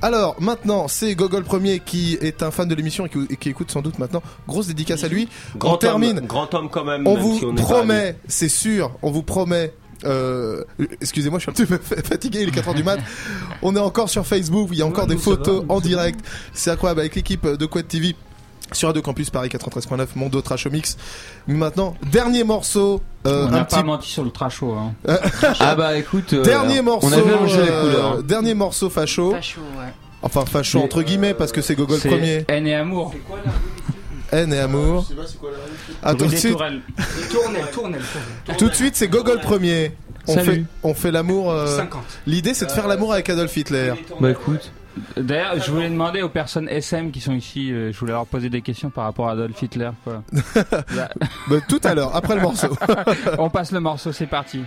Alors 0.02 0.34
maintenant, 0.40 0.88
c'est 0.88 1.14
Gogol 1.14 1.44
Premier 1.44 1.78
qui 1.78 2.18
est 2.20 2.42
un 2.42 2.50
fan 2.50 2.68
de 2.68 2.74
l'émission 2.74 3.06
et 3.06 3.08
qui, 3.08 3.18
et 3.30 3.36
qui 3.36 3.48
écoute 3.48 3.70
sans 3.70 3.82
doute 3.82 3.98
maintenant. 3.98 4.22
Grosse 4.48 4.66
dédicace 4.66 5.04
à 5.04 5.08
lui. 5.08 5.28
Grand 5.56 5.74
on 5.74 5.76
termine. 5.76 6.18
homme, 6.18 6.26
grand 6.26 6.52
homme 6.54 6.68
quand 6.68 6.84
même. 6.84 7.06
On 7.06 7.14
même 7.14 7.22
vous 7.22 7.38
si 7.38 7.44
on 7.44 7.54
promet, 7.54 8.16
c'est 8.26 8.48
sûr, 8.48 8.90
on 9.02 9.10
vous 9.12 9.22
promet. 9.22 9.72
euh, 10.04 10.64
excusez-moi, 11.00 11.38
je 11.38 11.42
suis 11.44 11.50
un 11.50 11.54
petit 11.54 11.66
peu 11.66 11.78
fa- 11.78 12.02
fatigué, 12.02 12.40
il 12.42 12.48
est 12.48 12.60
4h 12.60 12.74
du 12.74 12.82
mat. 12.82 12.98
On 13.62 13.76
est 13.76 13.80
encore 13.80 14.10
sur 14.10 14.26
Facebook, 14.26 14.70
il 14.72 14.78
y 14.78 14.82
a 14.82 14.86
encore 14.86 15.06
des 15.06 15.16
photos 15.16 15.64
en 15.68 15.80
direct. 15.80 16.18
C'est 16.52 16.72
incroyable 16.72 16.98
avec 16.98 17.14
l'équipe 17.14 17.46
de 17.46 17.66
Quad 17.66 17.86
TV 17.86 18.16
sur 18.74 18.88
Radio 18.88 19.02
Campus 19.02 19.30
Paris 19.30 19.48
93.9, 19.48 20.06
Mondo 20.16 20.40
Trash 20.40 20.66
Mix. 20.66 20.96
Maintenant, 21.46 21.94
dernier 22.10 22.44
morceau, 22.44 23.00
euh, 23.26 23.44
On 23.44 23.48
un 23.48 23.50
n'a 23.50 23.64
petit 23.64 23.76
pas 23.76 23.82
menti 23.82 24.10
sur 24.10 24.24
le 24.24 24.30
tracho. 24.30 24.72
Hein. 24.72 24.94
Ah 25.60 25.74
bah 25.74 25.96
écoute, 25.96 26.32
euh, 26.32 26.42
dernier 26.42 26.82
morceau, 26.82 27.12
a 27.12 27.16
mélangé 27.24 27.62
les 27.62 27.68
euh, 27.70 27.82
couleurs. 27.82 28.12
hein. 28.18 28.22
dernier 28.24 28.54
morceau 28.54 28.90
facho. 28.90 29.32
Facho, 29.32 29.60
ouais. 29.60 29.92
Enfin 30.22 30.44
facho 30.46 30.78
Mais- 30.78 30.84
entre 30.84 31.02
guillemets 31.02 31.34
parce 31.34 31.52
que 31.52 31.60
c'est 31.62 31.74
Gogol 31.74 31.98
C'est 32.00 32.08
premier. 32.08 32.44
Haine 32.48 32.66
et 32.66 32.74
amour. 32.74 33.12
Haine 34.30 34.52
et 34.52 34.58
amour. 34.60 35.02
Je 35.02 35.08
sais 35.14 35.20
pas 35.20 35.26
c'est 35.26 35.38
quoi 35.38 35.50
la. 35.50 35.56
Ah, 36.02 36.14
tout 36.14 36.26
de 36.26 36.34
suite, 36.36 36.52
Tourelles. 36.52 36.80
Tournel, 37.30 37.64
tournel, 37.72 38.00
tout 38.56 38.68
de 38.68 38.74
suite, 38.74 38.96
c'est 38.96 39.08
Gogol 39.08 39.40
premier. 39.40 39.92
On 40.28 40.34
Salut. 40.34 40.52
fait, 40.52 40.64
on 40.84 40.94
fait 40.94 41.10
l'amour. 41.10 41.50
euh, 41.50 41.76
50. 41.76 42.00
L'idée, 42.28 42.54
c'est 42.54 42.66
de 42.66 42.70
faire 42.70 42.86
l'amour 42.86 43.12
avec 43.12 43.28
Adolf 43.28 43.56
Hitler. 43.56 43.92
Bah 44.20 44.30
écoute, 44.30 44.70
D'ailleurs, 45.16 45.58
je 45.60 45.70
voulais 45.70 45.88
demander 45.88 46.22
aux 46.22 46.28
personnes 46.28 46.68
SM 46.68 47.10
qui 47.10 47.20
sont 47.20 47.32
ici, 47.32 47.72
euh, 47.72 47.92
je 47.92 47.98
voulais 47.98 48.12
leur 48.12 48.26
poser 48.26 48.50
des 48.50 48.60
questions 48.60 48.90
par 48.90 49.04
rapport 49.04 49.28
à 49.28 49.32
Adolf 49.32 49.60
Hitler. 49.62 49.90
Quoi. 50.04 50.22
Bah, 51.48 51.56
tout 51.68 51.80
à 51.84 51.94
l'heure, 51.94 52.14
après 52.14 52.34
le 52.34 52.42
morceau. 52.42 52.76
on 53.38 53.50
passe 53.50 53.72
le 53.72 53.80
morceau, 53.80 54.12
c'est 54.12 54.26
parti. 54.26 54.62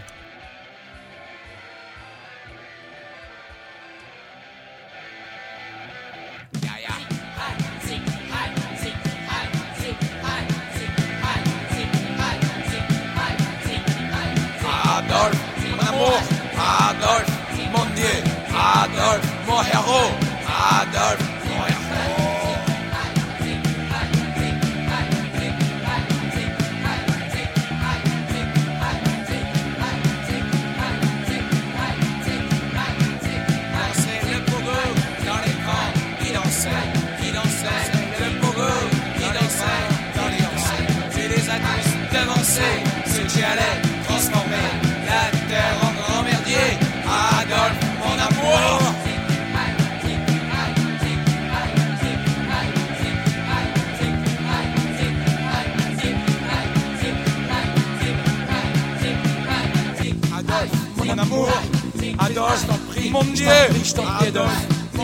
Adolphe, 62.46 62.62
je 62.62 62.68
t'en 62.68 62.78
prie. 62.92 63.10
Mon 63.10 63.24
Dieu, 63.24 63.48
je 63.84 63.94
t'en 63.94 64.04
prie, 64.04 64.28
Adolphe. 64.28 64.52
Mon 64.94 65.04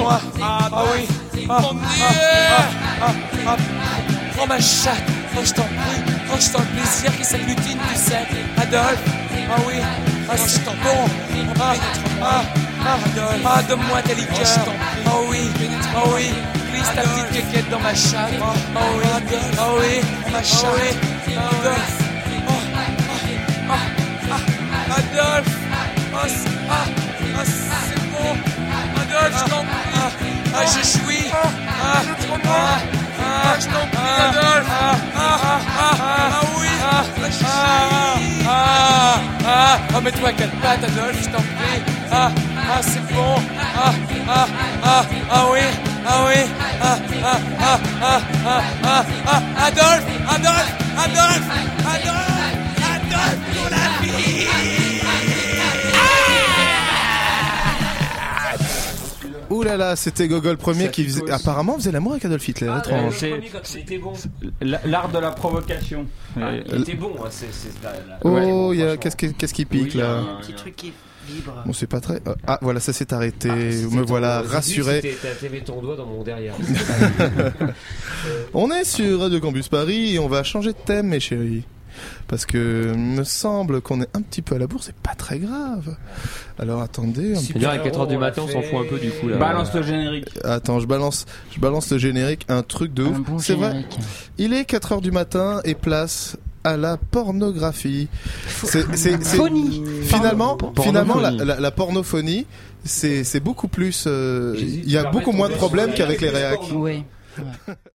moi 0.00 0.20
Ah, 0.42 0.68
oui. 0.94 1.08
mon 1.46 1.72
Dieu. 1.74 2.04
Ah, 2.50 2.62
ah, 3.02 3.12
ah. 3.46 3.56
Prends 4.36 4.46
ma 4.46 4.60
chatte. 4.60 5.02
Oh, 5.36 5.40
je 5.44 5.52
t'en 5.52 5.62
prie. 5.62 6.14
Oh, 6.32 6.36
je 6.40 6.50
t'en 6.50 6.58
le 6.60 6.64
plaisir 6.66 7.16
qui 7.18 7.24
s'agglutine, 7.24 7.78
tu 7.92 7.98
sais. 8.00 8.26
Adolphe. 8.60 9.02
Ah 9.50 9.56
oui. 9.66 9.74
Ah, 10.28 10.34
c'est 10.36 10.64
bon. 10.64 10.72
Ah, 11.60 11.74
ah, 12.22 12.42
ah, 12.84 12.98
Adolphe. 13.04 13.42
Ah, 13.44 13.62
donne-moi 13.68 14.02
tes 14.02 14.14
liqueurs. 14.14 14.66
Oh 15.06 15.26
oui. 15.30 15.50
Oh 15.96 16.10
oui. 16.14 16.30
Glisse 16.72 16.92
ta 16.94 17.02
petite 17.02 17.30
quéquette 17.32 17.70
dans 17.70 17.80
ma 17.80 17.94
chatte. 17.94 18.32
Oh 18.40 18.78
oui. 18.98 19.36
Oh 19.58 19.78
oui. 19.80 20.00
Ma 20.32 20.42
chatte. 20.42 20.96
Adolphe. 21.36 22.02
Oh, 22.48 22.52
ah, 23.70 23.74
ah, 24.30 24.36
ah, 24.90 24.96
Adolphe. 24.96 25.55
Ah, 26.18 26.24
c'est- 26.28 26.48
ah, 26.70 26.84
ah, 27.36 27.44
bon. 28.12 28.30
Adolphe, 29.00 29.38
je 29.38 29.50
t'en 29.50 29.62
prie. 29.64 30.32
Ah, 30.54 30.64
je 30.64 30.98
jouis. 30.98 31.26
Ah, 31.32 31.36
ah, 31.84 32.78
ah, 33.20 33.54
je 33.60 33.66
t'en 33.66 33.86
prie, 33.92 34.14
Adolphe. 34.26 34.70
Ah, 34.70 34.96
ah, 35.16 35.60
ah, 35.78 35.94
ah, 36.00 36.40
oui. 36.58 36.68
Ah, 36.82 37.04
je 37.24 37.30
jouis. 37.32 38.44
Ah, 38.48 39.20
ah, 39.46 39.78
ah, 39.94 40.00
mets-toi 40.00 40.28
à 40.28 40.32
quatre 40.32 40.56
pattes, 40.62 40.84
Adolphe, 40.84 41.20
je 41.22 41.28
t'en 41.28 41.42
prie. 41.42 41.80
Ah, 42.10 42.30
ah, 42.56 42.80
c'est 42.82 43.04
bon. 43.14 43.34
Ah, 43.76 43.92
ah, 44.28 44.46
ah, 44.84 45.04
ah, 45.30 45.44
oui. 45.52 45.60
Ah 46.08 46.24
oui. 46.26 46.40
Ah, 46.80 46.98
ah, 47.24 47.38
ah, 47.60 47.78
ah, 48.02 48.20
ah, 48.46 48.62
ah, 48.84 49.02
ah, 49.26 49.66
Adolphe, 49.66 50.06
Adolphe, 50.34 50.72
Adolphe, 51.04 51.48
Adolphe, 51.94 52.56
Adolphe, 52.94 53.40
pour 53.54 53.68
Ouh 59.56 59.62
là 59.62 59.76
là, 59.76 59.96
c'était 59.96 60.28
Gogol 60.28 60.56
premier 60.56 60.90
qui 60.90 61.04
faisait, 61.04 61.30
apparemment 61.30 61.74
faisait 61.76 61.92
l'amour 61.92 62.12
avec 62.12 62.24
Adolf 62.24 62.46
Hitler. 62.48 62.68
Ah, 62.70 62.78
étrange. 62.78 63.24
C'était 63.62 63.98
bon. 63.98 64.12
L'art 64.60 65.08
de 65.10 65.18
la 65.18 65.30
provocation. 65.30 66.06
Ah, 66.40 66.54
Et- 66.54 66.62
il 66.74 66.82
était 66.82 66.94
bon, 66.94 67.12
c'est 67.30 67.46
c'est 67.52 67.70
la- 67.82 67.92
la- 67.92 68.18
Oh, 68.24 68.72
il 68.72 68.80
y 68.80 68.82
a 68.82 68.96
qu'est-ce 68.96 69.16
qui, 69.16 69.32
qu'est-ce 69.34 69.54
qui 69.54 69.64
pique 69.64 69.92
Oui, 69.94 70.00
là 70.00 70.18
un 70.18 70.40
petit 70.40 70.52
truc 70.54 70.76
qui 70.76 70.92
vibre. 71.28 71.54
Bon, 71.64 71.72
c'est 71.72 71.86
pas 71.86 72.00
très. 72.00 72.16
euh, 72.26 72.34
Ah, 72.46 72.58
voilà, 72.62 72.80
ça 72.80 72.92
s'est 72.92 73.12
arrêté. 73.14 73.48
C'était 73.72 73.96
Me 73.96 74.02
voilà 74.02 74.42
rassuré. 74.42 75.00
c'était- 75.02 75.34
T'as 75.40 75.48
mis 75.48 75.62
ton 75.62 75.80
doigt 75.80 75.96
dans 75.96 76.06
mon 76.06 76.22
derrière. 76.22 76.54
On 78.54 78.70
est 78.70 78.84
sur 78.84 79.20
Radio 79.20 79.40
Campus 79.40 79.68
Paris 79.68 80.14
et 80.14 80.18
on 80.18 80.28
va 80.28 80.42
changer 80.42 80.72
de 80.72 80.78
thème, 80.84 81.08
mes 81.08 81.20
chéris. 81.20 81.64
Parce 82.28 82.44
que 82.46 82.92
il 82.94 82.98
me 83.00 83.24
semble 83.24 83.80
qu'on 83.80 84.00
est 84.00 84.08
un 84.16 84.22
petit 84.22 84.42
peu 84.42 84.54
à 84.54 84.58
la 84.58 84.66
bourre, 84.66 84.82
c'est 84.82 84.94
pas 84.96 85.14
très 85.14 85.38
grave. 85.38 85.96
Alors 86.58 86.80
attendez. 86.82 87.32
un 87.34 87.38
petit- 87.38 87.46
C'est-à-dire 87.46 87.70
à 87.70 87.78
4h 87.78 88.06
du 88.08 88.16
matin, 88.18 88.42
on 88.44 88.48
s'en 88.48 88.62
fout 88.62 88.78
un 88.84 88.88
peu 88.88 88.98
du 88.98 89.10
coup 89.10 89.28
là. 89.28 89.36
Balance 89.36 89.72
le 89.74 89.82
générique. 89.82 90.28
Attends, 90.44 90.80
je 90.80 90.86
balance, 90.86 91.26
je 91.54 91.60
balance 91.60 91.90
le 91.92 91.98
générique, 91.98 92.44
un 92.48 92.62
truc 92.62 92.92
de 92.94 93.04
ouf. 93.04 93.18
bon 93.20 93.38
C'est 93.38 93.54
vrai. 93.54 93.84
Il 94.38 94.52
est 94.52 94.64
4 94.64 94.92
heures 94.92 95.00
du 95.00 95.10
matin 95.12 95.60
et 95.64 95.74
place 95.74 96.36
à 96.64 96.76
la 96.76 96.96
pornographie. 96.96 98.08
C'est, 98.48 98.82
Phonie. 99.22 99.84
finalement, 100.02 100.56
Porno- 100.56 100.82
finalement, 100.82 101.14
la, 101.20 101.28
pornophonie. 101.28 101.48
la- 101.48 101.60
la 101.60 101.70
pornophonie, 101.70 102.46
c'est, 102.84 103.40
beaucoup 103.40 103.68
plus, 103.68 104.04
euh, 104.08 104.54
il 104.58 104.90
y 104.90 104.96
a 104.96 105.04
beaucoup 105.10 105.30
moins 105.32 105.48
de 105.48 105.54
problèmes 105.54 105.92
qu'avec 105.94 106.20
les 106.20 106.30
réacs. 106.30 106.56
pornos. 106.58 106.82
Ouais. 106.82 107.04